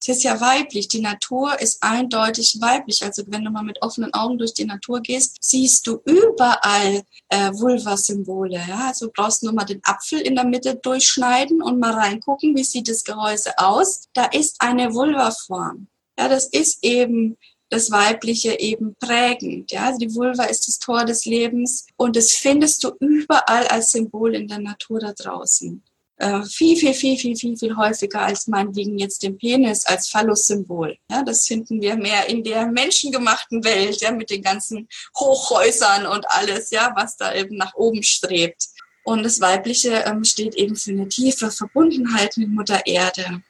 Es 0.00 0.08
ist 0.08 0.24
ja 0.24 0.40
weiblich. 0.40 0.88
Die 0.88 1.00
Natur 1.00 1.58
ist 1.60 1.82
eindeutig 1.82 2.58
weiblich. 2.60 3.02
Also 3.02 3.24
wenn 3.26 3.44
du 3.44 3.50
mal 3.50 3.62
mit 3.62 3.82
offenen 3.82 4.12
Augen 4.14 4.38
durch 4.38 4.54
die 4.54 4.64
Natur 4.64 5.00
gehst, 5.00 5.38
siehst 5.40 5.86
du 5.86 6.00
überall 6.04 7.02
äh, 7.28 7.50
Vulva-Symbole. 7.52 8.62
Ja? 8.68 8.88
Also 8.88 9.06
du 9.06 9.12
brauchst 9.12 9.42
nur 9.42 9.52
mal 9.52 9.64
den 9.64 9.80
Apfel 9.84 10.20
in 10.20 10.34
der 10.34 10.44
Mitte 10.44 10.76
durchschneiden 10.76 11.62
und 11.62 11.80
mal 11.80 11.92
reingucken, 11.92 12.54
wie 12.56 12.64
sieht 12.64 12.88
das 12.88 13.04
Gehäuse 13.04 13.58
aus. 13.58 14.08
Da 14.12 14.26
ist 14.26 14.56
eine 14.60 14.92
Vulva-Form. 14.92 15.88
Ja, 16.18 16.28
das 16.28 16.46
ist 16.46 16.82
eben 16.82 17.36
das 17.70 17.90
Weibliche 17.90 18.58
eben 18.58 18.94
prägend. 19.00 19.72
Ja, 19.72 19.86
also 19.86 19.98
die 19.98 20.14
Vulva 20.14 20.44
ist 20.44 20.68
das 20.68 20.78
Tor 20.78 21.04
des 21.04 21.24
Lebens 21.24 21.86
und 21.96 22.16
das 22.16 22.32
findest 22.32 22.84
du 22.84 22.92
überall 23.00 23.66
als 23.68 23.92
Symbol 23.92 24.34
in 24.34 24.48
der 24.48 24.60
Natur 24.60 25.00
da 25.00 25.12
draußen. 25.12 25.82
äh, 26.18 26.42
viel, 26.44 26.76
viel, 26.76 26.94
viel, 26.94 27.18
viel, 27.18 27.36
viel, 27.36 27.56
viel 27.56 27.76
häufiger 27.76 28.22
als 28.22 28.46
meinetwegen 28.46 28.98
jetzt 28.98 29.22
den 29.22 29.36
Penis 29.36 29.84
als 29.84 30.08
Phallus-Symbol. 30.08 30.96
Ja, 31.10 31.22
das 31.22 31.46
finden 31.46 31.80
wir 31.82 31.96
mehr 31.96 32.28
in 32.28 32.42
der 32.42 32.66
menschengemachten 32.66 33.64
Welt, 33.64 34.00
ja, 34.00 34.12
mit 34.12 34.30
den 34.30 34.42
ganzen 34.42 34.88
Hochhäusern 35.18 36.06
und 36.06 36.28
alles, 36.30 36.70
ja, 36.70 36.92
was 36.96 37.16
da 37.16 37.34
eben 37.34 37.56
nach 37.56 37.74
oben 37.74 38.02
strebt. 38.02 38.68
Und 39.04 39.22
das 39.22 39.40
Weibliche 39.40 40.04
ähm, 40.06 40.24
steht 40.24 40.54
eben 40.56 40.74
für 40.74 40.90
eine 40.90 41.08
tiefe 41.08 41.50
Verbundenheit 41.50 42.36
mit 42.36 42.48
Mutter 42.48 42.86
Erde. 42.86 43.42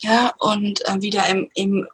Ja, 0.00 0.34
und 0.38 0.86
äh, 0.86 1.00
wieder 1.00 1.26
im, 1.28 1.50
im 1.54 1.88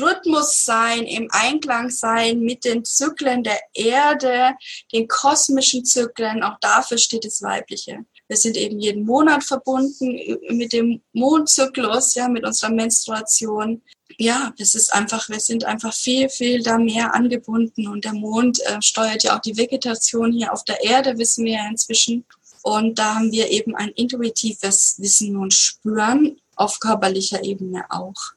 Rhythmus 0.00 0.64
sein, 0.64 1.04
im 1.04 1.28
Einklang 1.30 1.90
sein 1.90 2.40
mit 2.40 2.64
den 2.64 2.84
Zyklen 2.84 3.42
der 3.42 3.60
Erde, 3.74 4.54
den 4.92 5.08
kosmischen 5.08 5.84
Zyklen. 5.84 6.42
Auch 6.42 6.58
dafür 6.60 6.98
steht 6.98 7.24
das 7.24 7.42
Weibliche. 7.42 8.04
Wir 8.28 8.36
sind 8.36 8.56
eben 8.56 8.80
jeden 8.80 9.04
Monat 9.04 9.44
verbunden 9.44 10.18
mit 10.50 10.72
dem 10.72 11.02
Mondzyklus, 11.12 12.14
ja, 12.14 12.28
mit 12.28 12.44
unserer 12.44 12.70
Menstruation. 12.70 13.82
Ja, 14.18 14.52
es 14.58 14.74
ist 14.74 14.92
einfach, 14.92 15.28
wir 15.28 15.40
sind 15.40 15.64
einfach 15.64 15.92
viel, 15.92 16.28
viel 16.28 16.62
da 16.62 16.78
mehr 16.78 17.14
angebunden 17.14 17.86
und 17.86 18.04
der 18.04 18.14
Mond 18.14 18.60
äh, 18.62 18.80
steuert 18.80 19.24
ja 19.24 19.36
auch 19.36 19.40
die 19.40 19.56
Vegetation 19.56 20.32
hier 20.32 20.52
auf 20.52 20.64
der 20.64 20.82
Erde, 20.82 21.18
wissen 21.18 21.44
wir 21.44 21.54
ja 21.54 21.68
inzwischen. 21.68 22.24
Und 22.62 22.98
da 22.98 23.16
haben 23.16 23.30
wir 23.30 23.50
eben 23.50 23.76
ein 23.76 23.90
intuitives 23.90 24.96
Wissen 24.98 25.36
und 25.36 25.54
Spüren 25.54 26.40
auf 26.56 26.80
körperlicher 26.80 27.44
Ebene 27.44 27.84
auch. 27.90 28.35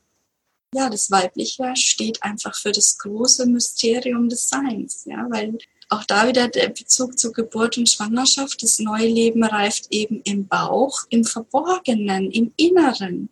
Ja, 0.74 0.89
das 0.89 1.09
Weibliche 1.09 1.76
steht 1.76 2.22
einfach 2.22 2.55
für 2.55 2.72
das 2.72 2.97
große 2.99 3.47
Mysterium 3.47 4.30
des 4.30 4.49
Seins, 4.49 5.03
ja, 5.05 5.26
weil 5.30 5.57
auch 5.89 6.03
da 6.03 6.28
wieder 6.28 6.47
der 6.47 6.70
Bezug 6.70 7.17
zur 7.17 7.34
Geburt 7.34 7.78
und 7.80 7.89
Schwangerschaft. 7.89 8.61
Das 8.61 8.78
neue 8.78 9.07
Leben 9.07 9.43
reift 9.43 9.88
eben 9.89 10.22
im 10.22 10.47
Bauch, 10.47 11.05
im 11.09 11.26
Verborgenen, 11.26 12.30
im 12.30 12.53
Inneren. 12.57 13.30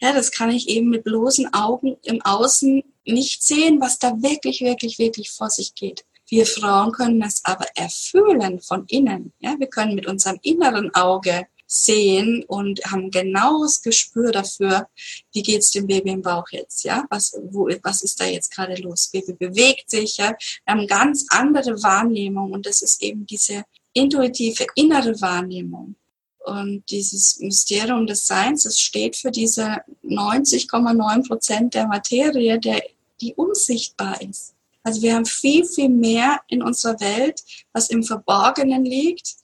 Ja, 0.00 0.12
das 0.12 0.30
kann 0.30 0.50
ich 0.50 0.68
eben 0.68 0.90
mit 0.90 1.02
bloßen 1.02 1.52
Augen 1.52 1.96
im 2.02 2.22
Außen 2.22 2.84
nicht 3.04 3.42
sehen, 3.42 3.80
was 3.80 3.98
da 3.98 4.22
wirklich, 4.22 4.60
wirklich, 4.60 4.98
wirklich 4.98 5.30
vor 5.30 5.50
sich 5.50 5.74
geht. 5.74 6.04
Wir 6.28 6.46
Frauen 6.46 6.92
können 6.92 7.22
es 7.22 7.44
aber 7.44 7.66
erfüllen 7.74 8.60
von 8.60 8.84
innen. 8.88 9.32
Ja, 9.40 9.56
wir 9.58 9.68
können 9.68 9.94
mit 9.94 10.06
unserem 10.06 10.38
inneren 10.42 10.94
Auge 10.94 11.46
sehen 11.66 12.44
und 12.46 12.80
haben 12.84 13.10
genaues 13.10 13.82
Gespür 13.82 14.32
dafür, 14.32 14.88
wie 15.32 15.42
geht's 15.42 15.70
dem 15.72 15.86
Baby 15.86 16.10
im 16.10 16.22
Bauch 16.22 16.48
jetzt, 16.50 16.84
ja? 16.84 17.04
Was, 17.10 17.36
wo, 17.50 17.68
was 17.82 18.02
ist 18.02 18.20
da 18.20 18.24
jetzt 18.24 18.54
gerade 18.54 18.80
los? 18.82 19.08
Baby 19.12 19.32
bewegt 19.32 19.90
sich, 19.90 20.16
ja? 20.18 20.30
Wir 20.64 20.74
haben 20.74 20.86
ganz 20.86 21.26
andere 21.30 21.82
Wahrnehmung 21.82 22.52
und 22.52 22.66
das 22.66 22.82
ist 22.82 23.02
eben 23.02 23.26
diese 23.26 23.64
intuitive 23.92 24.66
innere 24.74 25.20
Wahrnehmung. 25.20 25.96
Und 26.44 26.84
dieses 26.90 27.40
Mysterium 27.40 28.06
des 28.06 28.24
Seins, 28.24 28.64
es 28.66 28.78
steht 28.78 29.16
für 29.16 29.32
diese 29.32 29.78
90,9 30.04 31.26
Prozent 31.26 31.74
der 31.74 31.88
Materie, 31.88 32.60
der, 32.60 32.82
die 33.20 33.34
unsichtbar 33.34 34.20
ist. 34.22 34.54
Also 34.84 35.02
wir 35.02 35.16
haben 35.16 35.24
viel, 35.24 35.64
viel 35.64 35.88
mehr 35.88 36.40
in 36.46 36.62
unserer 36.62 37.00
Welt, 37.00 37.42
was 37.72 37.90
im 37.90 38.04
Verborgenen 38.04 38.84
liegt, 38.84 39.34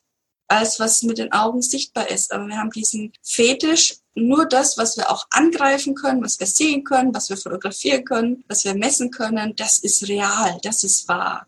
als 0.53 0.79
was 0.79 1.03
mit 1.03 1.19
den 1.19 1.33
Augen 1.33 1.63
sichtbar 1.63 2.11
ist. 2.11 2.33
Aber 2.33 2.47
wir 2.47 2.57
haben 2.57 2.71
diesen 2.71 3.13
Fetisch, 3.23 3.97
nur 4.15 4.47
das, 4.47 4.77
was 4.77 4.97
wir 4.97 5.11
auch 5.11 5.27
angreifen 5.31 5.95
können, 5.95 6.23
was 6.23 6.39
wir 6.39 6.47
sehen 6.47 6.85
können, 6.85 7.15
was 7.15 7.31
wir 7.31 7.37
fotografieren 7.37 8.05
können, 8.05 8.45
was 8.49 8.65
wir 8.65 8.75
messen 8.75 9.11
können, 9.11 9.57
das 9.57 9.79
ist 9.79 10.07
real, 10.09 10.59
das 10.63 10.85
ist 10.85 11.09
wahr. 11.09 11.47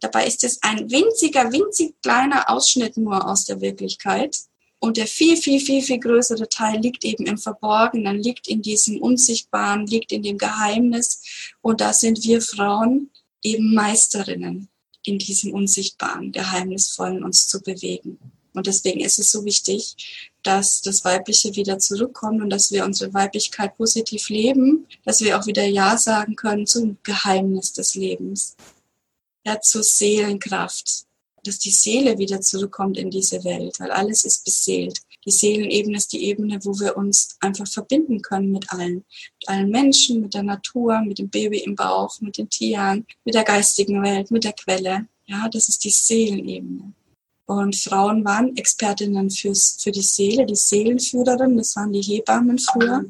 Dabei 0.00 0.26
ist 0.26 0.44
es 0.44 0.62
ein 0.62 0.90
winziger, 0.90 1.50
winzig 1.52 2.00
kleiner 2.02 2.48
Ausschnitt 2.48 2.96
nur 2.96 3.28
aus 3.28 3.46
der 3.46 3.60
Wirklichkeit. 3.60 4.36
Und 4.78 4.98
der 4.98 5.06
viel, 5.06 5.36
viel, 5.36 5.58
viel, 5.58 5.82
viel 5.82 5.98
größere 5.98 6.48
Teil 6.48 6.78
liegt 6.80 7.04
eben 7.04 7.26
im 7.26 7.38
Verborgenen, 7.38 8.22
liegt 8.22 8.46
in 8.46 8.62
diesem 8.62 9.00
Unsichtbaren, 9.00 9.86
liegt 9.86 10.12
in 10.12 10.22
dem 10.22 10.38
Geheimnis. 10.38 11.22
Und 11.62 11.80
da 11.80 11.92
sind 11.92 12.22
wir 12.22 12.42
Frauen 12.42 13.10
eben 13.42 13.74
Meisterinnen 13.74 14.68
in 15.06 15.18
diesem 15.18 15.54
Unsichtbaren, 15.54 16.32
Geheimnisvollen 16.32 17.24
uns 17.24 17.48
zu 17.48 17.60
bewegen. 17.60 18.18
Und 18.54 18.66
deswegen 18.66 19.00
ist 19.00 19.18
es 19.18 19.30
so 19.30 19.44
wichtig, 19.44 20.32
dass 20.42 20.80
das 20.80 21.04
Weibliche 21.04 21.54
wieder 21.56 21.78
zurückkommt 21.78 22.42
und 22.42 22.50
dass 22.50 22.72
wir 22.72 22.84
unsere 22.84 23.12
Weiblichkeit 23.12 23.76
positiv 23.76 24.28
leben, 24.28 24.86
dass 25.04 25.20
wir 25.20 25.38
auch 25.38 25.46
wieder 25.46 25.64
Ja 25.64 25.98
sagen 25.98 26.36
können 26.36 26.66
zum 26.66 26.96
Geheimnis 27.02 27.72
des 27.72 27.94
Lebens, 27.94 28.56
ja, 29.44 29.60
zur 29.60 29.82
Seelenkraft, 29.82 31.04
dass 31.44 31.58
die 31.58 31.70
Seele 31.70 32.18
wieder 32.18 32.40
zurückkommt 32.40 32.96
in 32.96 33.10
diese 33.10 33.44
Welt, 33.44 33.78
weil 33.78 33.90
alles 33.90 34.24
ist 34.24 34.44
beseelt. 34.44 35.00
Die 35.26 35.32
Seelenebene 35.32 35.96
ist 35.96 36.12
die 36.12 36.24
Ebene, 36.24 36.60
wo 36.62 36.78
wir 36.78 36.96
uns 36.96 37.36
einfach 37.40 37.66
verbinden 37.66 38.22
können 38.22 38.52
mit 38.52 38.72
allen. 38.72 39.04
Mit 39.38 39.48
allen 39.48 39.70
Menschen, 39.70 40.20
mit 40.20 40.34
der 40.34 40.44
Natur, 40.44 41.00
mit 41.00 41.18
dem 41.18 41.28
Baby 41.28 41.58
im 41.58 41.74
Bauch, 41.74 42.20
mit 42.20 42.38
den 42.38 42.48
Tieren, 42.48 43.04
mit 43.24 43.34
der 43.34 43.42
geistigen 43.42 44.02
Welt, 44.02 44.30
mit 44.30 44.44
der 44.44 44.52
Quelle. 44.52 45.08
Ja, 45.26 45.48
das 45.48 45.68
ist 45.68 45.84
die 45.84 45.90
Seelenebene. 45.90 46.92
Und 47.46 47.76
Frauen 47.76 48.24
waren 48.24 48.56
Expertinnen 48.56 49.30
fürs, 49.30 49.76
für 49.80 49.92
die 49.92 50.02
Seele, 50.02 50.46
die 50.46 50.56
Seelenführerin, 50.56 51.56
das 51.56 51.76
waren 51.76 51.92
die 51.92 52.02
Hebammen 52.02 52.58
früher. 52.58 53.04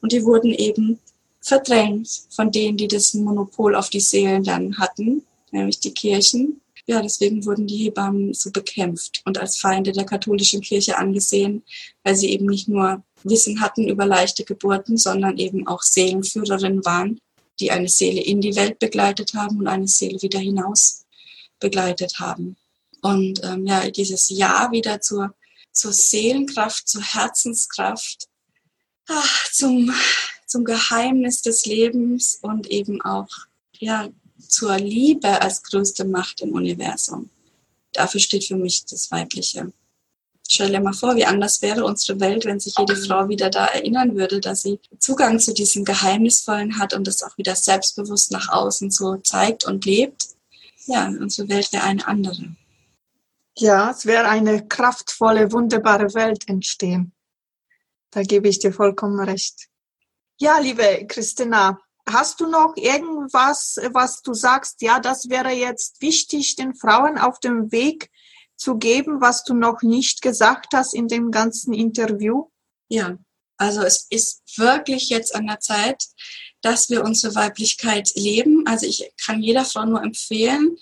Und 0.00 0.12
die 0.12 0.24
wurden 0.24 0.52
eben 0.52 0.98
verdrängt 1.40 2.08
von 2.30 2.50
denen, 2.50 2.76
die 2.76 2.88
das 2.88 3.14
Monopol 3.14 3.74
auf 3.74 3.90
die 3.90 4.00
Seelen 4.00 4.44
dann 4.44 4.78
hatten, 4.78 5.22
nämlich 5.50 5.80
die 5.80 5.92
Kirchen 5.92 6.60
ja, 6.86 7.00
deswegen 7.00 7.44
wurden 7.44 7.66
die 7.66 7.76
Hebammen 7.76 8.34
so 8.34 8.50
bekämpft 8.50 9.22
und 9.24 9.38
als 9.38 9.56
Feinde 9.56 9.92
der 9.92 10.04
katholischen 10.04 10.60
Kirche 10.60 10.98
angesehen, 10.98 11.62
weil 12.02 12.16
sie 12.16 12.30
eben 12.30 12.46
nicht 12.46 12.68
nur 12.68 13.04
Wissen 13.22 13.60
hatten 13.60 13.86
über 13.86 14.04
leichte 14.04 14.44
Geburten, 14.44 14.96
sondern 14.96 15.38
eben 15.38 15.66
auch 15.68 15.82
Seelenführerinnen 15.82 16.84
waren, 16.84 17.20
die 17.60 17.70
eine 17.70 17.88
Seele 17.88 18.20
in 18.20 18.40
die 18.40 18.56
Welt 18.56 18.80
begleitet 18.80 19.34
haben 19.34 19.58
und 19.60 19.68
eine 19.68 19.86
Seele 19.86 20.20
wieder 20.22 20.40
hinaus 20.40 21.04
begleitet 21.60 22.18
haben. 22.18 22.56
Und 23.00 23.42
ähm, 23.44 23.66
ja, 23.66 23.88
dieses 23.90 24.28
Ja 24.28 24.70
wieder 24.72 25.00
zur, 25.00 25.34
zur 25.70 25.92
Seelenkraft, 25.92 26.88
zur 26.88 27.02
Herzenskraft, 27.02 28.28
ach, 29.06 29.52
zum, 29.52 29.94
zum 30.46 30.64
Geheimnis 30.64 31.42
des 31.42 31.64
Lebens 31.66 32.38
und 32.42 32.66
eben 32.68 33.00
auch 33.02 33.28
ja, 33.78 34.08
zur 34.52 34.76
Liebe 34.76 35.40
als 35.40 35.62
größte 35.62 36.04
Macht 36.04 36.42
im 36.42 36.52
Universum. 36.52 37.30
Dafür 37.92 38.20
steht 38.20 38.44
für 38.44 38.56
mich 38.56 38.84
das 38.84 39.10
Weibliche. 39.10 39.72
Stell 40.48 40.70
dir 40.70 40.80
mal 40.80 40.92
vor, 40.92 41.16
wie 41.16 41.24
anders 41.24 41.62
wäre 41.62 41.84
unsere 41.84 42.20
Welt, 42.20 42.44
wenn 42.44 42.60
sich 42.60 42.74
jede 42.76 42.96
Frau 42.96 43.28
wieder 43.28 43.48
da 43.48 43.66
erinnern 43.66 44.16
würde, 44.16 44.40
dass 44.40 44.62
sie 44.62 44.78
Zugang 44.98 45.38
zu 45.38 45.54
diesem 45.54 45.84
Geheimnisvollen 45.84 46.78
hat 46.78 46.92
und 46.92 47.06
das 47.06 47.22
auch 47.22 47.38
wieder 47.38 47.54
selbstbewusst 47.54 48.32
nach 48.32 48.50
außen 48.50 48.90
so 48.90 49.16
zeigt 49.16 49.64
und 49.64 49.86
lebt. 49.86 50.28
Ja, 50.86 51.06
unsere 51.06 51.48
Welt 51.48 51.72
wäre 51.72 51.84
eine 51.84 52.06
andere. 52.06 52.54
Ja, 53.56 53.90
es 53.90 54.04
wäre 54.04 54.28
eine 54.28 54.66
kraftvolle, 54.66 55.52
wunderbare 55.52 56.12
Welt 56.14 56.48
entstehen. 56.48 57.12
Da 58.10 58.22
gebe 58.22 58.48
ich 58.48 58.58
dir 58.58 58.72
vollkommen 58.72 59.20
recht. 59.20 59.68
Ja, 60.38 60.58
liebe 60.58 61.06
Christina, 61.06 61.80
Hast 62.08 62.40
du 62.40 62.46
noch 62.46 62.76
irgendwas, 62.76 63.78
was 63.92 64.22
du 64.22 64.34
sagst, 64.34 64.82
ja, 64.82 64.98
das 64.98 65.28
wäre 65.28 65.50
jetzt 65.50 66.00
wichtig, 66.02 66.56
den 66.56 66.74
Frauen 66.74 67.18
auf 67.18 67.38
dem 67.38 67.70
Weg 67.70 68.10
zu 68.56 68.76
geben, 68.76 69.20
was 69.20 69.44
du 69.44 69.54
noch 69.54 69.82
nicht 69.82 70.22
gesagt 70.22 70.74
hast 70.74 70.94
in 70.94 71.08
dem 71.08 71.30
ganzen 71.30 71.72
Interview? 71.72 72.48
Ja, 72.88 73.18
also 73.56 73.82
es 73.82 74.06
ist 74.10 74.42
wirklich 74.56 75.08
jetzt 75.08 75.34
an 75.34 75.46
der 75.46 75.60
Zeit, 75.60 76.04
dass 76.60 76.90
wir 76.90 77.04
unsere 77.04 77.34
Weiblichkeit 77.34 78.10
leben. 78.14 78.66
Also 78.66 78.86
ich 78.86 79.12
kann 79.24 79.42
jeder 79.42 79.64
Frau 79.64 79.84
nur 79.84 80.02
empfehlen, 80.02 80.76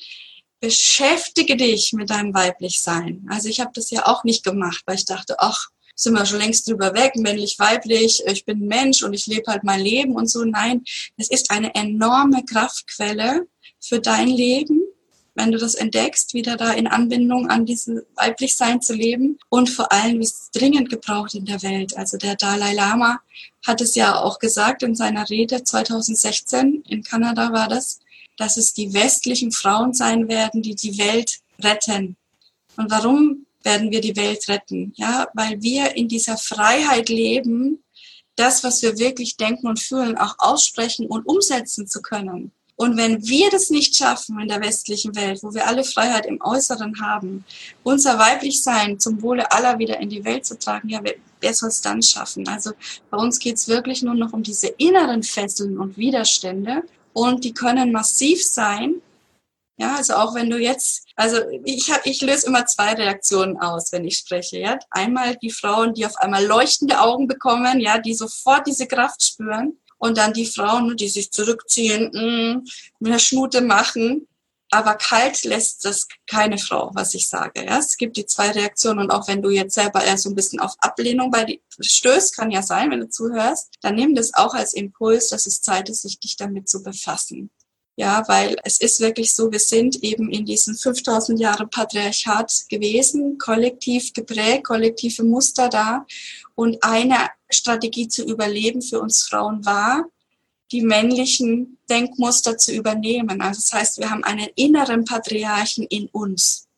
beschäftige 0.61 1.57
dich 1.57 1.93
mit 1.93 2.11
deinem 2.11 2.35
Weiblichsein. 2.35 3.27
Also 3.31 3.49
ich 3.49 3.61
habe 3.61 3.73
das 3.75 3.91
ja 3.91 4.07
auch 4.07 4.25
nicht 4.25 4.45
gemacht, 4.45 4.83
weil 4.87 4.97
ich 4.97 5.07
dachte, 5.07 5.37
ach, 5.39 5.69
sind 6.01 6.15
wir 6.15 6.25
schon 6.25 6.39
längst 6.39 6.67
drüber 6.67 6.95
weg, 6.95 7.15
männlich, 7.17 7.59
weiblich, 7.59 8.23
ich 8.27 8.45
bin 8.45 8.67
Mensch 8.67 9.03
und 9.03 9.13
ich 9.13 9.27
lebe 9.27 9.51
halt 9.51 9.65
mein 9.65 9.81
Leben 9.81 10.15
und 10.15 10.31
so. 10.31 10.45
Nein, 10.45 10.83
es 11.19 11.29
ist 11.29 11.51
eine 11.51 11.75
enorme 11.75 12.43
Kraftquelle 12.45 13.47
für 13.79 14.01
dein 14.01 14.29
Leben, 14.29 14.81
wenn 15.35 15.53
du 15.53 15.59
das 15.59 15.75
entdeckst, 15.75 16.33
wieder 16.33 16.57
da 16.57 16.73
in 16.73 16.87
Anbindung 16.87 17.49
an 17.51 17.67
dieses 17.67 18.03
Weiblichsein 18.17 18.81
zu 18.81 18.95
leben 18.95 19.39
und 19.51 19.69
vor 19.69 19.93
allem, 19.93 20.21
wie 20.21 20.25
es 20.25 20.51
dringend 20.53 20.89
gebraucht 20.89 21.35
in 21.35 21.45
der 21.45 21.63
Welt. 21.63 21.97
Also 21.97 22.17
der 22.17 22.35
Dalai 22.35 22.73
Lama 22.73 23.21
hat 23.67 23.83
es 23.83 23.95
ja 23.95 24.17
auch 24.17 24.39
gesagt 24.39 24.83
in 24.83 24.95
seiner 24.95 25.29
Rede 25.29 25.63
2016, 25.63 26.83
in 26.89 27.03
Kanada 27.03 27.53
war 27.53 27.69
das, 27.69 28.01
dass 28.39 28.57
es 28.57 28.73
die 28.73 28.95
westlichen 28.95 29.53
Frauen 29.53 29.93
sein 29.93 30.29
werden, 30.29 30.63
die 30.63 30.75
die 30.75 30.97
Welt 30.97 31.41
retten. 31.63 32.17
Und 32.77 32.91
warum 32.91 33.45
werden 33.63 33.91
wir 33.91 34.01
die 34.01 34.17
Welt 34.17 34.49
retten. 34.49 34.93
Ja, 34.97 35.29
weil 35.35 35.63
wir 35.63 35.97
in 35.97 36.09
dieser 36.09 36.37
Freiheit 36.37 37.09
leben, 37.09 37.83
das, 38.37 38.65
was 38.65 38.83
wir 38.83 38.99
wirklich 38.99 39.37
denken 39.37 39.67
und 39.67 39.81
fühlen, 39.81 40.17
auch 40.17 40.35
aussprechen 40.39 41.07
und 41.07 41.27
umsetzen 41.27 41.87
zu 41.87 42.01
können. 42.01 42.53
Und 42.77 42.97
wenn 42.97 43.27
wir 43.29 43.51
das 43.51 43.69
nicht 43.69 43.95
schaffen 43.95 44.41
in 44.41 44.49
der 44.49 44.63
westlichen 44.63 45.15
Welt, 45.15 45.43
wo 45.43 45.53
wir 45.53 45.67
alle 45.67 45.85
Freiheit 45.85 46.25
im 46.25 46.41
Äußeren 46.41 46.99
haben, 47.03 47.45
unser 47.83 48.19
Weiblichsein 48.19 48.99
zum 48.99 49.21
Wohle 49.21 49.53
aller 49.53 49.79
wieder 49.79 50.01
in 50.01 50.09
die 50.09 50.25
Welt 50.25 50.47
zu 50.47 50.59
tragen, 50.59 50.89
ja, 50.89 51.01
wer, 51.03 51.17
wer 51.43 51.53
soll 51.53 51.69
es 51.69 51.83
dann 51.83 52.01
schaffen? 52.03 52.49
Also 52.49 52.71
bei 53.11 53.19
uns 53.19 53.39
geht 53.39 53.57
es 53.57 53.69
wirklich 53.69 54.03
nur 54.03 54.15
noch 54.15 54.33
um 54.33 54.43
diese 54.43 54.69
inneren 54.79 55.23
Fesseln 55.23 55.77
und 55.77 55.99
Widerstände. 55.99 56.83
Und 57.13 57.45
die 57.45 57.53
können 57.53 57.93
massiv 57.93 58.43
sein, 58.43 59.03
ja, 59.81 59.97
also 59.97 60.15
auch 60.15 60.35
wenn 60.35 60.51
du 60.51 60.59
jetzt, 60.59 61.07
also 61.17 61.39
ich, 61.65 61.91
hab, 61.91 62.05
ich 62.07 62.21
löse 62.21 62.47
immer 62.47 62.67
zwei 62.67 62.93
Reaktionen 62.93 63.59
aus, 63.59 63.93
wenn 63.93 64.05
ich 64.05 64.19
spreche. 64.19 64.59
Ja, 64.59 64.79
einmal 64.91 65.37
die 65.37 65.51
Frauen, 65.51 65.95
die 65.95 66.07
auf 66.07 66.17
einmal 66.17 66.45
leuchtende 66.45 67.01
Augen 67.01 67.27
bekommen, 67.27 67.81
ja, 67.81 67.99
die 67.99 68.15
sofort 68.15 68.67
diese 68.67 68.87
Kraft 68.87 69.23
spüren, 69.23 69.79
und 70.01 70.17
dann 70.17 70.33
die 70.33 70.47
Frauen, 70.47 70.97
die 70.97 71.09
sich 71.09 71.31
zurückziehen, 71.31 72.11
mh, 72.13 72.63
mit 72.99 73.13
der 73.13 73.19
Schnute 73.19 73.61
machen. 73.61 74.27
Aber 74.73 74.95
kalt 74.95 75.43
lässt 75.45 75.85
das 75.85 76.07
keine 76.29 76.57
Frau, 76.57 76.91
was 76.95 77.13
ich 77.15 77.29
sage. 77.29 77.65
Ja, 77.65 77.79
es 77.79 77.97
gibt 77.97 78.17
die 78.17 78.25
zwei 78.25 78.51
Reaktionen 78.51 79.01
und 79.01 79.11
auch 79.11 79.27
wenn 79.27 79.43
du 79.43 79.51
jetzt 79.51 79.75
selber 79.75 80.03
eher 80.03 80.17
so 80.17 80.29
ein 80.31 80.37
bisschen 80.37 80.61
auf 80.61 80.75
Ablehnung 80.79 81.31
bei 81.31 81.45
die 81.45 81.61
stößt, 81.81 82.37
kann 82.37 82.53
ja 82.53 82.63
sein, 82.63 82.91
wenn 82.91 83.01
du 83.01 83.09
zuhörst, 83.09 83.75
dann 83.83 83.97
nimm 83.97 84.15
das 84.15 84.33
auch 84.33 84.55
als 84.55 84.73
Impuls, 84.73 85.29
dass 85.29 85.47
es 85.47 85.61
Zeit 85.61 85.89
ist, 85.89 86.03
sich 86.03 86.21
dich 86.21 86.37
damit 86.37 86.69
zu 86.69 86.83
befassen. 86.83 87.51
Ja, 87.97 88.27
weil 88.29 88.57
es 88.65 88.81
ist 88.81 89.01
wirklich 89.01 89.33
so, 89.33 89.53
wir 89.53 89.59
sind 89.59 90.03
eben 90.03 90.31
in 90.31 90.47
diesen 90.47 90.75
5000 90.77 91.39
Jahre 91.39 91.67
Patriarchat 91.67 92.65
gewesen, 92.69 93.37
kollektiv 93.39 94.13
geprägt, 94.13 94.65
kollektive 94.65 95.23
Muster 95.23 95.69
da. 95.69 96.07
Und 96.55 96.83
eine 96.83 97.31
Strategie 97.51 98.09
zu 98.09 98.25
überleben 98.25 98.81
für 98.81 99.01
uns 99.01 99.23
Frauen 99.23 99.65
war, 99.67 100.05
die 100.73 100.83
männlichen 100.83 101.79
Denkmuster 101.89 102.57
zu 102.57 102.73
übernehmen. 102.73 103.41
Also 103.41 103.61
das 103.61 103.73
heißt, 103.73 103.99
wir 103.99 104.11
haben 104.11 104.25
einen 104.25 104.49
inneren 104.55 105.05
Patriarchen 105.05 105.85
in 105.85 106.09
uns. 106.09 106.69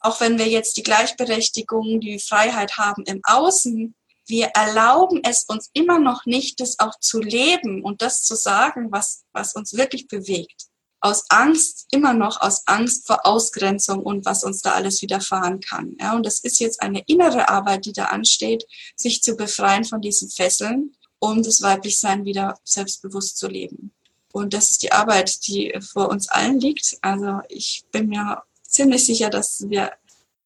Auch 0.00 0.20
wenn 0.20 0.38
wir 0.38 0.46
jetzt 0.46 0.76
die 0.76 0.82
Gleichberechtigung, 0.82 2.00
die 2.00 2.18
Freiheit 2.18 2.78
haben 2.78 3.04
im 3.04 3.20
Außen, 3.24 3.94
wir 4.28 4.46
erlauben 4.48 5.20
es 5.24 5.44
uns 5.44 5.70
immer 5.72 5.98
noch 5.98 6.26
nicht, 6.26 6.60
das 6.60 6.78
auch 6.78 6.98
zu 7.00 7.20
leben 7.20 7.82
und 7.82 8.02
das 8.02 8.22
zu 8.22 8.36
sagen, 8.36 8.92
was, 8.92 9.24
was 9.32 9.54
uns 9.54 9.74
wirklich 9.74 10.06
bewegt. 10.06 10.66
Aus 11.00 11.24
Angst, 11.28 11.86
immer 11.92 12.12
noch 12.12 12.40
aus 12.40 12.66
Angst 12.66 13.06
vor 13.06 13.24
Ausgrenzung 13.24 14.02
und 14.02 14.24
was 14.24 14.44
uns 14.44 14.62
da 14.62 14.72
alles 14.72 15.00
widerfahren 15.00 15.60
kann. 15.60 15.96
Ja, 16.00 16.14
und 16.14 16.26
das 16.26 16.40
ist 16.40 16.58
jetzt 16.58 16.82
eine 16.82 17.02
innere 17.06 17.48
Arbeit, 17.48 17.86
die 17.86 17.92
da 17.92 18.06
ansteht, 18.06 18.64
sich 18.96 19.22
zu 19.22 19.36
befreien 19.36 19.84
von 19.84 20.00
diesen 20.00 20.28
Fesseln, 20.28 20.96
um 21.20 21.42
das 21.42 21.62
Weiblichsein 21.62 22.24
wieder 22.24 22.58
selbstbewusst 22.64 23.38
zu 23.38 23.46
leben. 23.46 23.92
Und 24.32 24.54
das 24.54 24.72
ist 24.72 24.82
die 24.82 24.92
Arbeit, 24.92 25.46
die 25.46 25.72
vor 25.80 26.10
uns 26.10 26.28
allen 26.28 26.60
liegt. 26.60 26.98
Also 27.00 27.40
ich 27.48 27.84
bin 27.92 28.08
mir 28.08 28.42
ziemlich 28.62 29.04
sicher, 29.04 29.30
dass 29.30 29.68
wir 29.68 29.92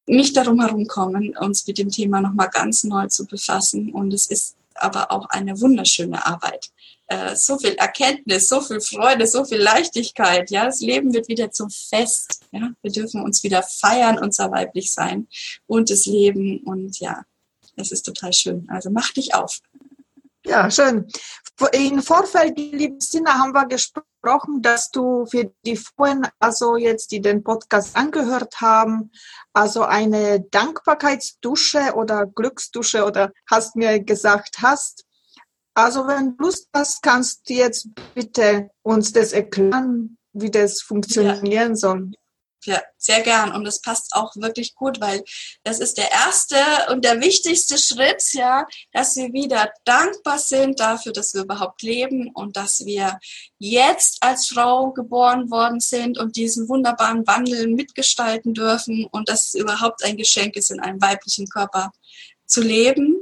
nicht 0.05 0.35
darum 0.35 0.59
herumkommen, 0.61 1.35
uns 1.37 1.65
mit 1.67 1.77
dem 1.77 1.89
Thema 1.89 2.21
nochmal 2.21 2.49
ganz 2.49 2.83
neu 2.83 3.07
zu 3.07 3.25
befassen. 3.25 3.91
Und 3.91 4.13
es 4.13 4.27
ist 4.27 4.55
aber 4.75 5.11
auch 5.11 5.29
eine 5.29 5.59
wunderschöne 5.59 6.25
Arbeit. 6.25 6.71
Äh, 7.07 7.35
so 7.35 7.57
viel 7.57 7.73
Erkenntnis, 7.75 8.49
so 8.49 8.61
viel 8.61 8.81
Freude, 8.81 9.27
so 9.27 9.45
viel 9.45 9.59
Leichtigkeit. 9.59 10.49
Ja, 10.51 10.65
das 10.65 10.81
Leben 10.81 11.13
wird 11.13 11.27
wieder 11.27 11.51
zum 11.51 11.69
Fest. 11.69 12.41
Ja, 12.51 12.71
wir 12.81 12.91
dürfen 12.91 13.21
uns 13.21 13.43
wieder 13.43 13.63
feiern, 13.63 14.17
unser 14.17 14.51
weiblich 14.51 14.91
sein 14.91 15.27
und 15.67 15.89
das 15.89 16.05
Leben. 16.05 16.59
Und 16.59 16.99
ja, 16.99 17.23
es 17.75 17.91
ist 17.91 18.03
total 18.03 18.33
schön. 18.33 18.67
Also 18.69 18.89
mach 18.89 19.11
dich 19.11 19.33
auf. 19.35 19.59
Ja, 20.45 20.69
schön. 20.69 21.07
In 21.71 22.01
Vorfeld, 22.01 22.57
liebe 22.57 22.97
Sina, 22.99 23.37
haben 23.37 23.53
wir 23.53 23.65
gesprochen, 23.65 24.61
dass 24.61 24.91
du 24.91 25.25
für 25.25 25.53
die 25.65 25.77
Frauen, 25.77 26.27
also 26.39 26.75
jetzt, 26.75 27.11
die 27.11 27.21
den 27.21 27.43
Podcast 27.43 27.95
angehört 27.95 28.59
haben, 28.59 29.11
also 29.53 29.83
eine 29.83 30.41
Dankbarkeitsdusche 30.41 31.93
oder 31.95 32.25
Glücksdusche 32.25 33.05
oder 33.05 33.31
hast 33.49 33.75
mir 33.75 34.03
gesagt 34.03 34.57
hast. 34.61 35.05
Also 35.75 36.07
wenn 36.07 36.35
du 36.35 36.43
Lust 36.45 36.67
hast, 36.73 37.01
kannst 37.01 37.49
du 37.49 37.53
jetzt 37.53 37.87
bitte 38.13 38.69
uns 38.81 39.13
das 39.13 39.31
erklären, 39.31 40.17
wie 40.33 40.51
das 40.51 40.81
funktionieren 40.81 41.71
ja. 41.71 41.75
soll. 41.75 42.11
Ja, 42.65 42.81
sehr 42.97 43.21
gern. 43.21 43.51
Und 43.51 43.65
das 43.65 43.81
passt 43.81 44.13
auch 44.13 44.35
wirklich 44.35 44.75
gut, 44.75 45.01
weil 45.01 45.23
das 45.63 45.79
ist 45.79 45.97
der 45.97 46.11
erste 46.11 46.55
und 46.91 47.03
der 47.03 47.19
wichtigste 47.19 47.77
Schritt, 47.77 48.23
ja, 48.33 48.65
dass 48.91 49.15
wir 49.15 49.33
wieder 49.33 49.71
dankbar 49.83 50.39
sind 50.39 50.79
dafür, 50.79 51.11
dass 51.11 51.33
wir 51.33 51.41
überhaupt 51.43 51.81
leben 51.81 52.31
und 52.33 52.55
dass 52.55 52.85
wir 52.85 53.19
jetzt 53.59 54.23
als 54.23 54.47
Frau 54.47 54.91
geboren 54.91 55.51
worden 55.51 55.79
sind 55.79 56.17
und 56.17 56.35
diesen 56.35 56.69
wunderbaren 56.69 57.27
Wandel 57.27 57.67
mitgestalten 57.67 58.53
dürfen 58.53 59.07
und 59.11 59.27
dass 59.29 59.47
es 59.47 59.53
überhaupt 59.55 60.03
ein 60.03 60.17
Geschenk 60.17 60.55
ist, 60.55 60.71
in 60.71 60.79
einem 60.79 61.01
weiblichen 61.01 61.47
Körper 61.47 61.91
zu 62.45 62.61
leben. 62.61 63.17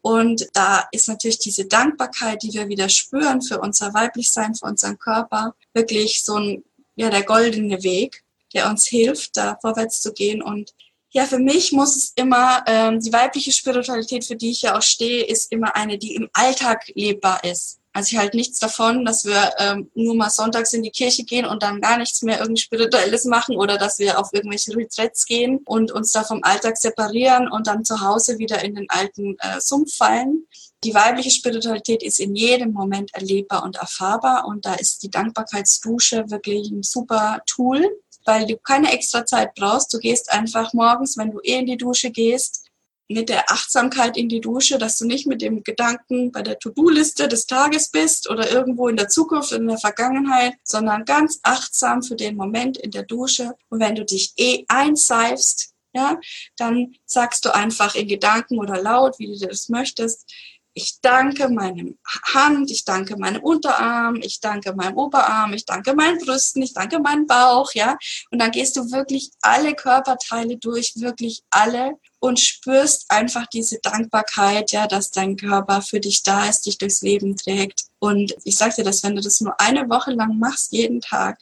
Und 0.00 0.48
da 0.52 0.88
ist 0.90 1.08
natürlich 1.08 1.38
diese 1.38 1.66
Dankbarkeit, 1.66 2.42
die 2.42 2.52
wir 2.52 2.68
wieder 2.68 2.88
spüren 2.88 3.40
für 3.40 3.60
unser 3.60 3.94
Weiblichsein, 3.94 4.54
für 4.54 4.66
unseren 4.66 4.98
Körper, 4.98 5.54
wirklich 5.72 6.24
so 6.24 6.34
ein, 6.36 6.64
ja, 6.96 7.08
der 7.08 7.22
goldene 7.22 7.82
Weg 7.82 8.24
der 8.52 8.68
uns 8.68 8.86
hilft, 8.86 9.36
da 9.36 9.58
vorwärts 9.60 10.00
zu 10.00 10.12
gehen. 10.12 10.42
Und 10.42 10.72
ja, 11.10 11.26
für 11.26 11.38
mich 11.38 11.72
muss 11.72 11.96
es 11.96 12.12
immer, 12.16 12.64
ähm, 12.66 13.00
die 13.00 13.12
weibliche 13.12 13.52
Spiritualität, 13.52 14.24
für 14.24 14.36
die 14.36 14.50
ich 14.50 14.62
ja 14.62 14.76
auch 14.76 14.82
stehe, 14.82 15.24
ist 15.24 15.52
immer 15.52 15.76
eine, 15.76 15.98
die 15.98 16.14
im 16.14 16.28
Alltag 16.32 16.90
lebbar 16.94 17.44
ist. 17.44 17.78
Also 17.94 18.12
ich 18.12 18.18
halte 18.18 18.38
nichts 18.38 18.58
davon, 18.58 19.04
dass 19.04 19.26
wir 19.26 19.52
ähm, 19.58 19.90
nur 19.94 20.14
mal 20.14 20.30
sonntags 20.30 20.72
in 20.72 20.82
die 20.82 20.90
Kirche 20.90 21.24
gehen 21.24 21.44
und 21.44 21.62
dann 21.62 21.82
gar 21.82 21.98
nichts 21.98 22.22
mehr 22.22 22.40
irgendwie 22.40 22.62
Spirituelles 22.62 23.26
machen 23.26 23.56
oder 23.56 23.76
dass 23.76 23.98
wir 23.98 24.18
auf 24.18 24.30
irgendwelche 24.32 24.74
Retreats 24.74 25.26
gehen 25.26 25.60
und 25.66 25.92
uns 25.92 26.12
da 26.12 26.24
vom 26.24 26.42
Alltag 26.42 26.78
separieren 26.78 27.50
und 27.50 27.66
dann 27.66 27.84
zu 27.84 28.00
Hause 28.00 28.38
wieder 28.38 28.64
in 28.64 28.74
den 28.74 28.88
alten 28.88 29.36
äh, 29.40 29.60
Sumpf 29.60 29.94
fallen. 29.94 30.46
Die 30.84 30.94
weibliche 30.94 31.30
Spiritualität 31.30 32.02
ist 32.02 32.18
in 32.18 32.34
jedem 32.34 32.72
Moment 32.72 33.14
erlebbar 33.14 33.62
und 33.62 33.76
erfahrbar 33.76 34.46
und 34.46 34.64
da 34.64 34.74
ist 34.74 35.02
die 35.02 35.10
Dankbarkeitsdusche 35.10 36.30
wirklich 36.30 36.70
ein 36.70 36.82
super 36.82 37.42
Tool, 37.46 37.84
weil 38.24 38.46
du 38.46 38.56
keine 38.56 38.92
extra 38.92 39.24
Zeit 39.24 39.54
brauchst. 39.54 39.92
Du 39.92 39.98
gehst 39.98 40.32
einfach 40.32 40.72
morgens, 40.72 41.16
wenn 41.16 41.30
du 41.30 41.40
eh 41.42 41.58
in 41.58 41.66
die 41.66 41.76
Dusche 41.76 42.10
gehst, 42.10 42.66
mit 43.08 43.28
der 43.28 43.50
Achtsamkeit 43.50 44.16
in 44.16 44.28
die 44.28 44.40
Dusche, 44.40 44.78
dass 44.78 44.98
du 44.98 45.06
nicht 45.06 45.26
mit 45.26 45.42
dem 45.42 45.62
Gedanken 45.62 46.32
bei 46.32 46.42
der 46.42 46.58
To-Do-Liste 46.58 47.28
des 47.28 47.46
Tages 47.46 47.90
bist 47.90 48.28
oder 48.30 48.50
irgendwo 48.50 48.88
in 48.88 48.96
der 48.96 49.08
Zukunft, 49.08 49.52
in 49.52 49.66
der 49.66 49.78
Vergangenheit, 49.78 50.54
sondern 50.64 51.04
ganz 51.04 51.38
achtsam 51.42 52.02
für 52.02 52.16
den 52.16 52.36
Moment 52.36 52.78
in 52.78 52.90
der 52.90 53.02
Dusche. 53.02 53.54
Und 53.68 53.80
wenn 53.80 53.94
du 53.94 54.04
dich 54.04 54.32
eh 54.36 54.64
einseifst, 54.68 55.72
ja, 55.94 56.18
dann 56.56 56.94
sagst 57.04 57.44
du 57.44 57.54
einfach 57.54 57.94
in 57.94 58.08
Gedanken 58.08 58.58
oder 58.58 58.80
laut, 58.80 59.18
wie 59.18 59.26
du 59.26 59.46
das 59.46 59.68
möchtest, 59.68 60.32
ich 60.74 61.00
danke 61.02 61.48
meinem 61.48 61.98
Hand, 62.34 62.70
ich 62.70 62.84
danke 62.84 63.16
meinem 63.16 63.42
Unterarm, 63.42 64.16
ich 64.16 64.40
danke 64.40 64.74
meinem 64.74 64.96
Oberarm, 64.96 65.52
ich 65.52 65.66
danke 65.66 65.94
meinen 65.94 66.18
Brüsten, 66.18 66.62
ich 66.62 66.72
danke 66.72 66.98
meinem 66.98 67.26
Bauch, 67.26 67.72
ja. 67.74 67.98
Und 68.30 68.38
dann 68.38 68.50
gehst 68.50 68.76
du 68.76 68.90
wirklich 68.90 69.30
alle 69.42 69.74
Körperteile 69.74 70.56
durch, 70.56 70.94
wirklich 70.96 71.42
alle 71.50 71.98
und 72.20 72.40
spürst 72.40 73.10
einfach 73.10 73.46
diese 73.48 73.80
Dankbarkeit, 73.80 74.72
ja, 74.72 74.86
dass 74.86 75.10
dein 75.10 75.36
Körper 75.36 75.82
für 75.82 76.00
dich 76.00 76.22
da 76.22 76.48
ist, 76.48 76.66
dich 76.66 76.78
durchs 76.78 77.02
Leben 77.02 77.36
trägt. 77.36 77.84
Und 77.98 78.34
ich 78.44 78.56
sag 78.56 78.74
dir 78.74 78.84
das, 78.84 79.02
wenn 79.02 79.16
du 79.16 79.22
das 79.22 79.40
nur 79.40 79.60
eine 79.60 79.88
Woche 79.90 80.12
lang 80.12 80.38
machst, 80.38 80.72
jeden 80.72 81.00
Tag, 81.00 81.38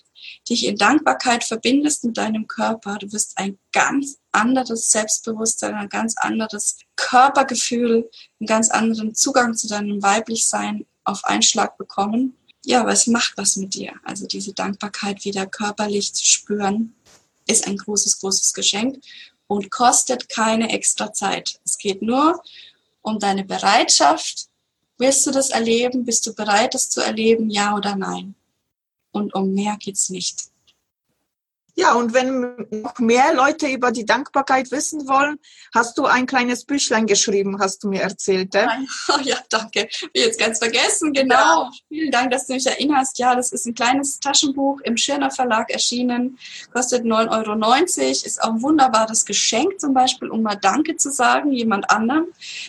dich 0.48 0.66
in 0.66 0.76
Dankbarkeit 0.76 1.44
verbindest 1.44 2.04
mit 2.04 2.16
deinem 2.16 2.46
Körper, 2.46 2.96
du 2.98 3.12
wirst 3.12 3.38
ein 3.38 3.58
ganz 3.72 4.19
anderes 4.32 4.90
Selbstbewusstsein, 4.90 5.74
ein 5.74 5.88
ganz 5.88 6.16
anderes 6.16 6.78
Körpergefühl, 6.96 8.10
einen 8.38 8.46
ganz 8.46 8.70
anderen 8.70 9.14
Zugang 9.14 9.54
zu 9.54 9.68
deinem 9.68 10.02
Weiblichsein 10.02 10.86
auf 11.04 11.24
einen 11.24 11.42
Schlag 11.42 11.76
bekommen. 11.76 12.36
Ja, 12.64 12.80
aber 12.80 12.92
es 12.92 13.06
macht 13.06 13.32
was 13.36 13.56
mit 13.56 13.74
dir. 13.74 13.94
Also 14.04 14.26
diese 14.26 14.52
Dankbarkeit 14.52 15.24
wieder 15.24 15.46
körperlich 15.46 16.12
zu 16.12 16.24
spüren, 16.24 16.94
ist 17.46 17.66
ein 17.66 17.76
großes, 17.76 18.20
großes 18.20 18.52
Geschenk 18.52 19.02
und 19.46 19.70
kostet 19.70 20.28
keine 20.28 20.70
extra 20.70 21.12
Zeit. 21.12 21.60
Es 21.64 21.78
geht 21.78 22.02
nur 22.02 22.40
um 23.02 23.18
deine 23.18 23.44
Bereitschaft. 23.44 24.48
Willst 24.98 25.26
du 25.26 25.30
das 25.30 25.50
erleben? 25.50 26.04
Bist 26.04 26.26
du 26.26 26.34
bereit, 26.34 26.74
das 26.74 26.90
zu 26.90 27.00
erleben? 27.00 27.50
Ja 27.50 27.74
oder 27.74 27.96
nein? 27.96 28.34
Und 29.12 29.34
um 29.34 29.52
mehr 29.52 29.76
geht's 29.78 30.10
nicht. 30.10 30.49
Ja, 31.80 31.94
und 31.94 32.12
wenn 32.12 32.66
noch 32.82 32.98
mehr 32.98 33.32
Leute 33.34 33.66
über 33.66 33.90
die 33.90 34.04
Dankbarkeit 34.04 34.70
wissen 34.70 35.08
wollen, 35.08 35.38
hast 35.74 35.96
du 35.96 36.04
ein 36.04 36.26
kleines 36.26 36.66
Büchlein 36.66 37.06
geschrieben, 37.06 37.58
hast 37.58 37.82
du 37.82 37.88
mir 37.88 38.02
erzählt. 38.02 38.54
Äh? 38.54 38.66
Ja, 39.22 39.36
danke. 39.48 39.88
Ich 40.12 40.22
jetzt 40.22 40.38
ganz 40.38 40.58
vergessen, 40.58 41.14
genau. 41.14 41.34
Ja. 41.34 41.70
Vielen 41.88 42.10
Dank, 42.10 42.32
dass 42.32 42.46
du 42.46 42.52
mich 42.52 42.66
erinnerst. 42.66 43.18
Ja, 43.18 43.34
das 43.34 43.52
ist 43.52 43.66
ein 43.66 43.74
kleines 43.74 44.20
Taschenbuch 44.20 44.80
im 44.82 44.98
Schirner 44.98 45.30
Verlag 45.30 45.70
erschienen, 45.70 46.38
kostet 46.70 47.04
9,90 47.06 48.00
Euro, 48.00 48.10
ist 48.10 48.42
auch 48.42 48.50
ein 48.50 48.62
wunderbares 48.62 49.24
Geschenk 49.24 49.80
zum 49.80 49.94
Beispiel, 49.94 50.28
um 50.28 50.42
mal 50.42 50.56
Danke 50.56 50.96
zu 50.96 51.10
sagen, 51.10 51.50
jemand 51.50 51.90
anderem 51.90 52.26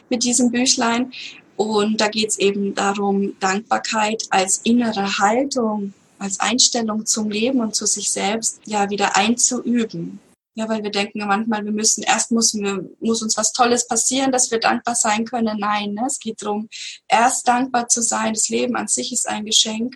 mit 0.09 0.23
diesem 0.23 0.51
Büchlein. 0.51 1.11
Und 1.57 1.99
da 1.99 2.07
geht 2.07 2.29
es 2.29 2.39
eben 2.39 2.75
darum, 2.75 3.37
Dankbarkeit 3.41 4.23
als 4.29 4.61
innere 4.63 5.19
Haltung 5.19 5.93
als 6.21 6.39
Einstellung 6.39 7.05
zum 7.05 7.31
Leben 7.31 7.61
und 7.61 7.75
zu 7.75 7.85
sich 7.87 8.11
selbst 8.11 8.59
ja 8.65 8.89
wieder 8.89 9.17
einzuüben. 9.17 10.19
Ja, 10.53 10.67
weil 10.67 10.83
wir 10.83 10.91
denken 10.91 11.25
manchmal, 11.25 11.63
wir 11.63 11.71
müssen, 11.71 12.03
erst 12.03 12.31
müssen 12.31 12.61
wir, 12.63 12.89
muss 12.99 13.23
uns 13.23 13.37
was 13.37 13.53
Tolles 13.53 13.87
passieren, 13.87 14.31
dass 14.31 14.51
wir 14.51 14.59
dankbar 14.59 14.95
sein 14.95 15.25
können. 15.25 15.57
Nein, 15.59 15.93
ne? 15.93 16.03
es 16.05 16.19
geht 16.19 16.41
darum, 16.41 16.67
erst 17.07 17.47
dankbar 17.47 17.87
zu 17.87 18.01
sein. 18.01 18.33
Das 18.33 18.49
Leben 18.49 18.75
an 18.75 18.87
sich 18.87 19.11
ist 19.13 19.27
ein 19.27 19.45
Geschenk. 19.45 19.95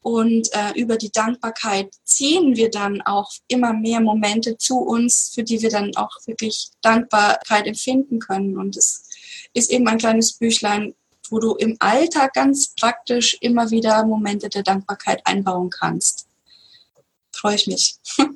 Und 0.00 0.52
äh, 0.52 0.72
über 0.74 0.98
die 0.98 1.10
Dankbarkeit 1.10 1.94
ziehen 2.04 2.56
wir 2.56 2.70
dann 2.70 3.00
auch 3.02 3.30
immer 3.48 3.72
mehr 3.72 4.00
Momente 4.00 4.58
zu 4.58 4.80
uns, 4.80 5.30
für 5.32 5.44
die 5.44 5.62
wir 5.62 5.70
dann 5.70 5.96
auch 5.96 6.10
wirklich 6.26 6.68
Dankbarkeit 6.82 7.66
empfinden 7.66 8.18
können. 8.18 8.58
Und 8.58 8.76
es 8.76 9.08
ist 9.54 9.70
eben 9.70 9.88
ein 9.88 9.96
kleines 9.96 10.34
Büchlein, 10.34 10.94
wo 11.30 11.38
du 11.38 11.54
im 11.54 11.76
Alltag 11.80 12.34
ganz 12.34 12.74
praktisch 12.74 13.36
immer 13.40 13.70
wieder 13.70 14.04
Momente 14.04 14.48
der 14.48 14.62
Dankbarkeit 14.62 15.26
einbauen 15.26 15.70
kannst 15.70 16.26
freue 17.34 17.56
ich 17.56 17.66
mich, 17.66 17.96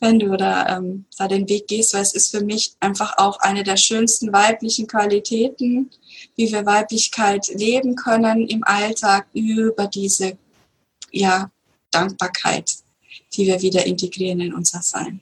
wenn 0.00 0.18
du 0.18 0.36
da, 0.36 0.76
ähm, 0.76 1.06
da 1.16 1.28
den 1.28 1.48
Weg 1.48 1.68
gehst, 1.68 1.94
weil 1.94 2.02
es 2.02 2.14
ist 2.14 2.30
für 2.30 2.44
mich 2.44 2.74
einfach 2.80 3.16
auch 3.18 3.38
eine 3.40 3.62
der 3.62 3.76
schönsten 3.76 4.32
weiblichen 4.32 4.86
Qualitäten, 4.86 5.90
wie 6.36 6.52
wir 6.52 6.66
Weiblichkeit 6.66 7.48
leben 7.54 7.96
können 7.96 8.46
im 8.46 8.64
Alltag 8.64 9.26
über 9.32 9.86
diese 9.86 10.36
ja, 11.10 11.50
Dankbarkeit, 11.90 12.70
die 13.34 13.46
wir 13.46 13.62
wieder 13.62 13.86
integrieren 13.86 14.40
in 14.40 14.54
unser 14.54 14.82
Sein. 14.82 15.20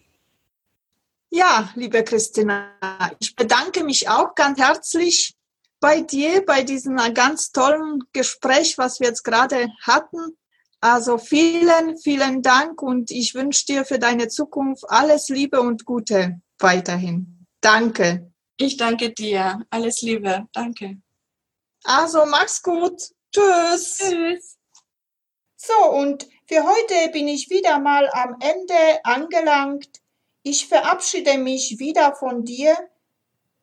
Ja, 1.31 1.71
liebe 1.77 2.03
Christina, 2.03 2.73
ich 3.21 3.37
bedanke 3.37 3.85
mich 3.85 4.09
auch 4.09 4.35
ganz 4.35 4.59
herzlich 4.59 5.37
bei 5.81 6.03
dir, 6.03 6.45
bei 6.45 6.62
diesem 6.62 6.97
ganz 7.14 7.53
tollen 7.53 8.05
Gespräch, 8.12 8.78
was 8.78 9.01
wir 9.01 9.09
jetzt 9.09 9.24
gerade 9.24 9.68
hatten. 9.83 10.37
Also 10.81 11.18
vielen, 11.18 11.99
vielen 11.99 12.43
Dank 12.43 12.81
und 12.81 13.11
ich 13.11 13.35
wünsche 13.35 13.66
dir 13.66 13.85
für 13.85 13.99
deine 13.99 14.28
Zukunft 14.28 14.85
alles 14.89 15.28
Liebe 15.28 15.61
und 15.61 15.85
Gute 15.85 16.41
weiterhin. 16.59 17.47
Danke. 17.61 18.33
Ich 18.57 18.76
danke 18.76 19.11
dir. 19.11 19.66
Alles 19.70 20.01
Liebe. 20.03 20.47
Danke. 20.53 20.99
Also 21.85 22.24
mach's 22.26 22.62
gut. 22.62 23.03
Tschüss. 23.33 23.99
Tschüss. 23.99 24.57
So, 25.57 25.91
und 25.91 26.26
für 26.47 26.64
heute 26.64 27.12
bin 27.12 27.28
ich 27.28 27.51
wieder 27.51 27.78
mal 27.78 28.09
am 28.12 28.37
Ende 28.41 29.05
angelangt. 29.05 30.01
Ich 30.43 30.66
verabschiede 30.66 31.37
mich 31.37 31.78
wieder 31.78 32.14
von 32.14 32.45
dir. 32.45 32.76